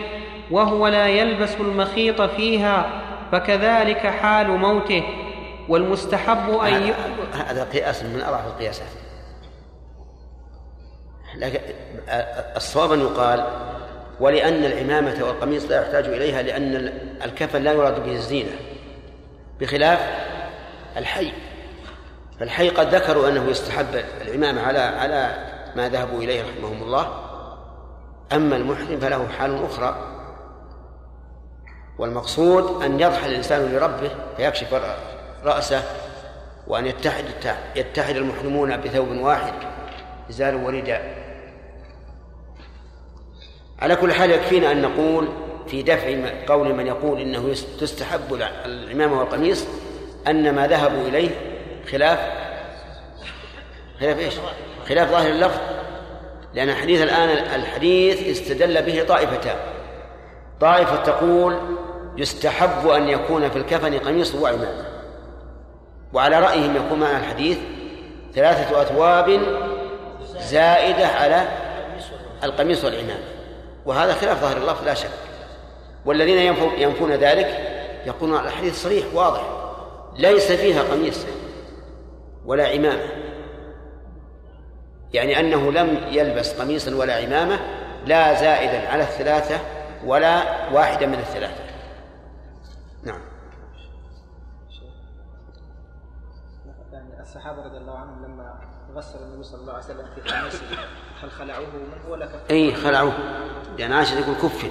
وهو 0.51 0.87
لا 0.87 1.07
يلبس 1.07 1.55
المخيط 1.55 2.21
فيها 2.21 3.01
فكذلك 3.31 4.07
حال 4.07 4.47
موته. 4.47 5.03
والمستحب 5.69 6.49
أن 6.49 6.93
هذا 7.33 7.63
قياس 7.63 8.03
من 8.03 8.21
أرح 8.21 8.43
القياسات. 8.43 9.05
لكن 11.38 11.59
الصواب 12.55 12.91
أن 12.91 12.99
يقال 12.99 13.47
ولأن 14.19 14.65
العمامة 14.65 15.23
والقميص 15.23 15.65
لا 15.65 15.81
يحتاج 15.81 16.05
إليها 16.05 16.41
لأن 16.41 16.93
الكفن 17.25 17.63
لا 17.63 17.71
يراد 17.71 18.05
به 18.05 18.11
الزينة 18.11 18.51
بخلاف 19.59 19.99
الحي. 20.97 21.31
فالحي 22.39 22.69
قد 22.69 22.95
ذكروا 22.95 23.29
أنه 23.29 23.49
يستحب 23.49 24.03
العمامة 24.21 24.61
على 24.61 24.79
على 24.79 25.36
ما 25.75 25.89
ذهبوا 25.89 26.21
إليه 26.21 26.43
رحمهم 26.43 26.83
الله. 26.83 27.07
أما 28.33 28.55
المحرم 28.55 28.99
فله 28.99 29.27
حال 29.39 29.65
أخرى. 29.65 29.95
والمقصود 31.97 32.83
أن 32.83 32.99
يضحى 32.99 33.25
الإنسان 33.25 33.75
لربه 33.75 34.11
فيكشف 34.38 34.81
رأسه 35.43 35.83
وأن 36.67 36.86
يتحد 36.86 37.25
يتحد 37.75 38.15
المحرمون 38.15 38.77
بثوب 38.77 39.07
واحد 39.07 39.53
إزار 40.29 40.55
ورداء 40.55 41.24
على 43.80 43.95
كل 43.95 44.13
حال 44.13 44.32
يكفينا 44.32 44.71
أن 44.71 44.82
نقول 44.82 45.28
في 45.67 45.84
دفع 45.84 46.30
قول 46.47 46.73
من 46.73 46.88
يقول 46.88 47.21
إنه 47.21 47.53
تستحب 47.80 48.34
العمامة 48.65 49.19
والقميص 49.19 49.65
أن 50.28 50.55
ما 50.55 50.67
ذهبوا 50.67 51.07
إليه 51.07 51.30
خلاف 51.91 52.19
خلاف 53.99 54.19
إيش؟ 54.19 54.34
خلاف 54.89 55.11
ظاهر 55.11 55.30
اللفظ 55.30 55.59
لأن 56.53 56.69
الحديث 56.69 57.01
الآن 57.01 57.30
الحديث 57.30 58.28
استدل 58.28 58.82
به 58.82 59.03
طائفتان. 59.03 59.55
طائفة 60.61 61.03
تقول 61.03 61.57
يستحب 62.17 62.88
أن 62.88 63.09
يكون 63.09 63.49
في 63.49 63.57
الكفن 63.57 63.97
قميص 63.99 64.36
وعمامة. 64.36 64.86
وعلى 66.13 66.39
رأيهم 66.39 66.76
يكون 66.76 66.99
معنى 66.99 67.17
الحديث 67.17 67.57
ثلاثة 68.36 68.82
أثواب 68.82 69.39
زائدة 70.39 71.07
على 71.07 71.47
القميص 72.43 72.84
والعمامة. 72.84 73.34
وهذا 73.86 74.13
خلاف 74.13 74.41
ظاهر 74.41 74.57
اللفظ 74.57 74.86
لا 74.86 74.93
شك. 74.93 75.09
والذين 76.05 76.38
ينفون 76.77 77.11
ذلك 77.11 77.47
يقولون 78.05 78.45
الحديث 78.45 78.83
صريح 78.83 79.05
واضح. 79.13 79.41
ليس 80.17 80.51
فيها 80.51 80.83
قميص 80.83 81.25
ولا 82.45 82.67
عمامة. 82.67 83.09
يعني 85.13 85.39
أنه 85.39 85.71
لم 85.71 86.07
يلبس 86.11 86.61
قميصا 86.61 86.95
ولا 86.95 87.15
عمامة 87.15 87.59
لا 88.05 88.33
زائدا 88.33 88.89
على 88.89 89.03
الثلاثة 89.03 89.59
ولا 90.05 90.43
واحدا 90.73 91.05
من 91.05 91.19
الثلاثة. 91.19 91.63
نعم. 93.03 93.21
يعني 96.91 97.21
الصحابة 97.21 97.65
رضي 97.65 97.77
الله 97.77 97.97
عنهم 97.97 98.25
لما 98.25 98.64
غسل 98.95 99.19
النبي 99.19 99.43
صلى 99.43 99.61
الله 99.61 99.73
عليه 99.73 99.83
وسلم 99.83 100.05
في 100.15 100.21
قميصه 100.21 100.59
هل 101.23 101.31
خلعوه 101.31 101.65
منه 101.65 102.11
ولا 102.11 102.25
كفر؟ 102.25 102.39
اي 102.51 102.73
خلعوه. 102.73 103.13
لأن 103.77 103.93
عائشة 103.93 104.19
يقول 104.19 104.35
كفن. 104.35 104.69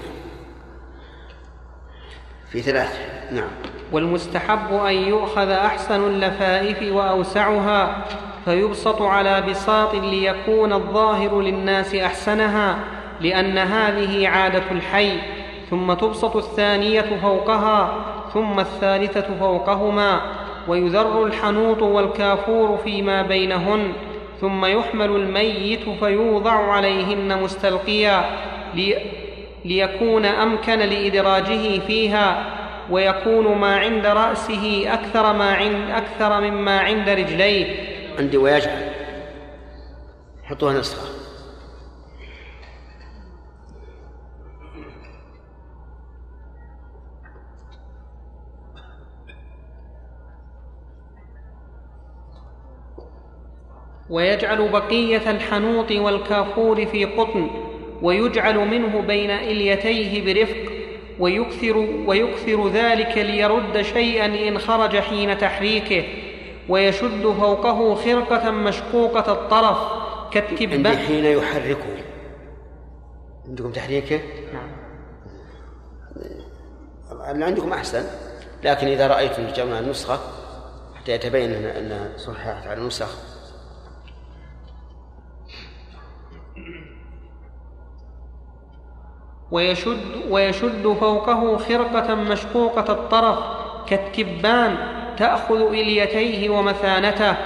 في 2.50 2.60
ثلاث 2.60 2.98
نعم. 3.32 3.48
والمستحب 3.92 4.74
أن 4.74 4.94
يؤخذ 4.94 5.50
أحسن 5.50 6.06
اللفائف 6.06 6.92
وأوسعها 6.92 8.04
فيبسط 8.44 9.02
على 9.02 9.42
بساط 9.42 9.94
ليكون 9.94 10.72
الظاهر 10.72 11.40
للناس 11.40 11.94
أحسنها 11.94 12.78
لأن 13.20 13.58
هذه 13.58 14.28
عادة 14.28 14.70
الحي. 14.70 15.20
ثم 15.70 15.92
تبسط 15.92 16.36
الثانية 16.36 17.20
فوقها 17.22 18.04
ثم 18.34 18.60
الثالثة 18.60 19.38
فوقهما. 19.38 20.20
ويذر 20.68 21.24
الحنوط 21.26 21.82
والكافور 21.82 22.76
فيما 22.84 23.22
بينهن. 23.22 23.92
ثم 24.40 24.64
يحمل 24.64 25.10
الميت 25.10 25.88
فيوضع 26.00 26.72
عليهن 26.72 27.42
مستلقيا 27.42 28.24
لي 28.74 28.96
ليكون 29.64 30.24
أمكن 30.24 30.78
لإدراجه 30.78 31.78
فيها 31.86 32.44
ويكون 32.90 33.58
ما 33.58 33.76
عند 33.76 34.06
رأسه 34.06 34.94
أكثر 34.94 35.32
ما 35.32 35.54
عند 35.54 35.90
أكثر 35.90 36.40
مما 36.40 36.78
عند 36.78 37.08
رجليه. 37.08 37.76
عندي 38.18 38.36
ويجعل. 38.36 38.90
حطوها 40.44 40.72
نسخه 40.72 41.23
ويجعل 54.14 54.68
بقية 54.68 55.30
الحنوط 55.30 55.90
والكافور 55.90 56.86
في 56.86 57.04
قطن 57.04 57.50
ويجعل 58.02 58.58
منه 58.58 59.00
بين 59.00 59.30
إليتيه 59.30 60.24
برفق 60.24 60.72
ويكثر, 61.18 61.76
ويكثر 62.06 62.68
ذلك 62.68 63.18
ليرد 63.18 63.82
شيئا 63.82 64.48
إن 64.48 64.58
خرج 64.58 64.98
حين 64.98 65.38
تحريكه 65.38 66.04
ويشد 66.68 67.22
فوقه 67.22 67.94
خرقة 67.94 68.50
مشقوقة 68.50 69.32
الطرف 69.32 69.78
كالتبان 70.32 70.96
حين 70.96 71.24
يحركه 71.24 71.96
عندكم 73.48 73.72
تحريكه؟ 73.72 74.20
نعم. 74.52 74.70
اللي 77.30 77.44
عندكم 77.44 77.72
أحسن 77.72 78.04
لكن 78.64 78.86
إذا 78.86 79.06
رأيتم 79.06 79.46
جمع 79.56 79.78
النسخة 79.78 80.18
حتى 80.94 81.12
يتبين 81.12 81.52
أن 81.52 81.64
أنها 81.64 82.18
صححت 82.18 82.66
على 82.66 82.80
النسخ 82.80 83.33
ويشد, 89.54 90.00
ويشد 90.30 90.96
فوقه 91.00 91.56
خرقة 91.56 92.14
مشقوقة 92.14 92.92
الطرف 92.92 93.38
كالتبان 93.86 94.76
تأخذ 95.16 95.60
إليتيه 95.60 96.50
ومثانته 96.50 97.36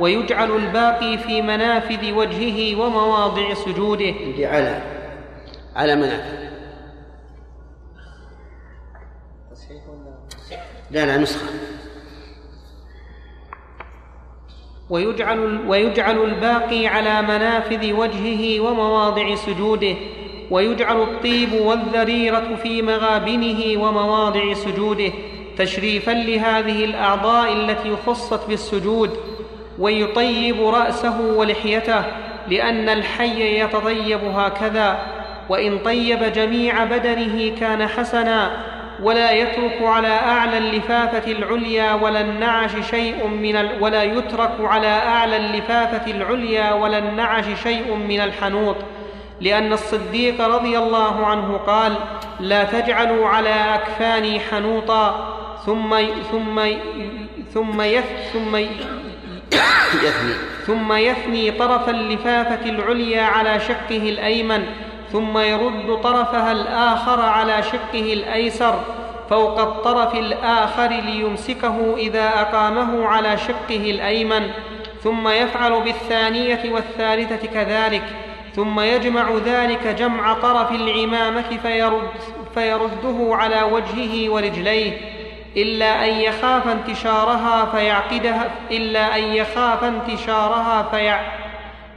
ويجعل 0.00 0.50
الباقي 0.50 1.18
في 1.18 1.42
منافذ 1.42 2.12
وجهه 2.12 2.80
ومواضع 2.80 3.54
سجوده. 3.54 4.14
على 4.38 4.82
على 5.76 5.96
منافذ. 5.96 6.48
لا 10.90 11.06
لا 11.06 11.16
نسخة. 11.16 11.48
ويجعل, 14.90 15.68
ويجعل 15.68 16.24
الباقي 16.24 16.86
على 16.86 17.22
منافذ 17.22 17.92
وجهه 17.92 18.60
ومواضع 18.60 19.34
سجوده. 19.34 19.96
ويجعل 20.50 21.02
الطيب 21.02 21.52
والذريرة 21.52 22.56
في 22.62 22.82
مغابنه 22.82 23.82
ومواضع 23.82 24.54
سجوده 24.54 25.12
تشريفا 25.58 26.10
لهذه 26.10 26.84
الأعضاء 26.84 27.52
التي 27.52 27.96
خصت 28.06 28.48
بالسجود 28.48 29.10
ويطيب 29.78 30.66
رأسه 30.68 31.20
ولحيته 31.20 32.04
لأن 32.48 32.88
الحي 32.88 33.60
يتطيب 33.60 34.20
هكذا 34.24 34.98
وإن 35.48 35.78
طيب 35.78 36.32
جميع 36.32 36.84
بدنه 36.84 37.56
كان 37.60 37.86
حسنا 37.86 38.50
ولا 39.02 39.32
يترك 39.32 39.78
على 39.82 40.08
أعلى 40.08 40.58
اللفافة 40.58 41.32
العليا 41.32 41.94
ولا 41.94 42.20
النعش 42.20 42.70
شيء 42.90 43.26
من 43.26 43.56
ال... 43.56 43.82
ولا 43.82 44.02
يترك 44.02 44.52
على 44.60 44.86
أعلى 44.86 45.36
اللفافة 45.36 46.10
العليا 46.10 46.72
ولا 46.72 46.98
النعش 46.98 47.44
شيء 47.62 47.94
من 47.94 48.20
الحنوط. 48.20 48.76
لأن 49.40 49.72
الصديق 49.72 50.40
رضي 50.40 50.78
الله 50.78 51.26
عنه 51.26 51.56
قال 51.56 51.94
لا 52.40 52.64
تجعلوا 52.64 53.28
على 53.28 53.74
أكفاني 53.74 54.40
حنوطا 54.40 55.34
ثم 55.66 55.96
ثم 56.30 56.60
ثم 57.54 57.80
يث 57.80 58.04
ثم 58.32 58.56
يثني. 58.56 58.88
ثم 60.66 60.92
يثني 60.92 61.50
طرف 61.50 61.88
اللفافة 61.88 62.70
العليا 62.70 63.22
على 63.22 63.60
شقه 63.60 63.96
الأيمن 64.08 64.66
ثم 65.12 65.38
يرد 65.38 66.00
طرفها 66.02 66.52
الآخر 66.52 67.20
على 67.20 67.62
شقه 67.62 68.12
الأيسر 68.12 68.80
فوق 69.30 69.60
الطرف 69.60 70.14
الآخر 70.14 70.88
ليمسكه 70.88 71.96
إذا 71.96 72.28
أقامه 72.40 73.06
على 73.06 73.36
شقه 73.36 73.90
الأيمن 73.90 74.50
ثم 75.04 75.28
يفعل 75.28 75.80
بالثانية 75.80 76.72
والثالثة 76.72 77.46
كذلك. 77.46 78.02
ثم 78.58 78.80
يجمع 78.80 79.30
ذلك 79.44 79.86
جمع 79.86 80.34
طرف 80.34 80.72
العمامة 80.72 81.58
فيرد 81.62 82.10
فيرده 82.54 83.36
على 83.36 83.62
وجهه 83.62 84.30
ورجليه 84.32 85.00
إلا 85.56 86.04
أن 86.04 86.14
يخاف 86.20 86.68
انتشارها 86.68 87.64
فيعقدها 87.64 88.50
إلا 88.70 89.16
أن 89.16 89.22
يخاف 89.22 89.84
انتشارها 89.84 90.82
فيع 90.90 91.20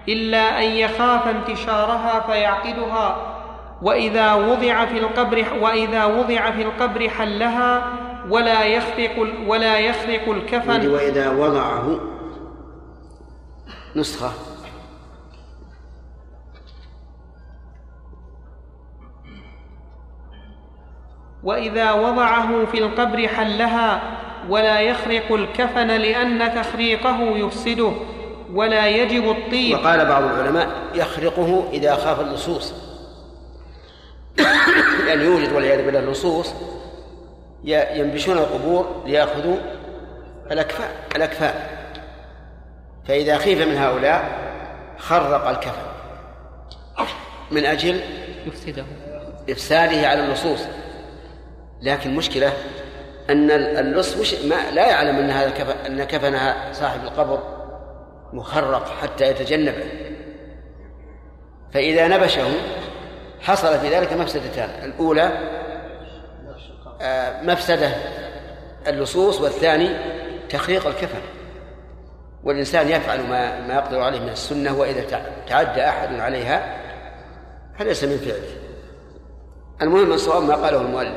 إلا 0.09 0.59
أن 0.59 0.63
يخاف 0.63 1.27
انتشارها 1.27 2.19
فيعقدها. 2.27 3.37
وإذا 3.81 4.33
وضع 4.33 4.85
في 4.85 4.97
القبر 4.97 5.45
وإذا 5.61 6.05
وضع 6.05 6.51
في 6.51 6.61
القبر 6.61 7.09
حلها 7.09 7.83
ولا 8.29 8.63
يخرق 8.63 9.27
ولا 9.47 9.79
يخرق 9.79 10.29
الكفن. 10.29 10.89
وإذا 10.89 11.29
وضعه 11.29 11.99
نسخة. 13.95 14.50
وإذا 21.43 21.91
وضعه 21.91 22.65
في 22.65 22.77
القبر 22.77 23.27
حلها 23.27 24.01
ولا 24.49 24.79
يخرق 24.79 25.31
الكفن 25.31 25.87
لأن 25.87 26.55
تخريقه 26.55 27.21
يفسده 27.21 27.91
ولا 28.53 28.87
يجب 28.87 29.29
الطيب. 29.29 29.79
وقال 29.79 30.05
بعض 30.05 30.23
العلماء 30.23 30.67
يخرقه 30.95 31.69
إذا 31.73 31.95
خاف 31.95 32.19
اللصوص. 32.19 32.73
لأن 35.05 35.21
يوجد 35.21 35.53
والعياذ 35.53 35.85
بالله 35.85 35.99
اللصوص. 35.99 36.53
ينبشون 37.63 38.37
القبور 38.37 39.03
ليأخذوا 39.05 39.57
الأكفاء 40.51 40.91
الأكفاء. 41.15 41.81
فإذا 43.07 43.37
خيف 43.37 43.67
من 43.67 43.77
هؤلاء 43.77 44.39
خرق 44.97 45.47
الكفن 45.47 45.91
من 47.51 47.65
أجل 47.65 48.01
يفسده. 48.47 48.85
إفساده 49.49 50.07
على 50.07 50.25
اللصوص. 50.25 50.59
لكن 51.81 52.15
مشكلة 52.15 52.53
أن 53.29 53.51
اللص 53.51 54.17
مش 54.17 54.33
ما 54.33 54.71
لا 54.71 54.87
يعلم 54.89 55.15
أن 55.15 55.29
هذا 55.29 55.49
كفن 55.49 55.85
أن 55.85 56.03
كفن 56.03 56.53
صاحب 56.73 57.03
القبر 57.03 57.43
مخرق 58.33 58.89
حتى 59.01 59.27
يتجنبه 59.27 59.83
فإذا 61.73 62.07
نبشه 62.07 62.47
حصل 63.41 63.79
في 63.79 63.89
ذلك 63.89 64.13
مفسدتان. 64.13 64.69
الأولى 64.83 65.31
آه، 67.01 67.41
مفسدة 67.43 67.91
اللصوص 68.87 69.41
والثاني 69.41 69.89
تخريق 70.49 70.87
الكفن. 70.87 71.21
والإنسان 72.43 72.89
يفعل 72.89 73.19
ما 73.21 73.67
ما 73.67 73.73
يقدر 73.73 73.99
عليه 74.01 74.19
من 74.19 74.29
السنة 74.29 74.79
وإذا 74.79 75.01
تع- 75.01 75.25
تعدى 75.47 75.85
أحد 75.89 76.19
عليها 76.19 76.77
فليس 77.79 78.03
من 78.03 78.17
فعله. 78.17 78.55
المهم 79.81 80.13
الصواب 80.13 80.43
ما 80.43 80.55
قاله 80.55 80.81
المؤلف. 80.81 81.15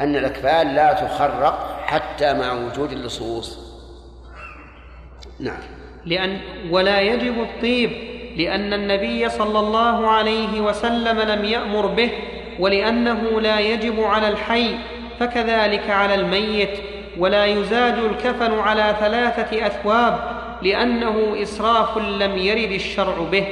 أن 0.00 0.16
الأكفان 0.16 0.74
لا 0.74 0.92
تخرق 0.92 1.84
حتى 1.86 2.34
مع 2.34 2.52
وجود 2.52 2.92
اللصوص. 2.92 3.58
نعم. 5.40 5.58
لأن 6.06 6.38
ولا 6.70 7.00
يجب 7.00 7.42
الطيب 7.42 7.90
لأن 8.36 8.72
النبي 8.72 9.28
صلى 9.28 9.58
الله 9.58 10.10
عليه 10.10 10.60
وسلم 10.60 11.20
لم 11.20 11.44
يأمر 11.44 11.86
به 11.86 12.10
ولأنه 12.58 13.40
لا 13.40 13.60
يجب 13.60 14.00
على 14.00 14.28
الحي 14.28 14.74
فكذلك 15.20 15.90
على 15.90 16.14
الميت 16.14 16.78
ولا 17.18 17.46
يزاد 17.46 17.98
الكفن 17.98 18.58
على 18.58 18.96
ثلاثة 19.00 19.66
أثواب 19.66 20.18
لأنه 20.62 21.36
إسراف 21.42 21.98
لم 21.98 22.38
يرد 22.38 22.72
الشرع 22.72 23.14
به. 23.32 23.46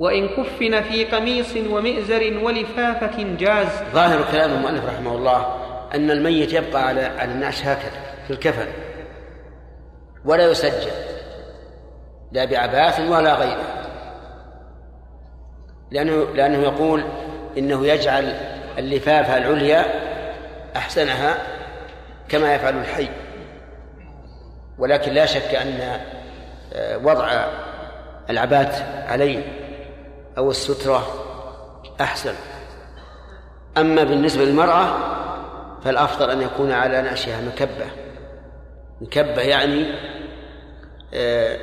وإن 0.00 0.28
كفن 0.28 0.82
في 0.82 1.04
قميص 1.04 1.56
ومئزر 1.56 2.38
ولفافة 2.42 3.22
جاز. 3.22 3.68
ظاهر 3.92 4.24
كلام 4.32 4.52
المؤلف 4.52 4.84
رحمه 4.84 5.14
الله 5.14 5.56
أن 5.94 6.10
الميت 6.10 6.52
يبقى 6.52 6.86
على 6.86 7.02
على 7.02 7.32
النعش 7.32 7.60
هكذا 7.66 8.00
في 8.26 8.30
الكفن. 8.30 8.66
ولا 10.24 10.50
يسجل. 10.50 10.90
لا 12.32 12.44
بعباث 12.44 13.00
ولا 13.00 13.34
غيره. 13.34 13.64
لأنه 15.90 16.34
لأنه 16.34 16.58
يقول 16.58 17.04
إنه 17.58 17.86
يجعل 17.86 18.34
اللفافة 18.78 19.36
العليا 19.36 19.84
أحسنها 20.76 21.34
كما 22.28 22.54
يفعل 22.54 22.78
الحي. 22.78 23.08
ولكن 24.78 25.12
لا 25.12 25.26
شك 25.26 25.54
أن 25.54 26.00
آه، 26.72 26.98
وضع 26.98 27.44
العبات 28.30 28.74
عليه 29.08 29.42
أو 30.38 30.50
السترة 30.50 31.06
أحسن. 32.00 32.34
أما 33.78 34.04
بالنسبة 34.04 34.44
للمرأة 34.44 34.96
فالأفضل 35.84 36.30
أن 36.30 36.42
يكون 36.42 36.72
على 36.72 37.02
نعشها 37.02 37.40
مكبة. 37.40 37.86
مكبة 39.00 39.42
يعني 39.42 39.94
آه، 41.14 41.58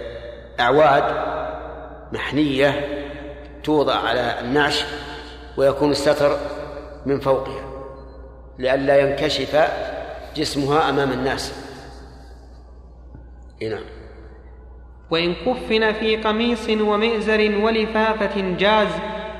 أعواد 0.59 1.03
محنية 2.11 2.87
توضع 3.63 3.95
على 3.95 4.39
النعش 4.39 4.85
ويكون 5.57 5.91
الستر 5.91 6.37
من 7.05 7.19
فوقها 7.19 7.63
لئلا 8.59 8.97
ينكشف 8.97 9.69
جسمها 10.35 10.89
أمام 10.89 11.11
الناس. 11.11 11.53
إيه 13.61 13.69
نعم. 13.69 13.96
وإن 15.11 15.33
كفن 15.33 15.93
في 15.93 16.17
قميص 16.17 16.69
ومئزر 16.69 17.51
ولفافة 17.61 18.55
جاز 18.57 18.87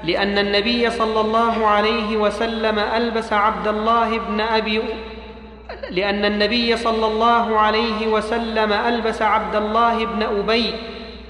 لأن 0.04 0.38
النبي 0.38 0.90
صلى 0.90 1.22
الله 1.22 1.68
عليه 1.68 2.18
وسلم 2.18 2.80
ألبس 2.80 3.34
عبد 3.34 3.68
الله 3.68 4.18
بن 4.18 4.42
أبي 4.42 4.82
لأن 5.92 6.26
النبي 6.26 6.78
صلى 6.78 7.06
الله 7.06 7.60
عليه 7.60 8.08
وسلم 8.08 8.74
ألبس 8.74 9.22
عبد 9.22 9.56
الله 9.56 10.06
بن 10.06 10.24
أبي 10.24 10.74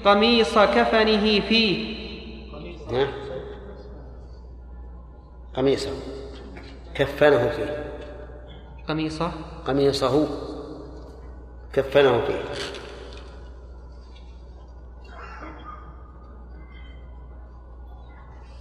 قميص 0.04 0.58
كفنه 0.58 1.40
فيه. 1.40 1.98
ها؟ 2.90 3.08
قميصه 5.54 5.90
كفنه 6.94 7.48
فيه. 7.48 7.84
قميصه؟ 8.88 9.32
قميصه. 9.66 10.26
كفنه 11.72 12.20
فيه. 12.26 12.42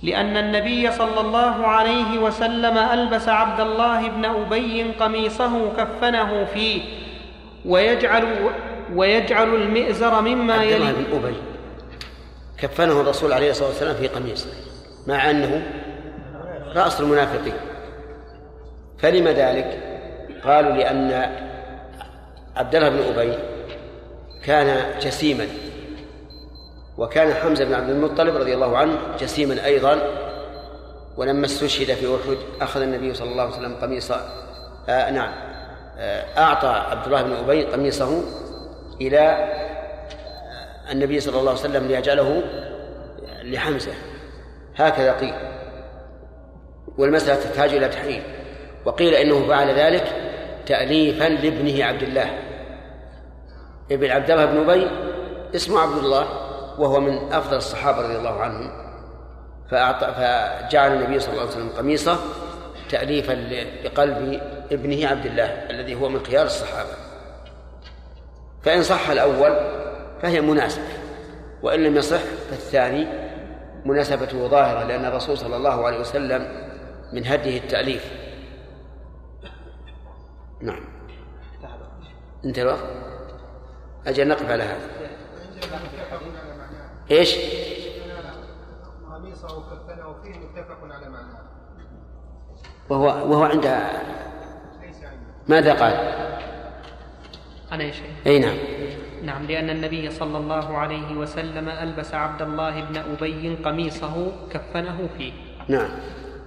لأن 0.04 0.38
النبي 0.38 0.92
صلى 0.92 1.22
الله 1.22 1.68
عليه 1.68 2.20
وسلم 2.20 2.78
ألبس 2.78 3.30
عبد 3.30 3.60
الله 3.60 4.10
بن 4.10 4.26
أبي 4.26 4.84
قميصه 5.00 5.74
كفنه 5.78 6.46
فيه 6.46 6.82
ويجعل 7.66 8.52
ويجعل 8.96 9.56
المئزر 9.56 10.22
مما 10.22 10.54
عبد 10.54 10.64
الله 10.64 10.90
يلي 10.90 10.94
بن 10.94 11.18
أبي 11.18 11.36
كفنه 12.58 13.02
الرسول 13.02 13.34
عليه 13.34 13.52
الصلاة 13.52 13.68
والسلام 13.68 13.96
في 13.96 14.08
قميصه 14.08 14.50
مع 15.08 15.30
أنه 15.30 15.68
رأس 16.76 17.02
المنافقين. 17.02 17.54
فلم 19.00 19.28
ذلك؟ 19.28 19.84
قالوا 20.44 20.72
لأن 20.72 21.32
عبد 22.56 22.76
الله 22.76 22.90
بن 22.90 23.00
أبي 23.00 23.34
كان 24.46 25.00
جسيما. 25.02 25.48
وكان 26.98 27.34
حمزة 27.34 27.66
بن 27.66 27.74
عبد 27.74 27.90
المطلب 27.90 28.36
رضي 28.36 28.54
الله 28.54 28.78
عنه 28.78 28.98
جسيما 29.20 29.66
أيضا 29.66 30.02
ولما 31.18 31.46
استشهد 31.46 31.96
في 31.96 32.16
أحد 32.16 32.38
أخذ 32.62 32.82
النبي 32.82 33.14
صلى 33.14 33.32
الله 33.32 33.44
عليه 33.44 33.54
وسلم 33.54 33.76
قميص 33.82 34.12
آه 34.90 35.12
نعم 35.12 35.34
آه 35.98 36.40
أعطى 36.40 36.68
عبد 36.68 37.06
الله 37.06 37.22
بن 37.22 37.34
أبي 37.34 37.66
قميصه 37.66 38.24
إلى 39.02 39.20
آه، 39.20 40.92
النبي 40.92 41.20
صلى 41.20 41.40
الله 41.40 41.52
عليه 41.52 41.60
وسلم 41.60 41.88
ليجعله 41.88 42.44
لحمزة. 43.44 43.92
هكذا 44.76 45.12
قيل. 45.12 45.34
والمسألة 46.98 47.44
تحتاج 47.44 47.74
إلى 47.74 47.90
تحرير 47.90 48.24
وقيل 48.86 49.14
إنه 49.14 49.48
فعل 49.48 49.80
ذلك 49.80 50.04
تأليفا 50.66 51.24
لابنه 51.24 51.86
عبد 51.86 52.04
الله. 52.04 52.38
ابن 53.92 54.12
عبد 54.12 54.32
الله 54.32 54.46
بن 54.46 54.70
أبي 54.70 54.88
اسمه 55.56 55.80
عبد 55.80 55.98
الله. 55.98 56.47
وهو 56.78 57.00
من 57.00 57.34
أفضل 57.34 57.58
الصحابة 57.58 58.02
رضي 58.02 58.18
الله 58.18 58.42
عنهم 58.42 58.72
فأعطى 59.70 60.06
فجعل 60.08 60.94
النبي 60.94 61.20
صلى 61.20 61.32
الله 61.32 61.42
عليه 61.42 61.52
وسلم 61.52 61.70
قميصه 61.70 62.18
تأليفا 62.90 63.34
لقلب 63.84 64.42
ابنه 64.72 65.08
عبد 65.08 65.26
الله 65.26 65.46
الذي 65.46 65.96
هو 65.96 66.10
من 66.10 66.26
خيار 66.26 66.46
الصحابة. 66.46 66.90
فإن 68.64 68.84
صح 68.84 69.10
الأول 69.10 69.56
فهي 70.22 70.42
مناسبة 70.42 70.84
وإن 71.64 71.84
لم 71.84 71.96
يصح 71.96 72.20
فالثاني 72.50 73.08
مناسبته 73.86 74.48
ظاهرة 74.48 74.84
لأن 74.84 75.06
الرسول 75.06 75.38
صلى 75.38 75.56
الله 75.56 75.86
عليه 75.86 76.00
وسلم 76.00 76.68
من 77.14 77.28
هديه 77.28 77.58
التأليف. 77.58 78.12
نعم. 80.62 80.84
انتهى 82.46 82.64
الوقت. 82.64 82.84
أجل 84.08 84.28
نقف 84.28 84.52
على 84.52 84.64
هذا. 84.64 84.88
إيش؟ 87.12 87.36
قميصه 89.12 89.48
كفنه 89.48 90.16
فيه 90.24 90.40
متفق 90.40 90.78
على 90.84 91.10
معناه 91.10 91.42
وهو 92.90 93.06
وهو 93.06 93.44
عند 93.44 93.80
ماذا 95.48 95.74
قال؟ 95.74 95.94
أنا 97.72 97.84
يا 97.84 97.92
شيخ. 97.92 98.06
أي 98.28 98.40
نعم. 98.40 98.58
نعم 99.24 99.46
لأن 99.46 99.70
النبي 99.70 100.12
صلى 100.12 100.38
الله 100.38 100.78
عليه 100.78 101.16
وسلم 101.18 101.70
ألبس 101.70 102.14
عبد 102.14 102.42
الله 102.42 102.82
بن 102.82 102.98
أبي 102.98 103.56
قميصه 103.56 104.32
كفنه 104.52 105.10
فيه. 105.18 105.34
نعم. 105.68 105.90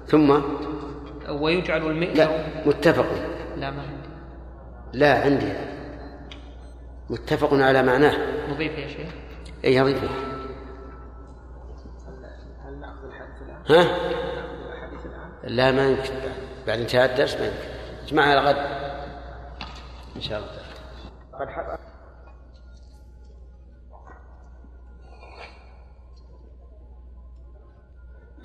ثم؟ 0.06 0.40
ويجعل 1.28 1.86
المئزر 1.86 2.14
لا 2.14 2.44
متفق. 2.66 3.06
لا 3.56 3.70
ما 3.70 3.82
عندي. 3.82 4.08
لا 4.92 5.20
عندي. 5.20 5.52
متفق 7.10 7.54
على 7.54 7.82
معناه. 7.82 8.16
نضيف 8.50 8.78
يا 8.78 8.88
شيخ. 8.88 9.08
أي 9.64 9.74
يضيفه 9.74 10.29
ها؟ 13.70 14.10
لا 15.44 15.72
ما 15.72 15.86
يمكن. 15.86 16.14
بعد 16.66 16.78
انتهاء 16.78 17.10
الدرس 17.10 17.34
ما 17.34 17.46
يمكن. 17.46 17.68
اجمعها 18.06 18.30
على 18.30 18.40
غد 18.40 18.56
إن 20.16 20.20
شاء 20.20 20.38
الله. 20.38 20.60
قد 21.32 21.78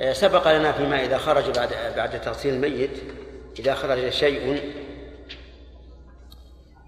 آه، 0.02 0.14
سبق 0.14 0.52
لنا 0.58 0.72
فيما 0.72 1.04
إذا 1.04 1.18
خرج 1.18 1.56
بعد 1.56 1.70
بعد 1.96 2.22
تغسيل 2.22 2.54
الميت 2.54 3.04
إذا 3.60 3.76
خرج 3.76 4.10
شيء 4.10 4.74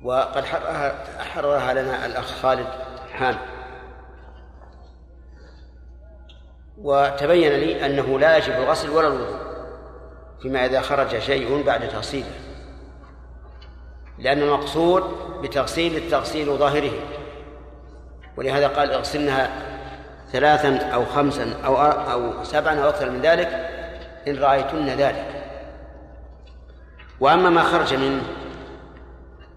وقد 0.03 0.45
حررها 0.45 1.23
حررها 1.23 1.73
لنا 1.73 2.05
الأخ 2.05 2.41
خالد 2.41 2.67
حامد 3.11 3.56
وتبين 6.82 7.51
لي 7.51 7.86
أنه 7.86 8.19
لا 8.19 8.38
يجب 8.38 8.53
الغسل 8.53 8.89
ولا 8.89 9.07
الوضوء 9.07 9.38
فيما 10.41 10.65
إذا 10.65 10.82
خرج 10.82 11.19
شيء 11.19 11.63
بعد 11.63 11.89
تغسيله 11.89 12.32
لأن 14.19 14.41
المقصود 14.41 15.03
بتغسيل 15.41 15.95
التغسيل 15.95 16.57
ظاهره. 16.57 16.91
ولهذا 18.38 18.67
قال 18.67 18.91
اغسلنها 18.91 19.49
ثلاثا 20.32 20.78
أو 20.78 21.05
خمسا 21.05 21.53
أو 21.65 21.75
أو 21.86 22.43
سبعا 22.43 22.80
أو 22.80 22.89
أكثر 22.89 23.09
من 23.09 23.21
ذلك 23.21 23.47
إن 24.28 24.38
رأيتن 24.38 24.88
ذلك. 24.88 25.25
وأما 27.19 27.49
ما 27.49 27.63
خرج 27.63 27.93
منه 27.93 28.23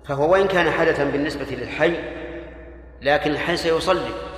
فهو 0.04 0.32
وإن 0.32 0.48
كان 0.48 0.70
حدثا 0.70 1.04
بالنسبة 1.04 1.46
للحي 1.50 1.94
لكن 3.02 3.30
الحي 3.30 3.56
سيصلي. 3.56 4.29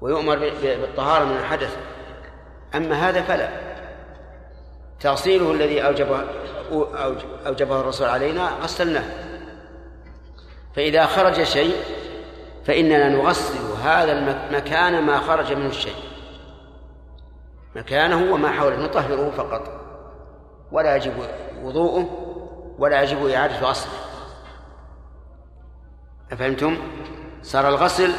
ويؤمر 0.00 0.38
بالطهارة 0.62 1.24
من 1.24 1.36
الحدث. 1.36 1.76
أما 2.74 3.08
هذا 3.08 3.22
فلا. 3.22 3.48
تغسيله 5.00 5.52
الذي 5.52 5.86
أوجبه 5.86 6.24
أوجبه 7.46 7.80
الرسول 7.80 8.08
علينا 8.08 8.50
غسلناه. 8.62 9.04
فإذا 10.76 11.06
خرج 11.06 11.42
شيء 11.42 11.76
فإننا 12.64 13.08
نغسل 13.08 13.82
هذا 13.82 14.12
المكان 14.12 15.02
ما 15.02 15.18
خرج 15.18 15.52
منه 15.52 15.68
الشيء. 15.68 16.02
مكانه 17.76 18.32
وما 18.32 18.50
حوله. 18.50 18.76
نطهره 18.76 19.30
فقط. 19.30 19.80
ولا 20.72 20.96
يجب 20.96 21.12
وضوءه 21.62 22.08
ولا 22.78 23.02
يجب 23.02 23.26
إعادة 23.26 23.60
غسله. 23.60 23.92
أفهمتم؟ 26.32 26.78
صار 27.42 27.68
الغسل 27.68 28.12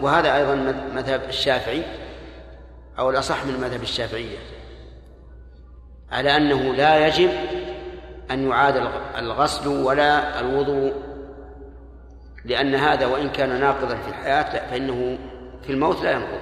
وهذا 0.00 0.36
أيضا 0.36 0.54
مذهب 0.94 1.22
الشافعي 1.28 1.82
أو 2.98 3.10
الأصح 3.10 3.44
من 3.44 3.60
مذهب 3.60 3.82
الشافعية 3.82 4.38
على 6.12 6.36
أنه 6.36 6.74
لا 6.74 7.06
يجب 7.06 7.30
أن 8.30 8.48
يعاد 8.48 8.90
الغسل 9.18 9.68
ولا 9.68 10.40
الوضوء 10.40 10.92
لأن 12.44 12.74
هذا 12.74 13.06
وإن 13.06 13.28
كان 13.30 13.60
ناقضا 13.60 13.96
في 13.96 14.08
الحياة 14.08 14.70
فإنه 14.70 15.18
في 15.62 15.72
الموت 15.72 16.02
لا 16.02 16.12
ينقض. 16.12 16.40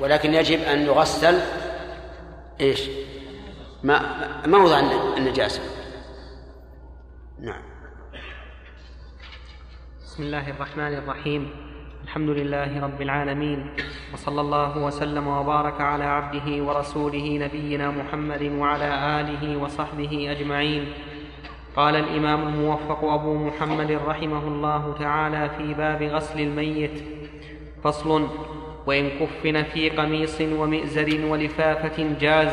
ولكن 0.00 0.34
يجب 0.34 0.60
أن 0.60 0.86
يغسل 0.86 1.40
إيش؟ 2.60 2.82
ما 3.82 4.00
موضع 4.46 4.80
النجاسة. 5.16 5.60
بسم 10.16 10.24
الله 10.32 10.50
الرحمن 10.50 10.94
الرحيم. 10.94 11.50
الحمد 12.04 12.28
لله 12.28 12.80
رب 12.80 13.02
العالمين. 13.02 13.66
وصلى 14.14 14.40
الله 14.40 14.78
وسلم 14.78 15.26
وبارك 15.28 15.80
على 15.80 16.04
عبده 16.04 16.64
ورسوله 16.64 17.26
نبينا 17.44 17.90
محمد 17.90 18.42
وعلى 18.42 19.20
آله 19.20 19.56
وصحبه 19.56 20.12
أجمعين. 20.30 20.84
قال 21.76 21.96
الإمام 21.96 22.48
الموفق 22.48 23.04
أبو 23.04 23.34
محمد 23.34 23.92
رحمه 24.08 24.48
الله 24.48 24.94
تعالى 24.98 25.50
في 25.58 25.74
باب 25.74 26.02
غسل 26.02 26.40
الميت 26.40 27.04
فصل 27.84 28.28
وإن 28.86 29.10
كفن 29.20 29.62
في 29.62 29.90
قميص 29.90 30.40
ومئزر 30.40 31.26
ولفافة 31.26 31.98
جاز 32.20 32.52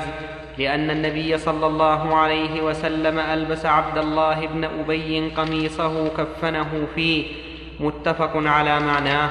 لأن 0.57 0.89
النبي 0.89 1.38
صلى 1.38 1.68
الله 1.68 2.16
عليه 2.16 2.61
وسلم 2.61 3.20
ألبس 3.20 3.66
عبد 3.66 3.97
الله 3.97 4.47
بن 4.47 4.64
أبي 4.64 5.30
قميصه 5.30 6.07
كفنه 6.07 6.88
فيه. 6.95 7.42
متفق 7.80 8.32
على 8.36 8.80
معناه 8.80 9.30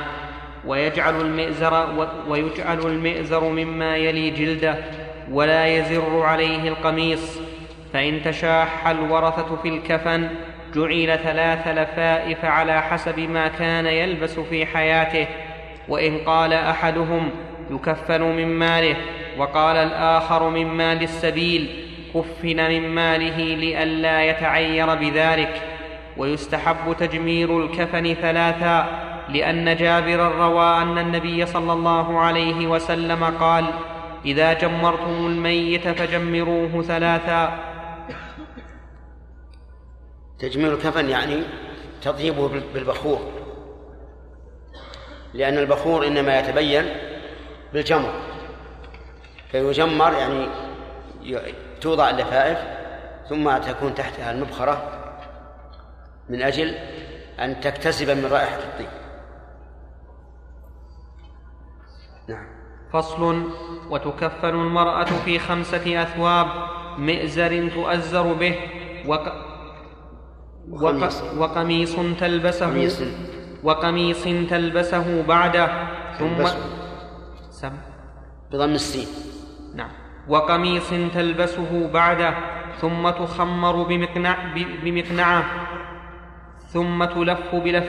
ويجعل 0.67 1.21
المئزر 1.21 1.89
ويجعل 2.29 2.79
المئزر 2.79 3.45
مما 3.45 3.97
يلي 3.97 4.31
جلده 4.31 4.77
ولا 5.31 5.67
يزر 5.67 6.23
عليه 6.23 6.69
القميص. 6.69 7.41
فإن 7.93 8.23
تشاح 8.23 8.87
الورثة 8.87 9.57
في 9.63 9.69
الكفن 9.69 10.29
جعل 10.75 11.19
ثلاث 11.19 11.69
لفائف 11.69 12.45
على 12.45 12.83
حسب 12.83 13.19
ما 13.19 13.49
كان 13.49 13.87
يلبس 13.87 14.41
في 14.41 14.67
حياته. 14.67 15.27
وإن 15.89 16.19
قال 16.19 16.53
أحدهم 16.53 17.31
يكفن 17.71 18.23
من 18.23 18.47
ماله 18.47 18.97
وقال 19.39 19.77
الآخر 19.77 20.49
من 20.49 20.67
مال 20.67 21.03
السبيل 21.03 21.71
كفن 22.15 22.71
من 22.71 22.89
ماله 22.89 23.37
لئلا 23.37 24.25
يتعير 24.25 24.95
بذلك. 24.95 25.72
ويستحب 26.17 26.97
تجمير 26.99 27.65
الكفن 27.65 28.15
ثلاثا 28.15 28.87
لأن 29.29 29.77
جابرا 29.77 30.29
روى 30.29 30.83
أن 30.83 30.99
النبي 30.99 31.47
صلى 31.47 31.73
الله 31.73 32.19
عليه 32.19 32.67
وسلم 32.67 33.25
قال 33.25 33.65
إذا 34.25 34.53
جمرتم 34.53 35.27
الميت 35.27 35.89
فجمروه 35.89 36.83
ثلاثا. 36.83 37.59
تجميل 40.39 40.73
الكفن 40.73 41.09
يعني 41.09 41.43
تطيبه 42.03 42.51
بالبخور 42.75 43.21
لأن 45.35 45.59
البخور 45.59 46.07
إنما 46.07 46.39
يتبين 46.39 46.85
بالجمر 47.73 48.13
فيجمر 49.53 50.13
يعني 50.13 50.47
توضع 51.81 52.11
اللفائف 52.11 52.59
ثم 53.29 53.59
تكون 53.59 53.95
تحتها 53.95 54.31
المبخرة 54.31 55.02
من 56.29 56.43
أجل 56.43 56.75
أن 57.41 57.61
تكتسب 57.61 58.11
من 58.11 58.25
رائحة 58.25 58.59
الطيب. 58.59 58.89
نعم. 62.29 62.47
فصل 62.93 63.51
وتكفن 63.91 64.49
المرأة 64.49 65.05
في 65.05 65.39
خمسة 65.39 66.03
أثواب 66.03 66.47
مئزر 66.99 67.69
تؤزر 67.69 68.33
به 68.33 68.59
وق... 69.07 69.33
وقميص, 70.71 71.23
وقميص 71.23 71.97
تلبسه 72.21 72.67
قميص. 72.67 73.03
وقميص 73.63 74.25
تلبسه 74.25 75.23
بعده 75.23 75.89
ثم 76.19 76.47
سم. 77.51 77.73
بضم 78.53 78.71
السين. 78.71 79.09
نعم. 79.75 79.91
وقميص 80.29 80.91
تلبسه 81.15 81.91
بعده 81.93 82.35
ثم 82.81 83.11
تخمر 83.11 83.83
بمقنع 83.83 84.55
بمقنعة. 84.85 85.45
ثم 86.73 87.05
تلف 87.05 87.55
بلف 87.55 87.85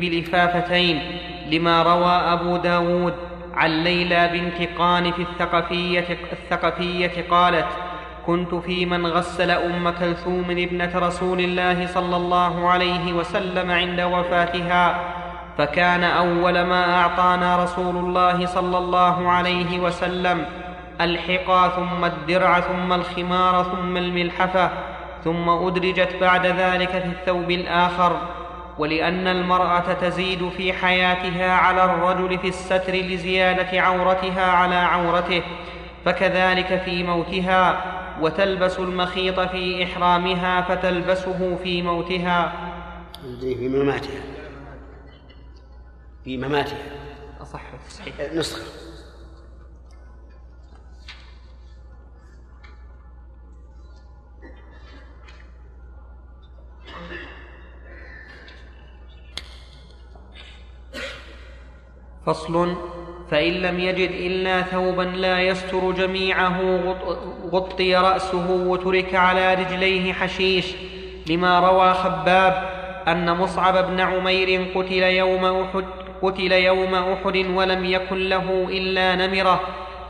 بلفافتين 0.00 1.02
لما 1.50 1.82
روى 1.82 2.12
أبو 2.12 2.56
داود 2.56 3.14
عن 3.54 3.70
ليلى 3.70 4.28
بنت 4.32 4.68
قان 4.78 5.12
في 5.12 5.22
الثقفية, 5.22 6.18
الثقفية 6.32 7.24
قالت 7.30 7.66
كنت 8.26 8.54
في 8.54 8.86
من 8.86 9.06
غسل 9.06 9.50
أم 9.50 9.90
كلثوم 9.90 10.44
ابنة 10.50 10.90
رسول 10.94 11.40
الله 11.40 11.86
صلى 11.86 12.16
الله 12.16 12.68
عليه 12.68 13.12
وسلم 13.12 13.70
عند 13.70 14.00
وفاتها 14.00 15.00
فكان 15.58 16.04
أول 16.04 16.62
ما 16.62 16.94
أعطانا 17.00 17.64
رسول 17.64 17.96
الله 17.96 18.46
صلى 18.46 18.78
الله 18.78 19.30
عليه 19.30 19.80
وسلم 19.80 20.44
الحقى 21.00 21.70
ثم 21.76 22.04
الدرع 22.04 22.60
ثم 22.60 22.92
الخمار 22.92 23.62
ثم 23.64 23.96
الملحفة 23.96 24.70
ثم 25.24 25.48
أدرجت 25.48 26.16
بعد 26.20 26.46
ذلك 26.46 26.88
في 26.90 27.04
الثوب 27.06 27.50
الآخر 27.50 28.20
ولأن 28.78 29.26
المرأة 29.26 29.92
تزيد 29.92 30.48
في 30.48 30.72
حياتها 30.72 31.52
على 31.52 31.84
الرجل 31.84 32.38
في 32.38 32.48
الستر 32.48 32.92
لزيادة 32.94 33.80
عورتها 33.80 34.42
على 34.52 34.74
عورته 34.74 35.42
فكذلك 36.04 36.82
في 36.84 37.02
موتها 37.02 37.84
وتلبس 38.20 38.78
المخيط 38.78 39.40
في 39.40 39.84
إحرامها 39.84 40.60
فتلبسه 40.60 41.58
في 41.64 41.82
موتها. 41.82 42.52
في 43.40 43.68
مماتها. 43.68 44.20
في 46.24 46.36
مماتها. 46.36 46.78
أصح 47.42 47.60
صحيح. 47.88 48.14
نسخة. 48.34 48.89
فصل 62.26 62.74
فإن 63.30 63.52
لم 63.52 63.78
يجد 63.80 64.10
إلا 64.10 64.62
ثوبا 64.62 65.02
لا 65.02 65.40
يستر 65.40 65.92
جميعه 65.92 66.60
غط- 66.86 67.18
غطي 67.52 67.96
رأسه 67.96 68.50
وترك 68.50 69.14
على 69.14 69.54
رجليه 69.54 70.12
حشيش. 70.12 70.66
لما 71.26 71.60
روى 71.60 71.94
خباب 71.94 72.68
أن 73.08 73.36
مصعب 73.36 73.86
بن 73.86 74.00
عمير 74.00 74.66
قتل 74.74 75.02
يوم 75.02 75.44
أحد 75.44 75.84
قتل 76.22 76.52
يوم 76.52 76.94
أحد 76.94 77.36
ولم 77.36 77.84
يكن 77.84 78.28
له 78.28 78.68
إلا 78.70 79.26
نمرة. 79.26 79.60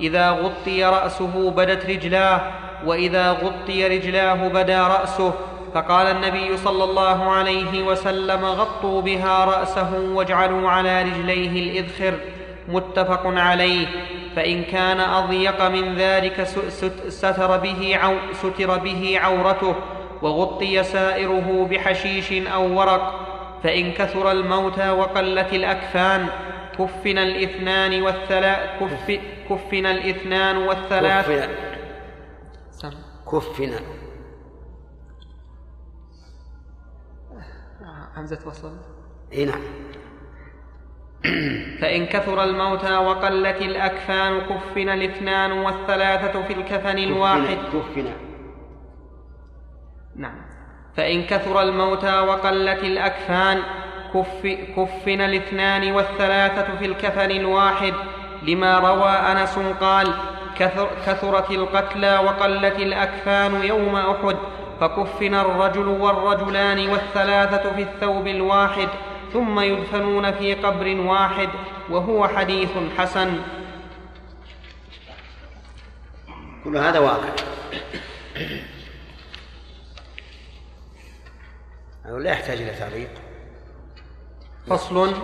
إذا 0.01 0.31
غطي 0.31 0.85
رأسه 0.85 1.51
بدت 1.51 1.87
رجلاه 1.87 2.41
وإذا 2.87 3.33
غطي 3.33 3.87
رجلاه 3.99 4.49
بدا 4.49 4.87
رأسه. 4.87 5.35
فقال 5.75 6.07
النبي 6.07 6.57
صلى 6.57 6.85
الله 6.85 7.31
عليه 7.31 7.83
وسلم 7.83 8.45
غطوا 8.45 9.03
بها 9.03 9.45
رأسه 9.45 10.01
واجعلوا 10.15 10.71
على 10.71 11.03
رجليه 11.03 11.63
الإذخر 11.63 12.15
متفق 12.69 13.27
عليه. 13.27 13.87
فإن 14.37 14.65
كان 14.65 15.01
أضيق 15.01 15.69
من 15.69 15.95
ذلك 15.95 16.45
ستر 17.09 17.57
به, 17.57 17.97
عو 17.97 18.15
ستر 18.33 18.79
به 18.79 19.19
عورته 19.23 19.75
وغطي 20.23 20.83
سائره 20.83 21.69
بحشيش 21.71 22.33
أو 22.33 22.79
ورق. 22.79 23.27
فإن 23.63 23.93
كثر 23.93 24.33
الموتى 24.33 24.91
وقلت 24.91 25.53
الأكفان 25.53 26.27
كفن 26.79 27.19
الإثنان 27.19 28.03
والثلاث 28.03 28.59
كف 28.81 29.21
كفن 29.51 29.87
الإثنان 29.87 30.57
والثلاث 30.57 31.49
كفنا 33.33 33.77
سم. 33.77 34.10
همزة 38.21 38.39
وصل. 38.47 38.77
إي 39.33 39.45
نعم. 39.45 39.61
فإن 41.81 42.07
كثر 42.07 42.45
الموتى 42.45 42.97
وقلت 42.97 43.63
الأكفان 43.63 44.41
كفن 44.41 44.89
الاثنان 44.89 45.53
والثلاثة 45.53 46.43
في 46.43 46.53
الكفن 46.53 46.99
الواحد. 46.99 47.59
كفنا 47.73 48.13
نعم. 50.17 50.43
فإن 50.97 51.23
كثر 51.23 51.63
الموتى 51.63 52.21
وقلت 52.21 52.85
الأكفان 52.85 53.63
كف 54.15 54.47
كفن 54.77 55.21
الاثنان 55.21 55.93
والثلاثة 55.93 56.77
في 56.77 56.85
الكفن 56.85 57.31
الواحد. 57.31 57.95
لما 58.43 58.79
روى 58.79 59.11
أنس 59.11 59.59
قال 59.81 60.15
كثر 60.57 60.89
كثرت 61.07 61.51
القتلى 61.51 62.19
وقلت 62.19 62.77
الأكفان 62.79 63.63
يوم 63.63 63.97
أحد. 63.97 64.37
فكفن 64.81 65.35
الرجل 65.35 65.89
والرجلان 65.89 66.89
والثلاثة 66.89 67.75
في 67.75 67.83
الثوب 67.83 68.27
الواحد 68.27 68.89
ثم 69.33 69.61
يدفنون 69.61 70.33
في 70.33 70.55
قبر 70.55 71.01
واحد 71.01 71.49
وهو 71.91 72.29
حديث 72.29 72.71
حسن. 72.99 73.43
كل 76.65 76.77
هذا 76.77 76.99
واقع. 76.99 77.29
لا 82.05 82.31
يحتاج 82.31 82.63
إلى 82.63 82.71
تعليق. 82.71 83.11
فصل. 84.67 85.15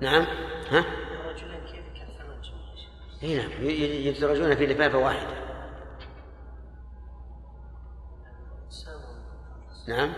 نعم. 0.00 0.24
ها؟ 0.70 0.84
اي 3.22 3.36
نعم. 3.36 3.50
ي- 3.62 3.66
ي- 3.66 4.06
يدرجون 4.06 4.56
في 4.56 4.66
لفافة 4.66 4.98
واحدة. 4.98 5.49
نعم. 9.90 10.12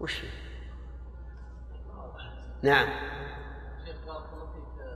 وش؟ 0.00 0.22
نعم. 2.62 2.88
شيخ 3.86 3.96
بارك 4.06 4.24
الله 4.32 4.46
فيك. 4.52 4.86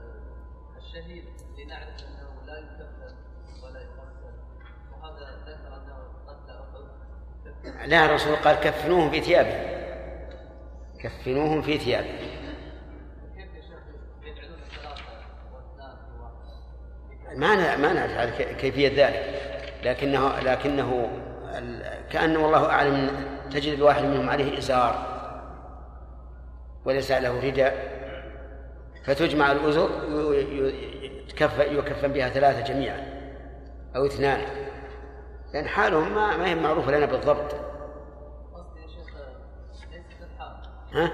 الشهيد 0.77 1.23
لنعرف 1.57 1.87
أنه 1.87 2.45
لا 2.45 2.59
ولا 3.63 3.79
يقتل 3.79 4.33
وهذا 4.91 5.37
ذكر 5.47 5.67
أنه 5.67 5.97
قتل 6.27 7.77
أحد. 7.77 7.89
لا 7.89 8.05
الرسول 8.05 8.35
قال 8.35 8.55
كفنوهم 8.55 9.11
في 9.11 9.21
ثيابهم 9.21 9.79
كفنوهم 10.99 11.61
في 11.61 11.77
واحد 11.77 12.29
ما 17.37 17.55
نعرف 17.93 18.11
على 18.11 18.31
ك- 18.31 18.55
كيفية 18.57 18.87
ذلك. 19.05 19.48
لكنه 19.83 20.39
لكنه 20.39 21.09
كأنه 22.09 22.39
والله 22.39 22.65
أعلم 22.65 23.11
تجد 23.51 23.73
الواحد 23.73 24.03
منهم 24.03 24.29
عليه 24.29 24.57
إزار 24.57 25.19
وليس 26.85 27.11
له 27.11 27.47
رداء. 27.47 27.99
فتجمع 29.05 29.51
الأزر 29.51 29.89
يكفن 31.29 31.75
يكفن 31.75 32.07
بها 32.13 32.29
ثلاثة 32.29 32.73
جميعا 32.73 33.19
أو 33.95 34.05
اثنان. 34.05 34.41
لأن 35.53 35.67
حالهم 35.67 36.15
ما 36.15 36.37
ما 36.37 36.45
هي 36.45 36.55
معروفة 36.55 36.91
لنا 36.91 37.05
بالضبط. 37.05 37.55
ها؟ 40.93 41.11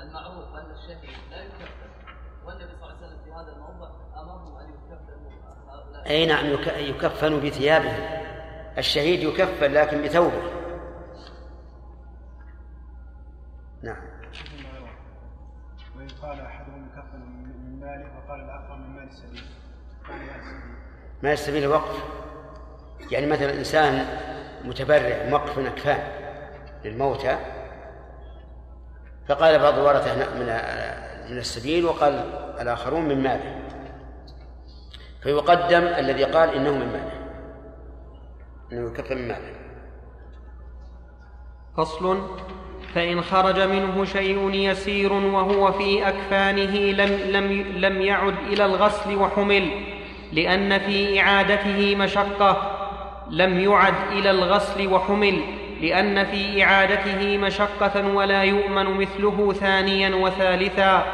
المعروف 0.00 0.54
ان 0.54 0.70
الشهيد 0.70 1.16
لا 1.30 1.36
يكفن 1.36 1.72
والنبي 2.46 2.72
صلى 2.80 2.90
الله 2.90 2.96
عليه 2.96 3.06
وسلم 3.06 3.18
في 3.24 3.32
هذا 3.32 3.52
الموضع 3.52 3.90
امرهم 4.16 4.56
ان 4.56 4.68
يكفنوا 4.68 5.30
هؤلاء 5.68 5.91
أي 6.06 6.26
نعم 6.26 6.46
يك- 6.46 6.66
يكفن 6.78 7.40
بثيابه. 7.40 7.92
الشهيد 8.78 9.20
يكفن 9.22 9.72
لكن 9.72 10.02
بثوبه. 10.02 10.42
نعم. 13.82 13.96
وإن 15.96 16.08
قال 16.22 16.40
أحدهم 16.40 16.86
كفن 16.96 17.20
من 17.20 17.80
ماله 17.80 18.06
وقال 18.18 18.40
الآخر 18.40 18.76
من 18.76 18.96
مال 18.96 19.08
السبيل 19.08 19.42
مال 21.22 21.32
السبيل 21.32 21.62
الوقف 21.64 22.04
يعني 23.10 23.26
مثلا 23.26 23.54
إنسان 23.58 24.06
متبرع 24.64 25.26
موقف 25.28 25.58
من 25.58 25.66
أكفان 25.66 26.00
للموتى 26.84 27.38
فقال 29.28 29.58
بعض 29.58 29.74
الورثة 29.78 30.14
من 30.14 30.46
من 31.30 31.38
السبيل 31.38 31.84
وقال 31.84 32.12
الآخرون 32.60 33.08
من 33.08 33.22
ماله. 33.22 33.58
فيقدم 35.22 35.82
الذي 35.82 36.24
قال 36.24 36.54
إنه 36.54 36.70
من 36.70 36.86
ماله 36.86 37.22
إنه 38.72 38.90
يكفن 38.90 39.16
من 39.16 39.28
ماله 39.28 39.52
فصل 41.76 42.28
فإن 42.94 43.22
خرج 43.22 43.60
منه 43.60 44.04
شيء 44.04 44.50
يسير 44.54 45.12
وهو 45.12 45.72
في 45.72 46.08
أكفانه 46.08 46.76
لم, 46.76 47.20
لم, 47.30 47.64
لم 47.76 48.02
يعد 48.02 48.34
إلى 48.52 48.64
الغسل 48.64 49.16
وحمل 49.16 49.70
لأن 50.32 50.78
في 50.78 51.20
إعادته 51.20 51.96
مشقة 51.96 52.78
لم 53.30 53.60
يعد 53.60 53.94
إلى 54.12 54.30
الغسل 54.30 54.92
وحمل 54.92 55.40
لأن 55.80 56.24
في 56.24 56.64
إعادته 56.64 57.38
مشقة 57.38 58.14
ولا 58.14 58.42
يؤمن 58.42 58.84
مثله 58.84 59.52
ثانيا 59.52 60.14
وثالثا 60.14 61.04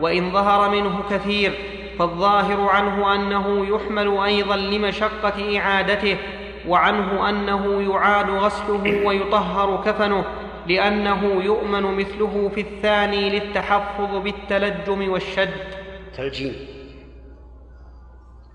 وإن 0.00 0.32
ظهر 0.32 0.70
منه 0.70 1.02
كثير. 1.10 1.52
فالظاهر 1.98 2.60
عنه 2.60 3.14
أنه 3.14 3.66
يحمل 3.66 4.18
أيضا 4.18 4.56
لمشقة 4.56 5.58
إعادته 5.58 6.18
وعنه 6.68 7.28
أنه 7.28 7.82
يعاد 7.82 8.30
غسله 8.30 9.06
ويطهر 9.06 9.84
كفنه 9.84 10.24
لأنه 10.66 11.24
يؤمن 11.24 11.82
مثله 11.82 12.50
في 12.54 12.60
الثاني 12.60 13.30
للتحفظ 13.30 14.16
بالتلجم 14.16 15.10
والشد. 15.10 15.54
تلجيم. 16.16 16.54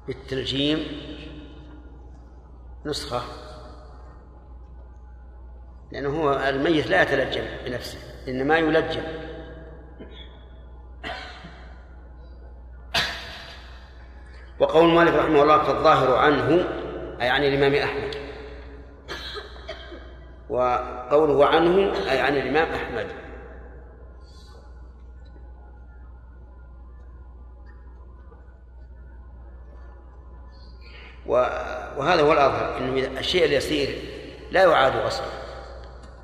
بالتلجيم 0.08 0.80
نسخة. 2.86 3.22
لأنه 5.92 6.10
هو 6.10 6.34
الميت 6.50 6.88
لا 6.88 7.02
يتلجم 7.02 7.44
بنفسه 7.66 8.00
إنما 8.28 8.58
يلجم. 8.58 9.04
وقول 14.64 14.94
مالك 14.94 15.14
رحمه 15.14 15.44
الله 15.44 15.64
فالظاهر 15.64 16.16
عنه 16.16 16.66
أي 17.22 17.30
عن 17.30 17.44
الإمام 17.44 17.76
أحمد. 17.76 18.16
وقوله 20.50 21.46
عنه 21.46 21.94
أي 22.12 22.20
عن 22.20 22.38
الإمام 22.38 22.74
أحمد. 22.74 23.08
وهذا 31.98 32.22
هو 32.22 32.34
الأظهر 32.34 32.78
أنه 32.78 33.20
الشيء 33.20 33.46
اليسير 33.46 33.98
لا 34.52 34.64
يعاد 34.64 34.96
غسله 34.96 35.28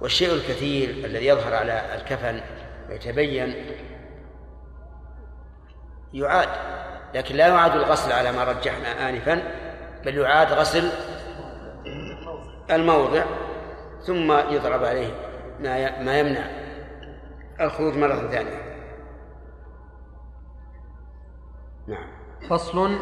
والشيء 0.02 0.34
الكثير 0.34 0.90
الذي 0.90 1.28
يظهر 1.28 1.56
على 1.56 1.96
الكفن 1.96 2.42
ويتبين 2.90 3.56
يعاد. 6.14 6.79
لكن 7.14 7.36
لا 7.36 7.48
يعاد 7.48 7.76
الغسل 7.76 8.12
على 8.12 8.32
ما 8.32 8.44
رجحنا 8.44 9.10
آنفا 9.10 9.44
بل 10.06 10.18
يعاد 10.18 10.54
غسل 10.54 10.90
الموضع 12.72 13.24
ثم 14.02 14.32
يضرب 14.32 14.84
عليه 14.84 15.12
ما 15.60 16.02
ما 16.02 16.20
يمنع. 16.20 16.44
الخروج 17.62 17.98
مرة 17.98 18.28
ثانية. 18.32 18.62
نعم. 21.88 22.08
فصل. 22.50 22.98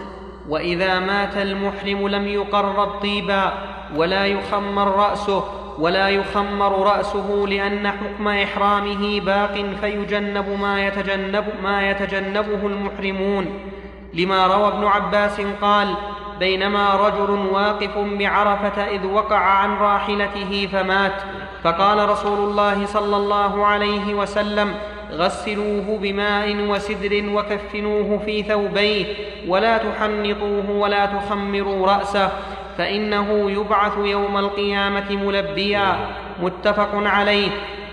وإذا 0.50 1.00
مات 1.00 1.38
المحرم 1.38 2.08
لم 2.08 2.28
يقرب 2.28 3.00
طيبا 3.00 3.54
ولا 3.96 4.26
يخمر 4.26 4.88
رأسه 4.88 5.44
ولا 5.80 6.10
يخمر 6.10 6.88
رأسه 6.88 7.46
لأن 7.48 7.88
حكم 7.88 8.28
إحرامه 8.28 9.20
باق 9.20 9.76
فيجنب 9.82 10.50
ما 10.50 10.88
يتجنب 10.88 11.46
ما 11.64 11.90
يتجنبه 11.90 12.68
المحرمون. 12.68 13.72
لما 14.14 14.48
روى 14.48 14.68
ابن 14.68 14.86
عباس 14.86 15.42
قال 15.62 15.94
بينما 16.40 16.96
رجل 16.96 17.30
واقف 17.52 17.98
بعرفة 17.98 18.84
إذ 18.84 19.06
وقع 19.06 19.38
عن 19.38 19.78
راحلته 19.78 20.70
فمات 20.72 21.14
فقال 21.64 22.10
رسول 22.10 22.50
الله 22.50 22.86
صلى 22.86 23.16
الله 23.16 23.66
عليه 23.66 24.14
وسلم 24.14 24.76
غسلوه 25.12 25.98
بماء 26.02 26.56
وسدر 26.70 27.24
وكفنوه 27.30 28.22
في 28.26 28.44
ثوبيه 28.44 29.06
ولا 29.48 29.78
تحنطوه 29.78 30.72
ولا 30.72 31.06
تخمروا 31.06 31.88
رأسه 31.88 32.32
فإنه 32.78 33.52
يبعث 33.52 33.98
يوم 33.98 34.38
القيامة 34.38 35.12
ملبيا 35.12 35.98
متفق 36.42 36.90
عليه. 36.94 37.50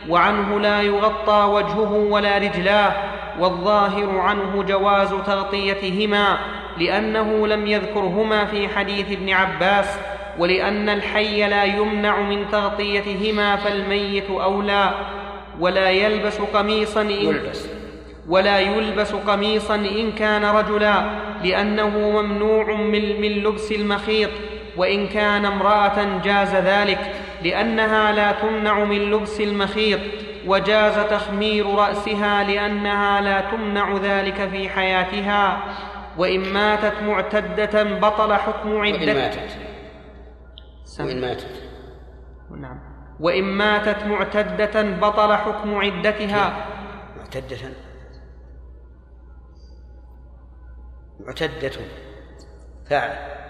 وعنه 0.08 0.60
لا 0.60 0.82
يغطى 0.82 1.48
وجهه 1.50 2.06
ولا 2.10 2.38
رجلاه. 2.38 2.92
والظاهر 3.40 4.18
عنه 4.18 4.62
جواز 4.68 5.08
تغطيتهما 5.26 6.38
لأنه 6.78 7.46
لم 7.46 7.66
يذكرهما 7.66 8.44
في 8.44 8.68
حديث 8.68 9.12
ابن 9.12 9.30
عباس 9.30 9.86
ولأن 10.38 10.88
الحي 10.88 11.48
لا 11.48 11.64
يمنع 11.64 12.20
من 12.20 12.44
تغطيتهما 12.52 13.56
فالميت 13.56 14.30
أولى 14.30 14.94
ولا 15.60 15.90
يلبس 15.90 16.38
قميصا 16.38 17.00
إن 17.00 17.10
يلبس 17.10 17.66
ولا 18.28 18.60
يلبس 18.60 19.12
قميصا 19.12 19.74
إن 19.74 20.12
كان 20.12 20.44
رجلا 20.44 21.10
لأنه 21.44 21.88
ممنوع 21.98 22.74
من, 22.74 23.20
من 23.20 23.32
لبس 23.32 23.72
المخيط 23.72 24.30
وإن 24.76 25.06
كان 25.06 25.44
امرأة 25.44 26.20
جاز 26.24 26.54
ذلك 26.54 27.12
لأنها 27.44 28.12
لا 28.12 28.32
تمنع 28.32 28.84
من 28.84 29.10
لبس 29.10 29.40
المخيط. 29.40 30.00
وجاز 30.46 31.10
تخمير 31.10 31.74
رأسها 31.74 32.44
لأنها 32.44 33.20
لا 33.20 33.40
تمنع 33.50 33.96
ذلك 33.96 34.48
في 34.48 34.68
حياتها 34.68 35.64
وإن 36.18 36.52
ماتت 36.52 37.02
معتدة 37.02 37.82
بطل 37.82 38.34
حكم 38.34 38.72
وإن 38.72 38.94
عدتها 38.94 39.14
ماتت. 39.14 39.56
وإن 41.00 41.20
ماتت. 41.20 41.62
نعم. 42.60 42.80
وإن 43.20 43.44
ماتت 43.44 44.06
معتدة 44.06 44.82
بطل 44.82 45.36
حكم 45.36 45.74
عدتها. 45.74 46.66
معتدة. 47.16 47.58
معتدة. 51.20 51.70
فاعل. 52.90 53.43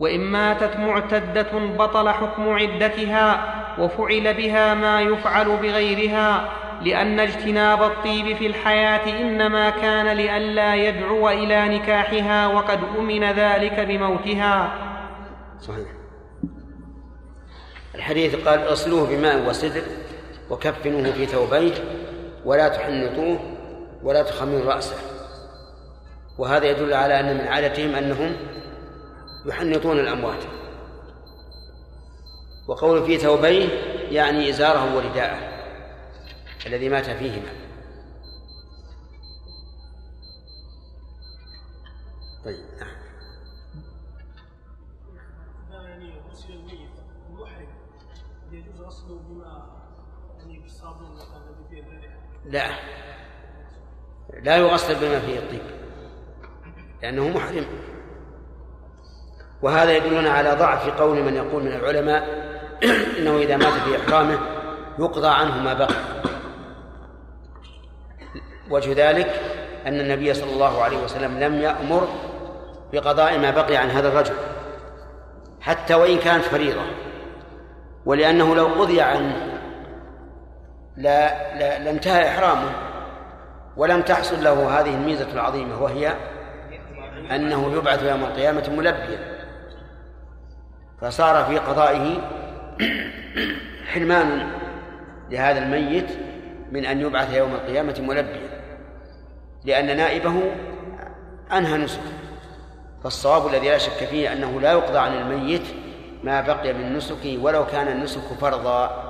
وإن 0.00 0.20
ماتت 0.20 0.76
معتدة 0.76 1.52
بطل 1.52 2.08
حكم 2.08 2.48
عدتها 2.48 3.54
وفعل 3.78 4.34
بها 4.34 4.74
ما 4.74 5.00
يفعل 5.00 5.56
بغيرها 5.56 6.52
لأن 6.82 7.20
اجتناب 7.20 7.82
الطيب 7.82 8.36
في 8.36 8.46
الحياة 8.46 9.20
إنما 9.20 9.70
كان 9.70 10.16
لئلا 10.16 10.74
يدعو 10.74 11.28
إلى 11.28 11.78
نكاحها 11.78 12.46
وقد 12.46 12.78
أمن 12.98 13.24
ذلك 13.24 13.80
بموتها. 13.80 14.72
صحيح. 15.60 15.88
الحديث 17.94 18.48
قال 18.48 18.72
اصلوه 18.72 19.08
بماء 19.08 19.48
وسدر 19.48 19.82
وكفنوه 20.50 21.12
في 21.12 21.26
ثوبيه 21.26 21.74
ولا 22.44 22.68
تحنطوه 22.68 23.38
ولا 24.02 24.22
تخمروا 24.22 24.72
رأسه. 24.74 24.96
وهذا 26.38 26.66
يدل 26.66 26.94
على 26.94 27.20
أن 27.20 27.34
من 27.34 27.48
عادتهم 27.48 27.94
أنهم 27.94 28.36
يحنطون 29.46 29.98
الأموات. 29.98 30.44
وقول 32.68 33.06
في 33.06 33.18
ثوبيه 33.18 33.68
يعني 34.10 34.50
إزاره 34.50 34.96
ورداءه 34.96 35.50
الذي 36.66 36.88
مات 36.88 37.10
فيهما. 37.10 37.52
طيب 42.44 42.64
نعم. 42.80 43.00
لا 52.44 52.70
لا 54.42 54.56
يغسل 54.56 54.94
بما 54.94 55.20
فيه 55.20 55.38
الطيب 55.38 55.62
لأنه 57.02 57.28
محرم. 57.28 57.66
وهذا 59.62 59.96
يدلنا 59.96 60.30
على 60.30 60.50
ضعف 60.50 61.00
قول 61.00 61.22
من 61.22 61.36
يقول 61.36 61.62
من 61.62 61.72
العلماء 61.72 62.50
إنه 63.18 63.38
إذا 63.38 63.56
مات 63.56 63.72
في 63.72 63.96
إحرامه 63.96 64.38
يقضى 64.98 65.28
عنه 65.28 65.62
ما 65.62 65.74
بقي. 65.74 65.94
وجه 68.70 69.10
ذلك 69.10 69.40
أن 69.86 70.00
النبي 70.00 70.34
صلى 70.34 70.52
الله 70.52 70.82
عليه 70.82 71.04
وسلم 71.04 71.40
لم 71.40 71.60
يأمر 71.60 72.08
بقضاء 72.92 73.38
ما 73.38 73.50
بقي 73.50 73.76
عن 73.76 73.90
هذا 73.90 74.08
الرجل 74.08 74.34
حتى 75.60 75.94
وإن 75.94 76.18
كانت 76.18 76.44
فريضة. 76.44 76.82
ولأنه 78.06 78.54
لو 78.54 78.66
قضي 78.66 79.00
عنه 79.00 79.60
لا, 80.96 81.54
لا 81.58 81.78
لانتهى 81.78 82.28
إحرامه 82.28 82.70
ولم 83.76 84.02
تحصل 84.02 84.44
له 84.44 84.80
هذه 84.80 84.94
الميزة 84.94 85.32
العظيمة 85.32 85.82
وهي 85.82 86.14
أنه 87.30 87.72
يبعث 87.72 88.02
يوم 88.02 88.24
القيامة 88.24 88.70
ملبيا. 88.70 89.19
فصار 91.00 91.44
في 91.44 91.58
قضائه 91.58 92.16
حرمان 93.86 94.50
لهذا 95.30 95.58
الميت 95.58 96.10
من 96.72 96.84
أن 96.84 97.00
يبعث 97.00 97.34
يوم 97.34 97.54
القيامة 97.54 98.00
ملبيا 98.00 98.60
لأن 99.64 99.96
نائبه 99.96 100.42
أنهى 101.52 101.78
نسكه 101.78 102.12
فالصواب 103.02 103.46
الذي 103.46 103.68
لا 103.68 103.78
شك 103.78 104.04
فيه 104.04 104.32
أنه 104.32 104.60
لا 104.60 104.72
يقضى 104.72 104.98
عن 104.98 105.12
الميت 105.12 105.62
ما 106.24 106.40
بقي 106.40 106.72
من 106.72 106.96
نسكه 106.96 107.38
ولو 107.42 107.66
كان 107.66 107.88
النسك 107.88 108.20
فرضا 108.40 109.06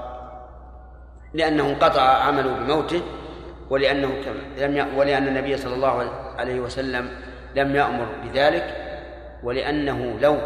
لأنه 1.34 1.68
انقطع 1.68 2.02
عمله 2.02 2.52
بموته 2.52 3.02
ولأنه 3.70 4.08
لم. 4.58 4.86
ولأن 4.96 5.28
النبي 5.28 5.56
صلى 5.56 5.74
الله 5.74 6.10
عليه 6.38 6.60
وسلم 6.60 7.10
لم 7.56 7.76
يأمر 7.76 8.06
بذلك 8.24 8.74
ولأنه 9.42 10.18
لو 10.20 10.38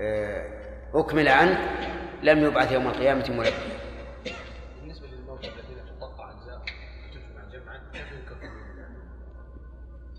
آه، 0.00 0.44
أكمل 0.94 1.28
عنه 1.28 1.58
لم 2.22 2.44
يبعث 2.44 2.72
يوم 2.72 2.86
القيامة 2.86 3.30
ملبيا 3.30 3.78
بالنسبة 4.80 5.06
للموتى 5.06 5.48
الذين 5.48 5.98
تقطع 6.00 6.30
أجزاء 6.30 6.62
وتجمع 7.04 7.44
جمعا 7.52 7.80
كيف 7.92 8.12
يكفر؟ 8.12 8.50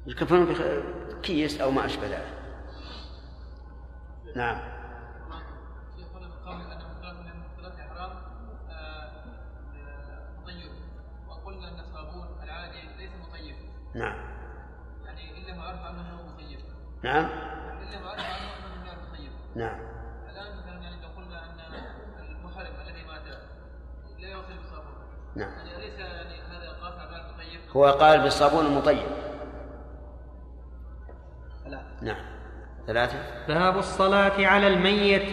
يكفنون 0.08 0.46
بكيس 1.16 1.62
أو 1.62 1.72
ما 1.72 1.86
أشبه 1.86 2.08
ذلك. 2.08 2.40
نعم. 4.36 4.58
شيخ 5.98 6.08
هنا 6.16 6.28
قول 6.46 6.62
إنه 6.62 6.88
مختلف 6.88 7.20
من 7.20 7.40
مختلف 7.40 7.80
احرام 7.80 8.12
مطيب 10.42 10.72
وقلنا 11.28 11.68
ان 11.70 11.80
الصابون 11.80 12.44
العادي 12.44 12.82
ليس 12.98 13.12
مطيب 13.28 13.56
نعم 13.96 14.16
يعني 15.06 15.38
الا 15.38 15.54
ما 15.56 15.64
عرف 15.64 15.80
انه 15.80 16.34
مطيب 16.34 16.60
نعم 17.04 17.26
الا 17.82 18.00
ما 18.00 18.10
عرف 18.10 18.20
عنه 18.20 18.76
انه 18.76 18.84
غير 18.84 18.98
مطيب 19.10 19.32
نعم 19.56 19.80
الان 20.30 20.58
مثلا 20.58 20.82
يعني 20.84 21.02
لو 21.02 21.08
قلنا 21.08 21.46
ان 21.46 21.60
المحرم 22.20 22.74
الذي 22.88 23.04
مات 23.06 23.26
لا 24.20 24.28
يغسل 24.28 24.58
بالصابون 24.58 24.94
نعم. 25.40 25.50
يعني 25.50 25.84
يعني 25.84 26.30
هو 27.76 27.86
قال 27.86 28.22
بالصابون 28.22 28.66
المطيب. 28.66 29.08
لا 31.68 31.82
نعم. 32.02 32.26
ثلاثة. 32.88 33.18
باب 33.48 33.78
الصلاة 33.78 34.48
على 34.48 34.68
الميت 34.68 35.24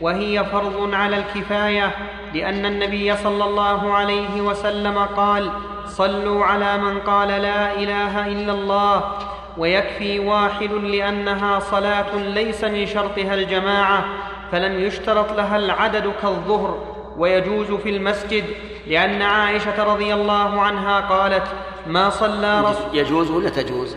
وهي 0.00 0.44
فرض 0.44 0.94
على 0.94 1.16
الكفاية 1.16 1.94
لأن 2.34 2.66
النبي 2.66 3.16
صلى 3.16 3.44
الله 3.44 3.92
عليه 3.92 4.40
وسلم 4.40 4.98
قال 4.98 5.50
صلوا 5.86 6.44
على 6.44 6.78
من 6.78 7.00
قال 7.00 7.28
لا 7.28 7.72
إله 7.72 8.26
إلا 8.26 8.52
الله 8.52 9.18
ويكفي 9.58 10.18
واحد 10.18 10.72
لأنها 10.72 11.58
صلاة 11.58 12.16
ليس 12.16 12.64
من 12.64 12.86
شرطها 12.86 13.34
الجماعة 13.34 14.04
فلم 14.52 14.78
يشترط 14.78 15.32
لها 15.32 15.56
العدد 15.56 16.12
كالظهر 16.22 16.96
ويجوز 17.16 17.72
في 17.72 17.90
المسجد 17.96 18.44
لأن 18.86 19.22
عائشة 19.22 19.84
رضي 19.84 20.14
الله 20.14 20.60
عنها 20.60 21.00
قالت 21.00 21.46
ما 21.86 22.10
صلى 22.10 22.60
رسول 22.60 22.96
يجوز 22.96 23.30
ولا 23.30 23.48
تجوز؟ 23.48 23.96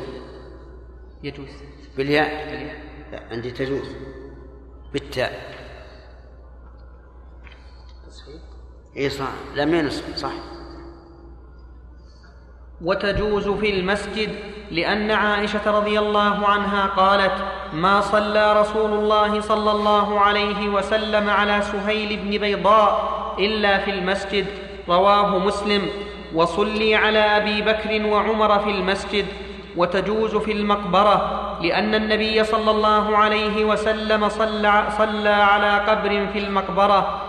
يجوز. 1.23 1.49
بالياء؟ 1.97 2.29
لا 3.11 3.23
عندي 3.31 3.51
تجوز. 3.51 3.95
بالتاء. 4.93 5.55
تصحيح؟ 8.07 8.41
إي 8.97 9.09
صح. 9.09 9.31
لم 9.55 9.73
ينص 9.73 10.03
صح. 10.15 10.33
وتجوز 12.81 13.49
في 13.49 13.79
المسجد 13.79 14.29
لأن 14.71 15.11
عائشة 15.11 15.71
رضي 15.79 15.99
الله 15.99 16.47
عنها 16.47 16.87
قالت 16.87 17.33
ما 17.73 18.01
صلى 18.01 18.61
رسول 18.61 18.93
الله 18.93 19.41
صلى 19.41 19.71
الله 19.71 20.19
عليه 20.19 20.69
وسلم 20.69 21.29
على 21.29 21.61
سهيل 21.61 22.19
بن 22.19 22.37
بيضاء 22.37 23.35
إلا 23.39 23.77
في 23.77 23.91
المسجد 23.91 24.45
رواه 24.89 25.37
مسلم 25.39 25.81
وصلي 26.33 26.95
على 26.95 27.19
أبي 27.19 27.61
بكر 27.61 28.05
وعمر 28.07 28.59
في 28.59 28.69
المسجد 28.71 29.25
وتجوز 29.77 30.35
في 30.35 30.51
المقبرة 30.51 31.57
لأن 31.61 31.95
النبي 31.95 32.43
صلى 32.43 32.71
الله 32.71 33.17
عليه 33.17 33.65
وسلم 33.65 34.29
صلى, 34.29 34.83
صلى 34.97 35.29
على 35.29 35.79
قبر 35.79 36.27
في 36.33 36.39
المقبرة 36.39 37.21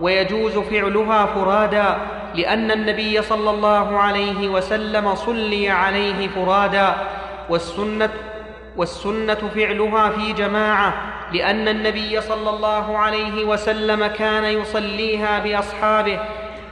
ويجوز 0.00 0.58
فعلها 0.58 1.26
فرادا 1.26 1.98
لأن 2.34 2.70
النبي 2.70 3.22
صلى 3.22 3.50
الله 3.50 3.98
عليه 3.98 4.48
وسلم 4.48 5.14
صلي 5.14 5.70
عليه 5.70 6.28
فرادا 6.28 6.94
والسنة 7.48 8.10
والسنة 8.76 9.50
فعلها 9.54 10.10
في 10.10 10.32
جماعة 10.32 10.94
لأن 11.32 11.68
النبي 11.68 12.20
صلى 12.20 12.50
الله 12.50 12.98
عليه 12.98 13.44
وسلم 13.44 14.06
كان 14.06 14.44
يصليها 14.44 15.38
بأصحابه 15.38 16.18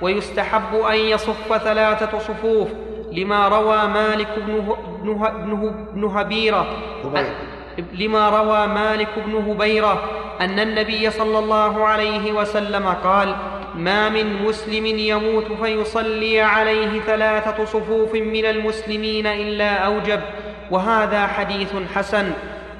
ويستحب 0.04 0.74
أن 0.90 0.96
يصف 0.96 1.58
ثلاثة 1.64 2.18
صفوف 2.18 2.68
لما 3.12 3.48
روى 3.48 3.86
مالك 3.88 4.28
بن, 5.94 6.04
هبيرة. 6.04 6.66
لما 7.92 8.28
روى 8.28 8.66
مالك 8.66 9.08
بن 9.26 9.34
هبيرة 9.50 10.02
أن 10.40 10.60
النبي 10.60 11.10
صلى 11.10 11.38
الله 11.38 11.86
عليه 11.86 12.32
وسلم 12.32 12.86
قال 13.04 13.36
ما 13.74 14.08
من 14.08 14.42
مسلم 14.42 14.86
يموت 14.86 15.52
فيصلي 15.62 16.40
عليه 16.40 17.00
ثلاثة 17.00 17.64
صفوف 17.64 18.14
من 18.14 18.44
المسلمين 18.44 19.26
إلا 19.26 19.70
أوجب 19.74 20.20
وهذا 20.70 21.26
حديث 21.26 21.72
حسن. 21.94 22.32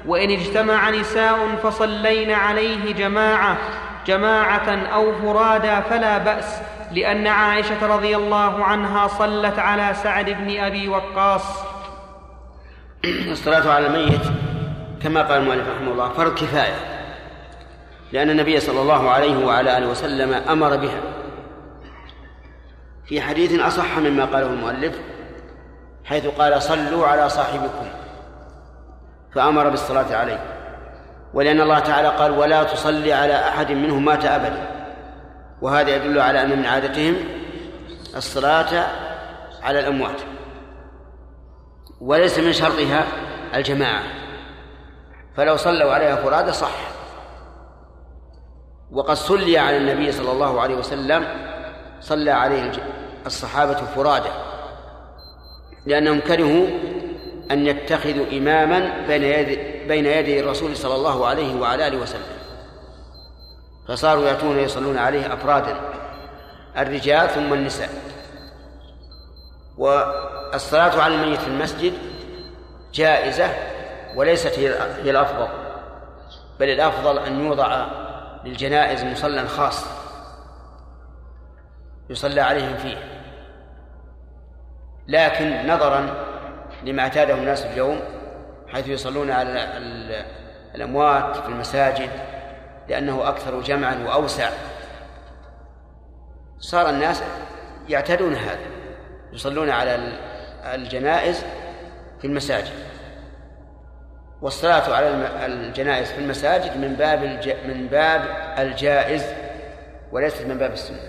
وإن 0.07 0.31
اجتمع 0.31 0.89
نساء 0.89 1.55
فصلين 1.63 2.31
عليه 2.31 2.93
جماعة 2.93 3.57
جماعة 4.07 4.69
أو 4.93 5.11
فرادا 5.13 5.79
فلا 5.79 6.17
بأس. 6.17 6.61
لأن 6.91 7.27
عائشة 7.27 7.95
رضي 7.95 8.15
الله 8.15 8.63
عنها 8.63 9.07
صلت 9.07 9.59
على 9.59 9.93
سعد 9.93 10.29
بن 10.29 10.59
أبي 10.59 10.89
وقاص. 10.89 11.43
الصلاة 13.31 13.73
على 13.73 13.87
الميت 13.87 14.21
كما 15.03 15.21
قال 15.21 15.41
المؤلف 15.41 15.67
رحمه 15.75 15.91
الله 15.91 16.09
فرض 16.09 16.33
كفاية 16.33 16.75
لأن 18.11 18.29
النبي 18.29 18.59
صلى 18.59 18.81
الله 18.81 19.09
عليه 19.09 19.45
وعلى 19.45 19.77
آله 19.77 19.87
وسلم 19.87 20.33
أمر 20.33 20.75
بها. 20.75 21.01
في 23.05 23.21
حديث 23.21 23.59
أصح 23.59 23.97
مما 23.97 24.25
قاله 24.25 24.47
المؤلف 24.47 24.99
حيث 26.05 26.27
قال 26.27 26.61
صلوا 26.61 27.07
على 27.07 27.29
صاحبكم 27.29 27.85
فأمر 29.35 29.69
بالصلاة 29.69 30.15
عليه. 30.15 30.39
ولأن 31.33 31.61
الله 31.61 31.79
تعالى 31.79 32.07
قال 32.07 32.31
ولا 32.31 32.63
تصلي 32.63 33.13
على 33.13 33.47
أحد 33.47 33.71
منهم 33.71 34.05
مات 34.05 34.25
أبدا. 34.25 34.74
وهذا 35.65 35.95
يدل 35.95 36.19
على 36.19 36.41
أن 36.41 36.59
من 36.59 36.65
عادتهم 36.65 37.15
الصلاة 38.15 38.87
على 39.63 39.79
الأموات. 39.79 40.21
وليس 42.01 42.39
من 42.39 42.53
شرطها 42.53 43.05
الجماعة. 43.55 44.03
فلو 45.37 45.55
صلوا 45.55 45.93
عليها 45.93 46.15
فرادى 46.15 46.51
صح. 46.51 46.77
وقد 48.91 49.15
صلي 49.15 49.57
على 49.57 49.77
النبي 49.77 50.11
صلى 50.11 50.31
الله 50.31 50.61
عليه 50.61 50.75
وسلم 50.75 51.27
صلى 51.99 52.31
عليه 52.31 52.71
الصحابة 53.25 53.75
فرادى. 53.95 54.29
لأنهم 55.85 56.19
كرهوا 56.19 56.67
أن 57.51 57.67
يتخذوا 57.67 58.25
إماما 58.31 59.05
بين 59.07 59.23
يدي 59.23 59.87
بين 59.87 60.05
يدي 60.05 60.39
الرسول 60.39 60.77
صلى 60.77 60.95
الله 60.95 61.27
عليه 61.27 61.61
وعلى 61.61 61.87
آله 61.87 61.97
وسلم. 61.97 62.44
فصاروا 63.87 64.27
يأتون 64.27 64.59
يصلون 64.59 64.97
عليه 64.97 65.33
أفرادا 65.33 65.77
الرجال 66.77 67.29
ثم 67.29 67.53
النساء. 67.53 67.89
والصلاة 69.77 71.01
على 71.01 71.15
الميت 71.15 71.39
في 71.39 71.47
المسجد 71.47 71.93
جائزة 72.93 73.49
وليست 74.15 74.59
هي 74.59 75.09
الأفضل 75.09 75.47
بل 76.59 76.69
الأفضل 76.69 77.19
أن 77.19 77.45
يوضع 77.45 77.85
للجنائز 78.45 79.03
مصلى 79.03 79.47
خاص 79.47 79.85
يصلى 82.09 82.41
عليهم 82.41 82.77
فيه. 82.77 82.97
لكن 85.07 85.67
نظرا 85.67 86.09
لما 86.83 87.01
اعتاده 87.01 87.33
الناس 87.33 87.65
اليوم 87.65 87.99
حيث 88.67 88.87
يصلون 88.87 89.31
على 89.31 89.67
الأموات 90.75 91.37
في 91.37 91.47
المساجد 91.47 92.09
لأنه 92.89 93.29
أكثر 93.29 93.61
جمعا 93.61 94.03
وأوسع. 94.05 94.49
صار 96.59 96.89
الناس 96.89 97.23
يعتادون 97.89 98.35
هذا 98.35 98.65
يصلون 99.33 99.69
على 99.69 99.99
الجنائز 100.63 101.45
في 102.21 102.27
المساجد. 102.27 102.73
والصلاة 104.41 104.95
على 104.95 105.09
الجنائز 105.45 106.11
في 106.11 106.19
المساجد 106.19 106.77
من 106.77 106.93
باب. 106.93 107.19
من 107.67 107.87
باب 107.87 108.21
الجائز 108.59 109.25
وليست 110.11 110.41
من 110.41 110.57
باب 110.57 110.73
السنة. 110.73 110.99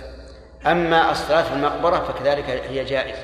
أما 0.66 1.10
الصلاة 1.10 1.42
في 1.42 1.52
المقبرة 1.52 1.98
فكذلك 1.98 2.50
هي 2.50 2.84
جائزة. 2.84 3.22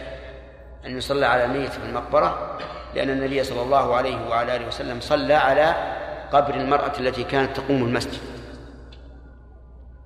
أن 0.87 0.99
يصلى 0.99 1.27
على 1.27 1.45
الميت 1.45 1.73
في 1.73 1.87
المقبرة 1.87 2.59
لأن 2.95 3.11
النبي 3.11 3.45
صلى 3.45 3.63
الله 3.63 3.97
عليه 3.97 4.29
وعلى 4.29 4.57
آله 4.57 4.67
وسلم 4.67 5.01
صلى 5.01 5.35
على 5.35 5.75
قبر 6.33 6.55
المرأة 6.55 6.93
التي 7.01 7.25
كانت 7.25 7.57
تقوم 7.57 7.83
المسجد. 7.83 8.42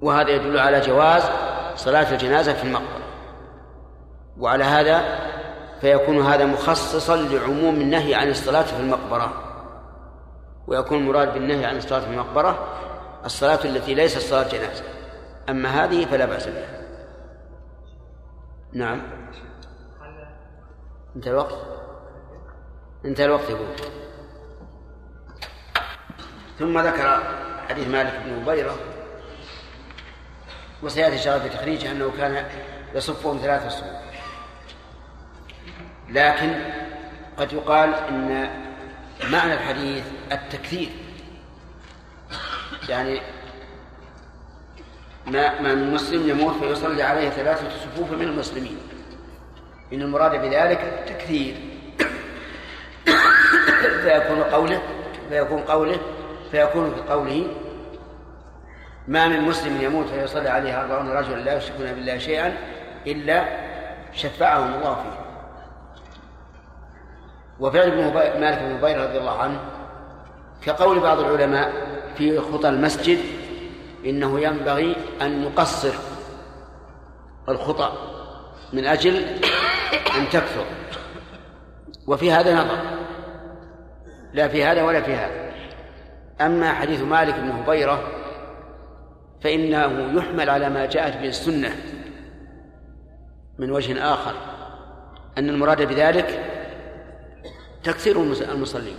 وهذا 0.01 0.31
يدل 0.31 0.59
على 0.59 0.81
جواز 0.81 1.23
صلاة 1.74 2.12
الجنازة 2.12 2.52
في 2.52 2.62
المقبرة. 2.64 3.06
وعلى 4.39 4.64
هذا 4.64 5.18
فيكون 5.81 6.27
هذا 6.27 6.44
مخصصا 6.44 7.16
لعموم 7.16 7.81
النهي 7.81 8.14
عن 8.14 8.28
الصلاة 8.28 8.62
في 8.62 8.81
المقبرة. 8.81 9.32
ويكون 10.66 10.98
المراد 10.98 11.35
بالنهي 11.35 11.64
عن 11.64 11.77
الصلاة 11.77 12.01
في 12.01 12.06
المقبرة 12.06 12.68
الصلاة 13.24 13.64
التي 13.64 13.94
ليست 13.94 14.18
صلاة 14.18 14.48
جنازة. 14.48 14.85
أما 15.48 15.68
هذه 15.68 16.05
فلا 16.05 16.27
بأس 16.27 16.47
بها. 16.47 16.82
نعم. 18.73 19.02
انتهى 21.16 21.31
الوقت؟ 21.31 21.55
انتهى 23.05 23.24
الوقت 23.24 23.51
يقول. 23.51 23.66
ثم 26.59 26.78
ذكر 26.78 27.23
حديث 27.68 27.89
مالك 27.89 28.20
بن 28.24 28.43
مبيرة 28.43 28.74
وسيأتي 30.82 31.19
شرط 31.19 31.43
تخريجه 31.53 31.90
أنه 31.90 32.12
كان 32.19 32.47
يصفهم 32.94 33.39
ثلاثة 33.39 33.69
صفوف. 33.69 34.07
لكن 36.09 36.55
قد 37.36 37.53
يقال 37.53 37.94
إن 37.94 38.51
معنى 39.31 39.55
الحديث 39.55 40.05
التكثير. 40.32 40.89
يعني 42.89 43.20
ما 45.27 45.61
ما 45.61 45.74
من 45.74 45.94
مسلم 45.94 46.28
يموت 46.28 46.55
فيصلي 46.55 47.03
عليه 47.03 47.31
ثلاثة 47.31 47.70
صفوف 47.70 48.11
من 48.12 48.23
المسلمين. 48.23 48.78
إن 49.93 50.03
المراد 50.03 50.31
بذلك 50.31 50.81
التكثير. 50.81 51.57
فيكون 54.03 54.43
قوله 54.43 54.82
فيكون 55.28 55.61
قوله 55.61 56.01
فيكون 56.51 56.94
في 56.94 57.01
قوله 57.01 57.47
ما 59.09 59.28
من 59.28 59.41
مسلم 59.41 59.83
يموت 59.83 60.07
فيصلي 60.07 60.49
عليه 60.49 60.81
أربعون 60.81 61.09
رجلا 61.09 61.37
لا 61.37 61.57
يشركون 61.57 61.87
بالله 61.87 62.19
شيئا 62.19 62.57
إلا 63.07 63.45
شفعهم 64.12 64.74
الله 64.74 64.95
فيه. 64.95 65.27
وفعل 67.61 67.89
ابن 67.89 68.41
مالك 68.41 68.59
بن 68.59 68.74
مبين 68.74 68.99
رضي 68.99 69.19
الله 69.19 69.39
عنه 69.39 69.61
كقول 70.62 71.01
بعض 71.01 71.19
العلماء 71.19 71.73
في 72.16 72.41
خطى 72.41 72.69
المسجد 72.69 73.19
إنه 74.07 74.41
ينبغي 74.41 74.97
أن 75.23 75.45
نقصر 75.45 75.95
الخطى 77.49 77.93
من 78.73 78.87
أجل 78.87 79.16
أن 80.16 80.28
تكثر. 80.33 80.65
وفي 82.07 82.33
هذا 82.33 82.55
نظر. 82.55 82.78
لا 84.33 84.49
في 84.49 84.65
هذا 84.65 84.83
ولا 84.83 85.01
في 85.03 85.15
هذا. 85.15 85.53
أما 86.41 86.73
حديث 86.73 87.03
مالك 87.03 87.35
بن 87.35 87.51
هبيرة 87.51 88.26
فإنه 89.41 90.19
يحمل 90.19 90.51
على 90.51 90.71
ما 90.71 90.87
جاءت 90.87 91.17
به 91.17 91.29
السنة 91.29 91.77
من 93.59 93.71
وجه 93.71 94.13
آخر 94.13 94.35
أن 95.39 95.49
المراد 95.49 95.83
بذلك 95.83 96.45
تكثير 97.85 98.23
المصلين. 98.23 98.97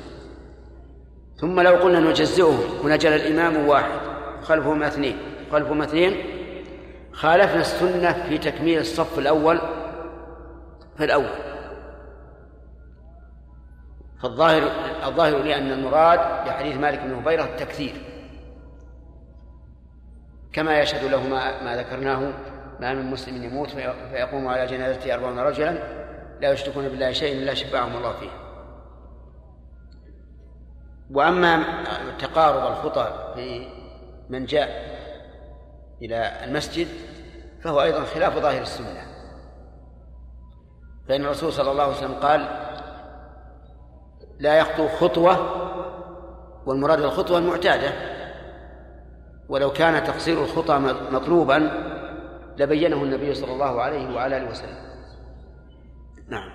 ثم 1.35 1.59
لو 1.59 1.75
قلنا 1.75 1.99
نجزئهم 1.99 2.85
ونجل 2.85 3.13
الإمام 3.13 3.67
واحد 3.67 3.99
خلفهما 4.43 4.87
اثنين 4.87 5.17
خلفهما 5.51 5.85
اثنين 5.85 6.15
خالفنا 7.11 7.61
السنة 7.61 8.11
في 8.29 8.37
تكميل 8.37 8.79
الصف 8.79 9.19
الأول 9.19 9.59
في 10.97 11.03
الأول. 11.03 11.29
فالظاهر 14.21 14.71
الظاهر 15.05 15.43
لي 15.43 15.55
أن 15.55 15.71
المراد 15.71 16.19
بحديث 16.19 16.77
مالك 16.77 16.99
بن 16.99 17.13
هبيرة 17.13 17.43
التكثير. 17.43 17.93
كما 20.53 20.79
يشهد 20.79 21.11
له 21.11 21.27
ما, 21.27 21.63
ما 21.63 21.75
ذكرناه 21.75 22.33
ما 22.79 22.93
من 22.93 23.11
مسلم 23.11 23.43
يموت 23.43 23.69
فيقوم 24.11 24.47
على 24.47 24.65
جنازته 24.65 25.13
أربعون 25.13 25.39
رجلا 25.39 25.77
لا 26.41 26.51
يشركون 26.51 26.89
بالله 26.89 27.11
شيئا 27.11 27.39
إلا 27.43 27.53
شفعهم 27.53 27.97
الله 27.97 28.13
فيه 28.13 28.29
وأما 31.11 31.63
تقارب 32.19 32.71
الخطى 32.71 33.33
في 33.35 33.67
من 34.29 34.45
جاء 34.45 34.97
إلى 36.01 36.43
المسجد 36.43 36.87
فهو 37.63 37.81
أيضا 37.81 38.03
خلاف 38.03 38.37
ظاهر 38.37 38.61
السنة. 38.61 39.07
فإن 41.07 41.25
الرسول 41.25 41.53
صلى 41.53 41.71
الله 41.71 41.83
عليه 41.83 41.97
وسلم 41.97 42.13
قال 42.13 42.47
لا 44.39 44.57
يخطو 44.57 44.87
خطوة 44.87 45.37
والمراد 46.65 47.01
الخطوة 47.01 47.37
المعتادة. 47.37 48.16
ولو 49.49 49.73
كان 49.73 50.03
تقصير 50.03 50.43
الخطى 50.43 50.79
مطلوبا 51.11 51.57
لبينه 52.57 53.03
النبي 53.03 53.33
صلى 53.33 53.53
الله 53.53 53.81
عليه 53.81 54.15
وعلى 54.15 54.37
آله 54.37 54.49
وسلم. 54.49 54.77
نعم. 56.29 56.49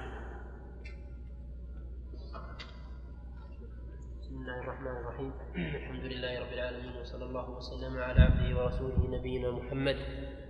بسم 4.21 4.35
الله 4.35 4.61
الرحمن 4.61 4.87
الرحيم. 4.87 5.33
الحمد 5.57 6.05
لله 6.05 6.41
رب 6.41 6.53
العالمين 6.53 6.97
وصلى 7.01 7.25
الله 7.25 7.51
وسلم 7.51 7.99
على 7.99 8.21
عبده 8.21 8.63
ورسوله 8.63 9.19
نبينا 9.19 9.51
محمد 9.51 9.97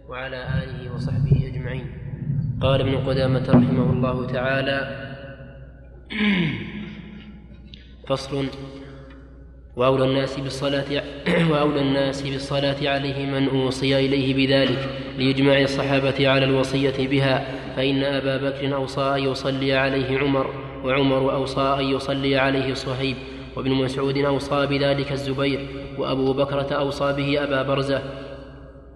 وعلى 0.09 0.62
آله 0.62 0.94
وصحبه 0.94 1.47
أجمعين. 1.47 1.86
قال 2.62 2.81
ابن 2.81 2.97
قدامة 3.06 3.51
رحمه 3.51 3.90
الله 3.93 4.27
تعالى 4.27 4.78
فصل 8.09 8.47
وأولى 9.77 10.05
الناس 10.05 10.40
بالصلاة 10.40 11.03
وأولى 11.51 11.81
الناس 11.81 12.23
بالصلاة 12.23 12.89
عليه 12.89 13.27
من 13.27 13.49
أوصي 13.49 14.07
إليه 14.07 14.35
بذلك 14.35 14.89
لإجماع 15.19 15.61
الصحابة 15.61 16.28
على 16.28 16.44
الوصية 16.44 17.09
بها. 17.09 17.62
فإن 17.77 18.05
أبا 18.05 18.36
بكر 18.36 18.74
أوصى 18.74 19.01
أن 19.01 19.23
يصلي 19.23 19.73
عليه 19.73 20.19
عمر 20.19 20.51
وعمر 20.85 21.35
أوصى 21.35 21.77
أن 21.78 21.85
يصلي 21.85 22.36
عليه 22.36 22.74
صهيب 22.74 23.16
وابن 23.57 23.70
مسعود 23.70 24.19
أوصى 24.19 24.66
بذلك 24.66 25.12
الزبير 25.12 25.66
وأبو 25.99 26.32
بكرة 26.32 26.73
أوصى 26.73 27.12
به 27.12 27.43
أبا 27.43 27.62
برزة 27.62 28.03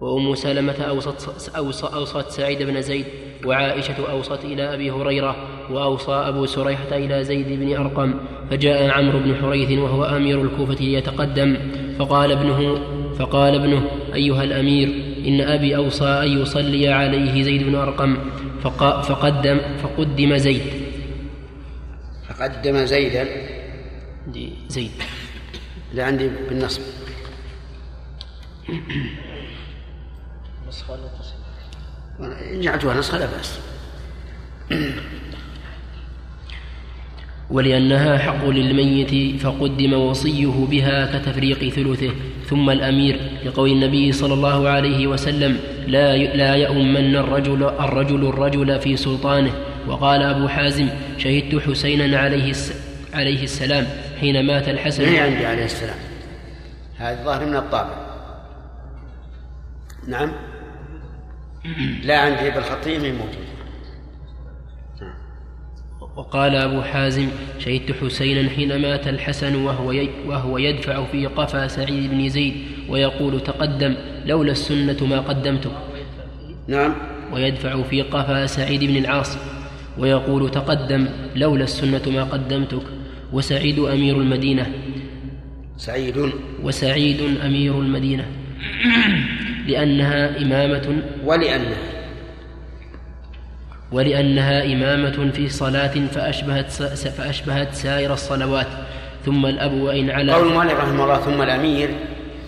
وأم 0.01 0.35
سلمة 0.35 0.81
أوصت, 0.81 1.55
أوصت 1.93 2.29
سعيد 2.29 2.63
بن 2.63 2.81
زيد 2.81 3.05
وعائشة 3.45 4.11
أوصت 4.11 4.45
إلى 4.45 4.73
أبي 4.73 4.91
هريرة 4.91 5.35
وأوصى 5.71 6.11
أبو 6.11 6.45
سريحة 6.45 6.91
إلى 6.91 7.23
زيد 7.23 7.59
بن 7.59 7.75
أرقم 7.75 8.13
فجاء 8.49 8.89
عمرو 8.89 9.19
بن 9.19 9.35
حريث 9.35 9.79
وهو 9.79 10.03
أمير 10.03 10.41
الكوفة 10.41 10.73
ليتقدم 10.73 11.57
فقال 11.99 12.31
ابنه 12.31 12.79
فقال 13.19 13.55
ابنه 13.55 13.87
أيها 14.13 14.43
الأمير 14.43 14.87
إن 15.27 15.41
أبي 15.41 15.75
أوصى 15.75 16.05
أن 16.05 16.41
يصلي 16.41 16.87
عليه 16.87 17.43
زيد 17.43 17.63
بن 17.63 17.75
أرقم 17.75 18.17
فقدم 19.01 19.59
فقدم 19.83 20.37
زيد. 20.37 20.61
فقدم 22.29 22.85
زيدا. 22.85 23.27
زيد. 24.67 24.91
لا 25.93 26.05
عندي 26.05 26.29
بالنصب. 26.49 26.81
نسخة 30.67 30.93
ولا 30.93 31.07
تصحيح؟ 31.19 32.51
إن 32.53 32.61
جعلتها 32.61 32.93
نسخة 32.93 33.17
لا 33.17 33.25
بأس. 33.25 33.59
ولأنها 37.51 38.17
حق 38.17 38.45
للميت 38.45 39.41
فقدم 39.41 39.93
وصيه 39.93 40.65
بها 40.71 41.19
كتفريق 41.19 41.69
ثلثه. 41.69 42.11
ثم 42.45 42.69
الأمير 42.69 43.19
لقول 43.45 43.69
النبي 43.69 44.11
صلى 44.11 44.33
الله 44.33 44.69
عليه 44.69 45.07
وسلم 45.07 45.57
لا 45.87 46.17
لا 46.17 46.55
يؤمن 46.55 47.15
الرجل 47.15 47.63
الرجل 47.63 48.27
الرجل 48.27 48.79
في 48.79 48.97
سلطانه. 48.97 49.51
وقال 49.87 50.21
أبو 50.21 50.47
حازم 50.47 50.87
شهدت 51.17 51.55
حسينا 51.55 52.17
عليه 52.19 52.53
عليه 53.13 53.43
السلام 53.43 53.87
حين 54.19 54.45
مات 54.45 54.69
الحسن. 54.69 55.03
هي 55.03 55.19
عندي 55.19 55.45
عليه 55.45 55.65
السلام؟ 55.65 55.97
هذا 56.97 57.23
ظاهر 57.23 57.45
من 57.45 57.55
الطابع. 57.55 58.07
نعم؟ 60.07 60.31
لا 62.03 62.19
عندي 62.19 62.49
بالخطية 62.49 62.97
من 62.97 63.15
موجود 63.15 63.46
وقال 66.17 66.55
أبو 66.55 66.81
حازم 66.81 67.27
شهدت 67.59 67.91
حسينا 67.91 68.49
حين 68.49 68.81
مات 68.81 69.07
الحسن 69.07 69.55
وهو 69.55 69.93
وهو 70.27 70.57
يدفع 70.57 71.05
في 71.05 71.25
قفا 71.25 71.67
سعيد 71.67 72.11
بن 72.11 72.29
زيد 72.29 72.53
ويقول 72.89 73.39
تقدم 73.39 73.95
لولا 74.25 74.51
السنة 74.51 74.97
ما 75.09 75.19
قدمتك 75.19 75.71
نعم. 76.67 76.93
ويدفع 77.33 77.81
في 77.83 78.01
قفا 78.01 78.45
سعيد 78.45 78.83
بن 78.83 78.97
العاص 78.97 79.37
ويقول 79.97 80.51
تقدم 80.51 81.07
لولا 81.35 81.63
السنة 81.63 82.01
ما 82.07 82.23
قدمتك. 82.23 82.83
وسعيد 83.33 83.79
أمير 83.79 84.17
المدينة. 84.17 84.71
سعيد. 85.77 86.31
وسعيد 86.63 87.21
أمير 87.45 87.79
المدينة. 87.79 88.25
لأنها 89.67 90.41
إمامة. 90.41 91.01
ولأنها. 91.25 91.96
ولأنها 93.91 94.65
إمامة 94.65 95.31
في 95.31 95.49
صلاة 95.49 96.07
فأشبهت 96.11 96.71
فأشبهت 97.17 97.73
سائر 97.73 98.13
الصلوات. 98.13 98.67
ثم 99.25 99.45
الأب 99.45 99.73
وإن 99.73 100.09
على 100.09 100.33
قول 100.33 100.47
المؤلف 100.47 100.73
رحمه 100.73 101.03
الله 101.03 101.17
ثم 101.17 101.41
الأمير 101.41 101.89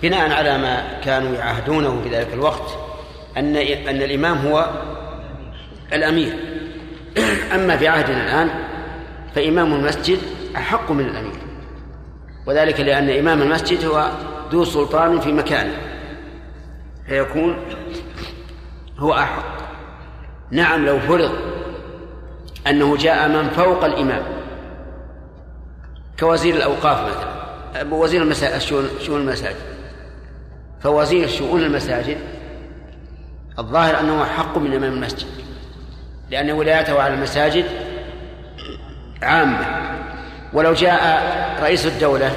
بناء 0.01 0.31
على 0.31 0.57
ما 0.57 0.99
كانوا 1.03 1.35
يعهدونه 1.35 2.01
في 2.01 2.09
ذلك 2.09 2.33
الوقت 2.33 2.77
أن 3.37 3.55
أن 3.55 4.01
الإمام 4.01 4.37
هو 4.37 4.69
الأمير. 5.93 6.33
أما 7.55 7.77
في 7.77 7.87
عهدنا 7.87 8.23
الآن 8.23 8.49
فإمام 9.35 9.73
المسجد 9.73 10.19
أحق 10.55 10.91
من 10.91 11.05
الأمير. 11.05 11.39
وذلك 12.45 12.79
لأن 12.79 13.09
إمام 13.09 13.41
المسجد 13.41 13.85
هو 13.85 14.09
ذو 14.51 14.65
سلطان 14.65 15.19
في 15.19 15.31
مكانه. 15.31 15.73
فيكون 17.07 17.57
هو 18.97 19.13
أحق. 19.13 19.58
نعم 20.51 20.85
لو 20.85 20.99
فرض 20.99 21.31
أنه 22.67 22.97
جاء 22.97 23.27
من 23.27 23.49
فوق 23.49 23.83
الإمام 23.85 24.23
كوزير 26.19 26.55
الأوقاف 26.55 27.07
مثلا. 27.07 27.93
وزير 27.93 28.33
شؤون 28.99 29.21
المساجد. 29.21 29.55
فوزير 30.81 31.27
شؤون 31.27 31.63
المساجد 31.63 32.17
الظاهر 33.59 33.99
أنه 33.99 34.25
حق 34.25 34.57
من 34.57 34.73
إمام 34.73 34.93
المسجد 34.93 35.27
لأن 36.31 36.51
ولايته 36.51 37.01
على 37.01 37.13
المساجد 37.13 37.65
عامة. 39.23 39.65
ولو 40.53 40.73
جاء 40.73 41.23
رئيس 41.61 41.85
الدولة 41.85 42.31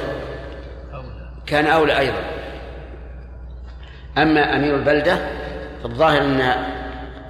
كان 1.45 1.67
أولى 1.67 1.99
أيضا. 1.99 2.23
أما 4.17 4.55
أمير 4.55 4.75
البلدة 4.75 5.17
فالظاهر 5.83 6.21
أن 6.21 6.41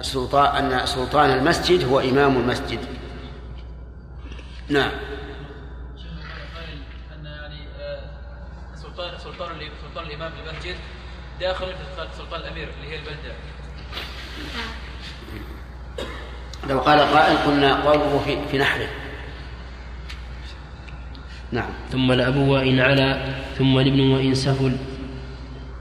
سلطان 0.04 0.72
أن 0.72 0.86
سلطان 0.86 1.30
المسجد 1.30 1.84
هو 1.84 2.00
إمام 2.00 2.36
المسجد. 2.36 2.78
نعم. 4.68 4.90
ان 7.12 7.26
سلطان 8.76 9.18
سلطان 9.18 9.50
سلطان 9.82 10.06
الإمام 10.06 10.32
للمسجد 10.32 10.76
داخل 11.40 11.66
في 11.66 12.06
سلطان 12.18 12.40
الأمير 12.40 12.68
اللي 12.76 12.92
هي 12.92 12.98
البلدة. 12.98 13.34
لو 16.68 16.80
قال 16.80 17.00
قائل 17.00 17.36
قلنا 17.36 17.84
قوله 17.84 18.18
في, 18.24 18.48
في 18.50 18.58
نحره. 18.58 18.88
نعم. 21.52 21.70
ثم 21.90 22.12
الأب 22.12 22.36
وإن 22.36 22.80
علا 22.80 23.34
ثم 23.58 23.78
الابن 23.78 24.00
وإن 24.00 24.34
سفل 24.34 24.76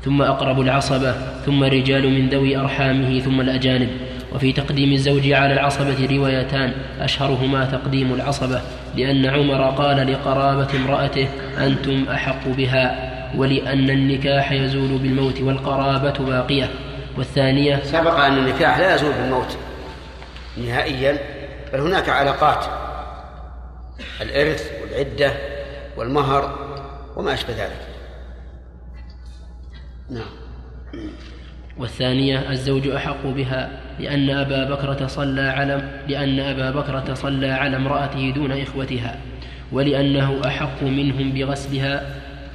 ثم 0.02 0.22
أقرب 0.22 0.62
العصبة 0.62 1.12
ثم 1.46 1.64
الرجال 1.64 2.10
من 2.12 2.30
ذوي 2.30 2.58
أرحامه 2.58 3.20
ثم 3.20 3.42
الأجانب. 3.42 4.03
وفي 4.36 4.54
تقديم 4.54 4.94
الزوج 4.94 5.32
على 5.32 5.54
العصبة 5.54 6.08
روايتان 6.12 6.74
أشهرهما 7.00 7.66
تقديم 7.66 8.14
العصبة 8.14 8.62
لأن 8.96 9.26
عمر 9.26 9.70
قال 9.70 10.14
لقرابة 10.14 10.68
امرأته 10.76 11.28
أنتم 11.58 12.06
أحق 12.10 12.48
بها 12.48 13.14
ولأن 13.38 13.90
النكاح 13.90 14.52
يزول 14.52 14.98
بالموت 14.98 15.42
والقرابة 15.42 16.26
باقية. 16.26 16.70
والثانية 17.18 17.84
سبق 17.84 18.20
أن 18.20 18.38
النكاح 18.38 18.80
لا 18.80 18.96
يزول 18.96 19.14
بالموت 19.14 19.58
نهائيا 20.58 21.18
بل 21.74 21.80
هناك 21.80 22.10
علاقات 22.10 22.66
الإرث 24.22 24.72
والعدة 24.82 25.34
والمهر 25.98 26.60
وما 27.16 27.34
أشبه 27.34 27.54
ذلك. 27.54 27.88
نعم. 30.10 30.30
والثانية 31.78 32.52
الزوج 32.52 32.88
أحق 32.88 33.26
بها 33.26 33.83
لأن 34.00 34.30
أبا 34.30 34.64
بكرة 34.64 35.08
صلى 35.08 35.42
على 35.42 35.82
لأن 36.08 36.40
أبا 36.40 36.72
بكرة 36.72 37.14
صلى 37.14 37.52
على 37.52 37.76
امرأته 37.78 38.34
دون 38.36 38.52
إخوتها 38.52 39.20
ولأنه 39.72 40.42
أحق 40.46 40.84
منهم 40.84 41.32
بغسلها 41.32 42.02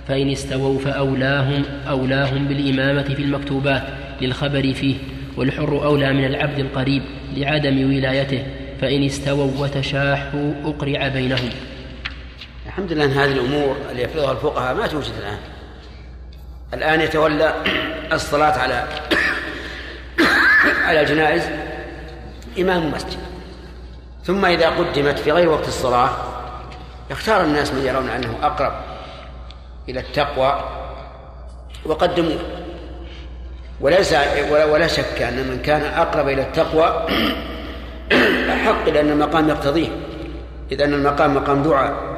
فإن 0.09 0.31
استووا 0.31 0.79
فأولاهم 0.79 1.63
أولاهم 1.89 2.49
بالإمامة 2.49 3.03
في 3.03 3.23
المكتوبات 3.23 3.83
للخبر 4.21 4.73
فيه 4.73 4.97
والحر 5.37 5.85
أولى 5.85 6.13
من 6.13 6.25
العبد 6.25 6.59
القريب 6.59 7.03
لعدم 7.37 7.97
ولايته 7.97 8.43
فإن 8.81 9.05
استووا 9.05 9.51
وتشاحوا 9.59 10.53
أقرع 10.65 11.09
بينهم. 11.09 11.51
الحمد 12.67 12.93
لله 12.93 13.05
أن 13.05 13.11
هذه 13.11 13.33
الأمور 13.33 13.77
اللي 13.91 14.03
يفرضها 14.03 14.33
الفقهاء 14.33 14.75
ما 14.75 14.87
توجد 14.87 15.13
الآن. 15.19 15.39
الآن 16.75 17.01
يتولى 17.01 17.55
الصلاة 18.13 18.59
على 18.59 18.85
على 20.89 21.01
الجنائز 21.01 21.43
إمام 22.59 22.83
المسجد 22.83 23.19
ثم 24.25 24.45
إذا 24.45 24.69
قدمت 24.69 25.19
في 25.19 25.33
غير 25.33 25.49
وقت 25.49 25.69
الصلاة 25.69 26.11
يختار 27.11 27.45
الناس 27.45 27.73
من 27.73 27.85
يرون 27.85 28.09
أنه 28.09 28.35
أقرب 28.43 28.73
إلى 29.89 30.01
التقوى 30.01 30.65
وقدموه. 31.85 32.39
وليس 33.81 34.13
ولا 34.51 34.87
شك 34.87 35.23
أن 35.23 35.37
من 35.37 35.63
كان 35.65 35.83
أقرب 35.83 36.29
إلى 36.29 36.43
التقوى 36.43 37.07
أحق 38.55 38.89
لأن 38.89 39.11
المقام 39.11 39.49
يقتضيه. 39.49 39.89
إذ 40.73 40.83
أن 40.83 40.95
المقام 40.95 41.35
مقام 41.35 41.63
دعاء. 41.63 42.09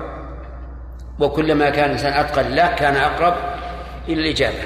وكلما 1.19 1.71
كان 1.71 1.85
الإنسان 1.85 2.13
أتقى 2.13 2.43
لله 2.45 2.67
كان 2.67 2.97
أقرب 2.97 3.35
إلى 4.09 4.21
الإجابة. 4.21 4.63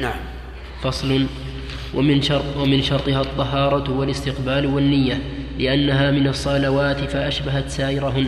نعم. 0.00 0.20
فصل. 0.82 1.26
ومن 1.96 2.22
شرط 2.22 2.56
ومن 2.56 2.82
شرطها 2.82 3.20
الطهارة 3.20 3.90
والاستقبال 3.98 4.66
والنية 4.66 5.18
لأنها 5.58 6.10
من 6.10 6.28
الصلوات 6.28 7.00
فأشبهت 7.00 7.68
سائرهن. 7.68 8.26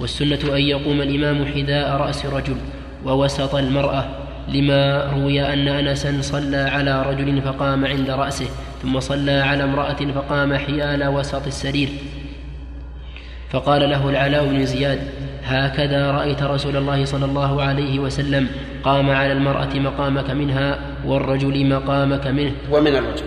والسنة 0.00 0.38
أن 0.56 0.60
يقوم 0.62 1.00
الإمام 1.00 1.46
حذاء 1.46 1.96
رأس 1.96 2.26
رجل 2.26 2.56
ووسط 3.04 3.54
المرأة 3.54 4.04
لما 4.48 5.10
روي 5.12 5.52
أن 5.52 5.68
أنسا 5.68 6.18
صلى 6.20 6.56
على 6.56 7.02
رجل 7.02 7.42
فقام 7.42 7.84
عند 7.86 8.10
رأسه 8.10 8.46
ثم 8.82 9.00
صلى 9.00 9.32
على 9.32 9.64
امرأة 9.64 9.96
فقام 10.14 10.56
حيال 10.56 11.08
وسط 11.08 11.46
السرير. 11.46 11.88
فقال 13.50 13.90
له 13.90 14.10
العلاء 14.10 14.46
بن 14.46 14.64
زياد 14.66 14.98
هكذا 15.44 16.10
رأيت 16.10 16.42
رسول 16.42 16.76
الله 16.76 17.04
صلى 17.04 17.24
الله 17.24 17.62
عليه 17.62 17.98
وسلم 17.98 18.48
قام 18.84 19.10
على 19.10 19.32
المرأة 19.32 19.74
مقامك 19.74 20.30
منها 20.30 20.78
والرجل 21.06 21.68
مقامك 21.68 22.26
منه. 22.26 22.52
ومن 22.70 22.96
الرجل. 22.96 23.24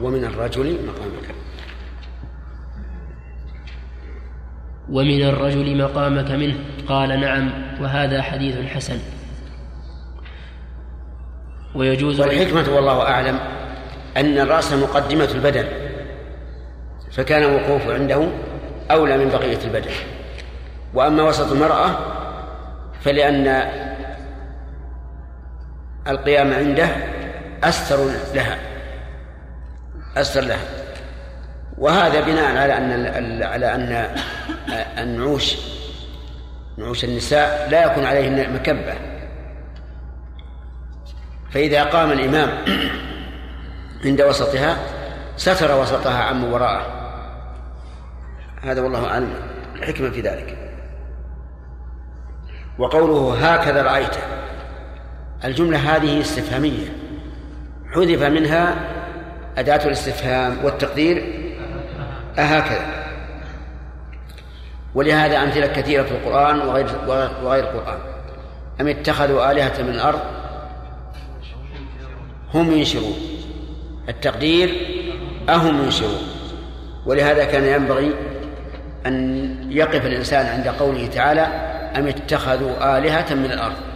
ومن 0.00 0.24
الرجل 0.24 0.78
مقامك. 0.86 1.34
ومن 4.90 5.22
الرجل 5.22 5.82
مقامك 5.82 6.30
منه. 6.30 6.54
قال 6.88 7.20
نعم 7.20 7.52
وهذا 7.80 8.22
حديث 8.22 8.56
حسن. 8.66 8.98
ويجوز 11.74 12.20
والحكمة 12.20 12.74
والله 12.74 13.02
أعلم 13.02 13.38
أن 14.16 14.38
الرأس 14.38 14.72
مقدمة 14.72 15.28
البدن 15.34 15.64
فكان 17.12 17.42
الوقوف 17.42 17.88
عنده 17.88 18.28
أولى 18.90 19.18
من 19.18 19.28
بقية 19.28 19.58
البدن. 19.64 19.90
وأما 20.94 21.22
وسط 21.22 21.52
المرأة 21.52 21.90
فلأن 23.00 23.46
القيام 26.08 26.54
عنده 26.54 26.88
أستر 27.64 27.96
لها. 28.34 28.58
أستر 30.16 30.40
لها. 30.40 30.64
وهذا 31.78 32.20
بناء 32.20 32.56
على 32.56 32.76
أن 32.76 33.42
على 33.42 33.74
أن 33.74 34.16
النعوش 34.98 35.56
نعوش 36.78 37.04
النساء 37.04 37.68
لا 37.70 37.84
يكون 37.84 38.04
عليهن 38.04 38.54
مكبة. 38.54 38.94
فإذا 41.50 41.84
قام 41.84 42.12
الإمام 42.12 42.50
عند 44.04 44.22
وسطها 44.22 44.76
ستر 45.36 45.80
وسطها 45.80 46.24
عن 46.24 46.52
وراءه. 46.52 47.00
هذا 48.62 48.80
والله 48.80 49.06
أعلم. 49.06 49.34
الحكمة 49.76 50.10
في 50.10 50.20
ذلك. 50.20 50.56
وقوله 52.78 53.52
هكذا 53.54 53.82
رأيته. 53.82 54.20
الجملة 55.44 55.96
هذه 55.96 56.20
استفهامية. 56.20 56.92
حذف 57.94 58.22
منها 58.22 58.74
أداة 59.58 59.84
الاستفهام 59.86 60.56
والتقدير 60.64 61.24
أهكذا. 62.38 63.00
ولهذا 64.94 65.42
أمثلة 65.42 65.66
كثيرة 65.66 66.02
في 66.02 66.10
القرآن 66.10 66.60
وغير 66.60 66.86
وغير 67.42 67.64
القرآن. 67.64 67.98
أم 68.80 68.88
اتخذوا 68.88 69.52
آلهة 69.52 69.82
من 69.82 69.90
الأرض؟ 69.90 70.20
هم 72.54 72.72
ينشرون. 72.72 73.14
التقدير 74.08 74.74
أهم 75.48 75.84
ينشرون. 75.84 76.22
ولهذا 77.06 77.44
كان 77.44 77.64
ينبغي 77.64 78.14
أن 79.06 79.56
يقف 79.70 80.06
الإنسان 80.06 80.46
عند 80.46 80.68
قوله 80.68 81.06
تعالى 81.06 81.40
أم 81.96 82.06
اتخذوا 82.06 82.98
آلهة 82.98 83.34
من 83.34 83.52
الأرض؟ 83.52 83.89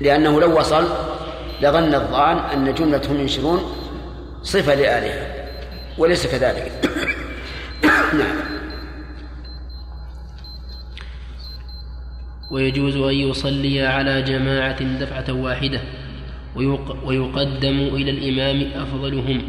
لأنه 0.00 0.40
لو 0.40 0.58
وصل 0.58 0.84
لظن 1.62 1.94
الظان 1.94 2.36
أن 2.38 2.74
جملة 2.74 3.00
هم 3.10 3.20
ينشرون 3.20 3.60
صفة 4.42 4.74
لآلهة 4.74 5.46
وليس 5.98 6.26
كذلك. 6.26 6.72
نعم. 8.18 8.36
ويجوز 12.50 12.96
أن 12.96 13.14
يصلي 13.14 13.86
على 13.86 14.22
جماعة 14.22 14.98
دفعة 15.00 15.32
واحدة 15.32 15.80
ويقدم 17.04 17.78
إلى 17.78 18.10
الإمام 18.10 18.82
أفضلهم 18.82 19.42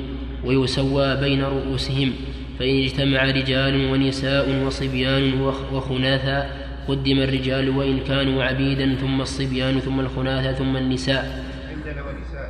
ويسوى 0.46 1.16
بين 1.16 1.44
رؤوسهم 1.44 2.14
فإن 2.60 2.84
اجتمع 2.84 3.24
رجال 3.24 3.92
ونساء 3.92 4.66
وصبيان 4.66 5.42
وخناثا 5.74 6.65
قدم 6.88 7.18
الرجال 7.20 7.70
وإن 7.70 8.00
كانوا 8.00 8.44
عبيدا 8.44 8.96
ثم 8.96 9.22
الصبيان 9.22 9.80
ثم 9.80 10.00
الخناثا 10.00 10.54
ثم 10.54 10.78
النساء. 10.78 11.44
عندنا 11.70 12.02
ونساء. 12.02 12.50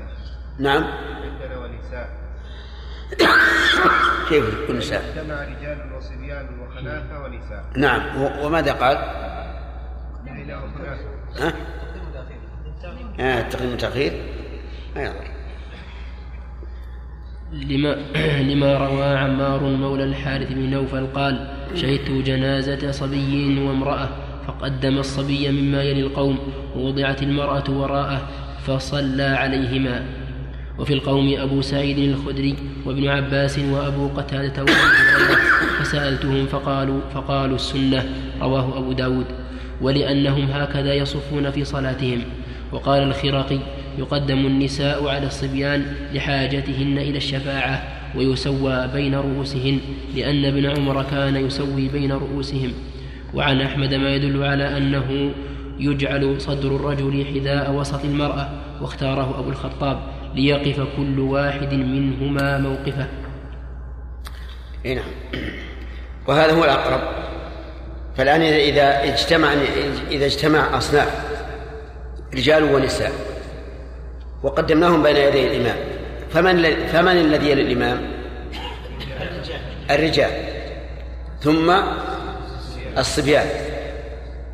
نعم. 0.59 0.83
عندنا 0.83 1.57
ونساء. 1.57 2.09
كيف 4.29 4.69
النساء؟ 4.69 5.01
اجتمع 5.01 5.43
رجال 5.43 5.77
وصبيان 5.97 6.45
وخناثا 6.59 7.17
ونساء. 7.17 7.63
نعم. 7.77 8.01
وماذا 8.45 8.73
قال؟ 8.73 8.97
ها؟ 11.39 11.53
آه 13.19 13.41
التقديم 13.41 13.69
والتأخير. 13.71 14.13
ما 14.95 15.03
يضر. 15.03 15.27
لما, 17.53 17.95
لما 18.51 18.77
روى 18.77 19.17
عمار 19.17 19.63
مولى 19.63 20.03
الحارث 20.03 20.51
بن 20.51 20.69
نوفل 20.69 21.07
قال 21.07 21.47
شهدت 21.75 22.11
جنازة 22.11 22.91
صبي 22.91 23.59
وامرأة. 23.59 24.09
فقدم 24.47 24.97
الصبي 24.97 25.51
مما 25.51 25.83
يلي 25.83 26.01
القوم 26.01 26.37
ووضعت 26.77 27.23
المرأة 27.23 27.63
وراءه 27.69 28.27
فصلى 28.65 29.23
عليهما. 29.23 30.05
وفي 30.79 30.93
القوم 30.93 31.35
أبو 31.37 31.61
سعيد 31.61 31.97
الخدري 31.97 32.55
وابن 32.85 33.07
عباس 33.07 33.59
وأبو 33.59 34.07
قتادة 34.07 34.63
وأبو 34.63 35.35
فسألتهم 35.79 36.45
فقالوا 36.45 36.99
فقالوا 37.13 37.55
السنة 37.55 38.05
رواه 38.41 38.77
أبو 38.77 38.91
داود. 38.91 39.25
ولأنهم 39.81 40.51
هكذا 40.51 40.93
يصفون 40.93 41.51
في 41.51 41.63
صلاتهم. 41.63 42.21
وقال 42.71 43.03
الخرقي 43.03 43.59
يقدم 43.97 44.45
النساء 44.45 45.07
على 45.07 45.27
الصبيان 45.27 45.85
لحاجتهن 46.13 46.97
إلى 46.97 47.17
الشفاعة 47.17 47.83
ويسوى 48.15 48.87
بين 48.93 49.15
رؤوسهن 49.15 49.79
لأن 50.15 50.45
ابن 50.45 50.65
عمر 50.65 51.03
كان 51.03 51.35
يسوي 51.35 51.87
بين 51.87 52.11
رؤوسهم. 52.11 52.73
وعن 53.33 53.61
أحمد 53.61 53.93
ما 53.93 54.09
يدل 54.09 54.43
على 54.43 54.77
أنه 54.77 55.31
يجعل 55.79 56.41
صدر 56.41 56.75
الرجل 56.75 57.25
حذاء 57.33 57.71
وسط 57.71 58.05
المرأة 58.05 58.49
واختاره 58.81 59.39
أبو 59.39 59.49
الخطاب 59.49 59.99
ليقف 60.35 60.87
كل 60.97 61.19
واحد 61.19 61.73
منهما 61.73 62.57
موقفه. 62.57 63.07
نعم. 64.85 65.05
وهذا 66.27 66.53
هو 66.53 66.63
الأقرب. 66.63 67.01
فالآن 68.17 68.41
إذا 68.41 69.03
اجتمع 69.03 69.53
إذا 70.11 70.25
اجتمع 70.25 70.77
أصناف 70.77 71.25
رجال 72.33 72.63
ونساء 72.63 73.11
وقدمناهم 74.43 75.03
بين 75.03 75.15
يدي 75.15 75.47
الإمام 75.47 75.77
فمن 76.29 76.63
فمن 76.87 77.17
الذي 77.17 77.49
يلي 77.49 77.61
الإمام؟ 77.61 78.01
الرجال. 79.91 80.31
ثم 81.41 81.71
الصبيان 82.97 83.47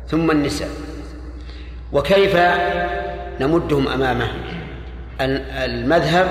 ثم 0.08 0.30
النساء. 0.30 0.68
وكيف 1.92 2.36
نمدهم 3.40 3.88
أمامه؟ 3.88 4.26
ال- 5.20 5.50
المذهب 5.50 6.26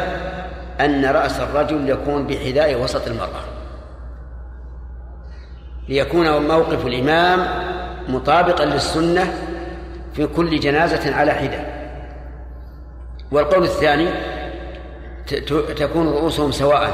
أن 0.79 1.05
رأس 1.05 1.39
الرجل 1.39 1.89
يكون 1.89 2.27
بحذاء 2.27 2.81
وسط 2.81 3.07
المرأة. 3.07 3.41
ليكون 5.89 6.47
موقف 6.47 6.85
الإمام 6.85 7.47
مطابقا 8.07 8.65
للسنة 8.65 9.33
في 10.13 10.27
كل 10.27 10.59
جنازة 10.59 11.15
على 11.15 11.31
حدة 11.31 11.65
والقول 13.31 13.63
الثاني 13.63 14.07
تكون 15.77 16.07
رؤوسهم 16.07 16.51
سواء 16.51 16.89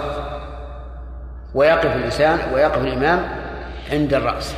ويقف 1.55 1.95
الإنسان 1.95 2.39
ويقف 2.53 2.77
الإمام 2.81 3.27
عند 3.91 4.13
الرأس. 4.13 4.55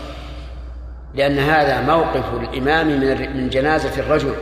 لأن 1.14 1.40
هذا 1.40 1.82
موقف 1.82 2.34
الإمام 2.34 2.88
من 2.88 3.38
من 3.38 3.50
جنازة 3.50 4.00
الرجل. 4.00 4.36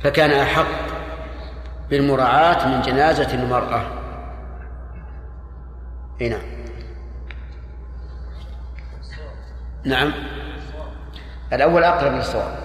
فكان 0.00 0.30
أحق 0.30 0.66
بالمراعاة 1.90 2.68
من 2.68 2.82
جنازة 2.82 3.34
المرأة. 3.34 3.82
إي 6.20 6.28
نعم. 6.28 6.42
نعم. 9.84 10.12
الأول 11.52 11.84
أقرب 11.84 12.12
للصواب. 12.12 12.64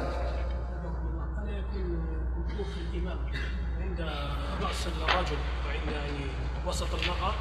الرجل 5.19 5.37
وعند 5.67 5.91
يعني 5.91 6.25
وسط 6.67 6.87
المرأة 6.93 7.33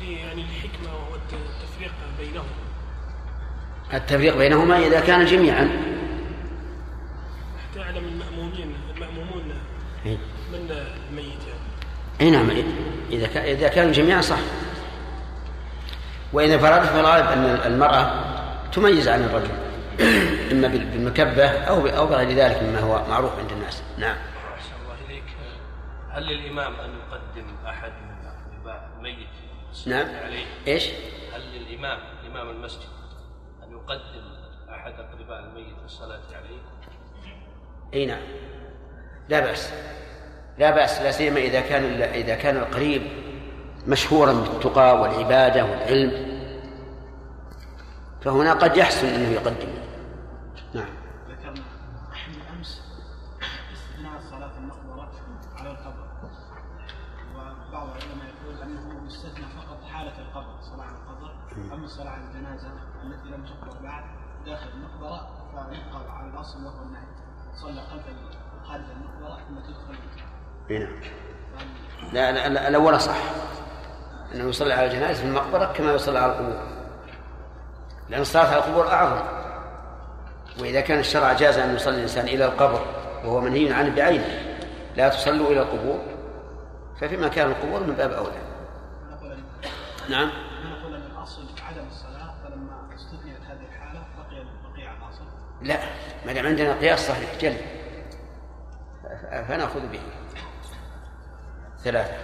يعني 0.00 0.42
الحكمة 0.42 0.92
والتفريق 1.12 1.92
بينهم. 2.18 2.69
التفريق 3.94 4.36
بينهما 4.36 4.78
إذا 4.78 5.00
كان 5.00 5.24
جميعا. 5.26 5.68
حتى 7.70 7.80
يعلم 7.80 8.04
المأمومين 8.04 8.74
المأمومون 8.96 9.52
إيه. 10.06 10.16
من 10.52 10.70
الميت 11.10 11.26
يعني 11.48 11.60
اي 12.20 12.30
نعم 12.30 12.50
إذا 13.10 13.26
كان 13.26 13.44
إذا 13.44 13.68
كانوا 13.68 13.92
جميعا 13.92 14.20
صح. 14.20 14.38
وإذا 16.32 16.58
فرضت 16.58 16.88
فالغالب 16.88 17.26
أن 17.26 17.72
المرأة 17.72 18.24
تميز 18.72 19.08
عن 19.08 19.22
الرجل 19.22 19.50
إما 20.52 20.68
بال- 20.68 20.84
بالمكبة 20.90 21.46
أو 21.48 21.80
ب- 21.82 21.86
أو 21.86 22.06
بغير 22.06 22.28
ذلك 22.36 22.62
مما 22.62 22.78
هو 22.80 23.04
معروف 23.10 23.38
عند 23.38 23.52
الناس. 23.52 23.82
نعم. 23.98 24.16
أحسن 24.56 24.72
الله 24.82 24.94
إليك. 25.08 25.24
هل 26.10 26.22
للإمام 26.22 26.72
أن 26.74 26.90
يقدم 26.90 27.46
أحد 27.66 27.92
من 27.92 28.26
أقرباء 28.26 28.90
الميت؟ 28.98 29.28
نعم. 29.86 30.06
عليه؟ 30.24 30.44
إيش؟ 30.66 30.84
هل 31.34 31.40
للإمام 31.54 31.98
إمام 32.30 32.50
المسجد؟ 32.50 32.80
أن 32.82 32.99
يقدم 33.84 34.24
أحد 34.70 34.92
أقرباء 34.92 35.40
الميت 35.40 35.76
الصلاة 35.84 36.20
عليه؟ 36.32 36.60
إي 37.94 38.06
نعم. 38.06 38.22
لا 39.28 39.40
بأس. 39.40 39.72
لا 40.58 40.70
بأس 40.70 41.00
لا 41.00 41.10
سيما 41.10 41.40
إذا 41.40 41.60
كان 41.60 42.02
إذا 42.02 42.34
كان 42.34 42.56
القريب 42.56 43.02
مشهورا 43.86 44.32
بالتقى 44.32 45.00
والعبادة 45.00 45.64
والعلم 45.64 46.40
فهنا 48.20 48.52
قد 48.52 48.76
يحسن 48.76 49.06
أنه 49.06 49.28
يقدم 49.28 49.68
نعم 50.74 50.88
ذكرنا 51.28 51.64
بالامس 52.28 52.82
استثناء 53.72 54.20
صلاه 54.30 54.58
المقبره 54.58 55.10
على 55.58 55.70
القبر 55.70 56.06
وبعض 57.34 57.88
العلماء 57.96 58.26
يقول 58.28 58.62
انه 58.62 59.06
يستثنى 59.06 59.44
فقط 59.44 59.84
حاله 59.92 60.18
القبر 60.18 60.58
الصلاه 60.58 60.84
على 60.84 60.96
القبر 60.96 61.32
اما 61.74 61.84
الصلاه 61.84 62.10
على 62.10 62.22
الجنازه 62.24 62.68
التي 63.02 63.28
لم 63.28 63.44
تقبر 63.44 63.82
بعد 63.82 64.04
داخل 64.46 64.68
المقبره 64.68 65.28
الاصل 66.50 66.64
وهو 66.66 66.82
النهي 66.82 67.02
صلى 67.62 67.82
خلف 67.82 68.02
خارج 68.68 68.82
المقبره 68.96 69.38
ثم 69.48 69.58
تدخل 69.58 69.98
نعم 70.70 71.00
لا 72.12 72.32
لا- 72.32 72.48
لا 72.48 72.68
الأول 72.68 73.00
صح. 73.00 73.16
إنه 74.34 74.44
يصلي 74.48 74.72
على 74.74 74.86
الجنائز 74.86 75.20
في 75.20 75.26
المقبرة 75.26 75.64
كما 75.72 75.92
يصلي 75.92 76.18
على 76.18 76.32
القبور. 76.32 76.60
لأن 78.08 78.20
الصلاة 78.20 78.46
على 78.46 78.56
القبور 78.58 78.88
أعظم. 78.92 79.22
وإذا 80.60 80.80
كان 80.80 80.98
الشرع 80.98 81.32
جاز 81.32 81.58
أن 81.58 81.74
يصلي 81.74 81.94
الإنسان 81.96 82.24
إلى 82.28 82.44
القبر 82.44 82.86
وهو 83.24 83.40
منهي 83.40 83.72
عنه 83.72 83.94
بعينه 83.96 84.58
لا 84.96 85.08
تصلوا 85.08 85.50
إلى 85.50 85.60
القبور 85.62 85.98
ففي 87.00 87.16
مكان 87.16 87.50
القبور 87.50 87.80
من 87.80 87.94
باب 87.94 88.10
أولى. 88.12 88.36
نعم. 90.10 90.30
نقول 90.64 90.94
أن 90.94 91.02
الأصل 91.02 91.42
عدم 91.70 91.86
الصلاة 91.88 92.34
فلما 92.44 92.94
استثنيت 92.94 93.40
هذه 93.48 93.66
الحالة 93.68 94.00
بقي 94.18 94.44
بقي 94.44 94.86
على 94.88 94.96
الأصل. 94.98 95.24
لا. 95.62 95.78
ما 96.26 96.32
دام 96.32 96.46
عندنا 96.46 96.74
قياس 96.74 97.08
صحيح 97.08 97.30
جل. 97.40 97.56
فنأخذ 99.48 99.80
به. 99.86 100.00
ثلاثة. 101.84 102.14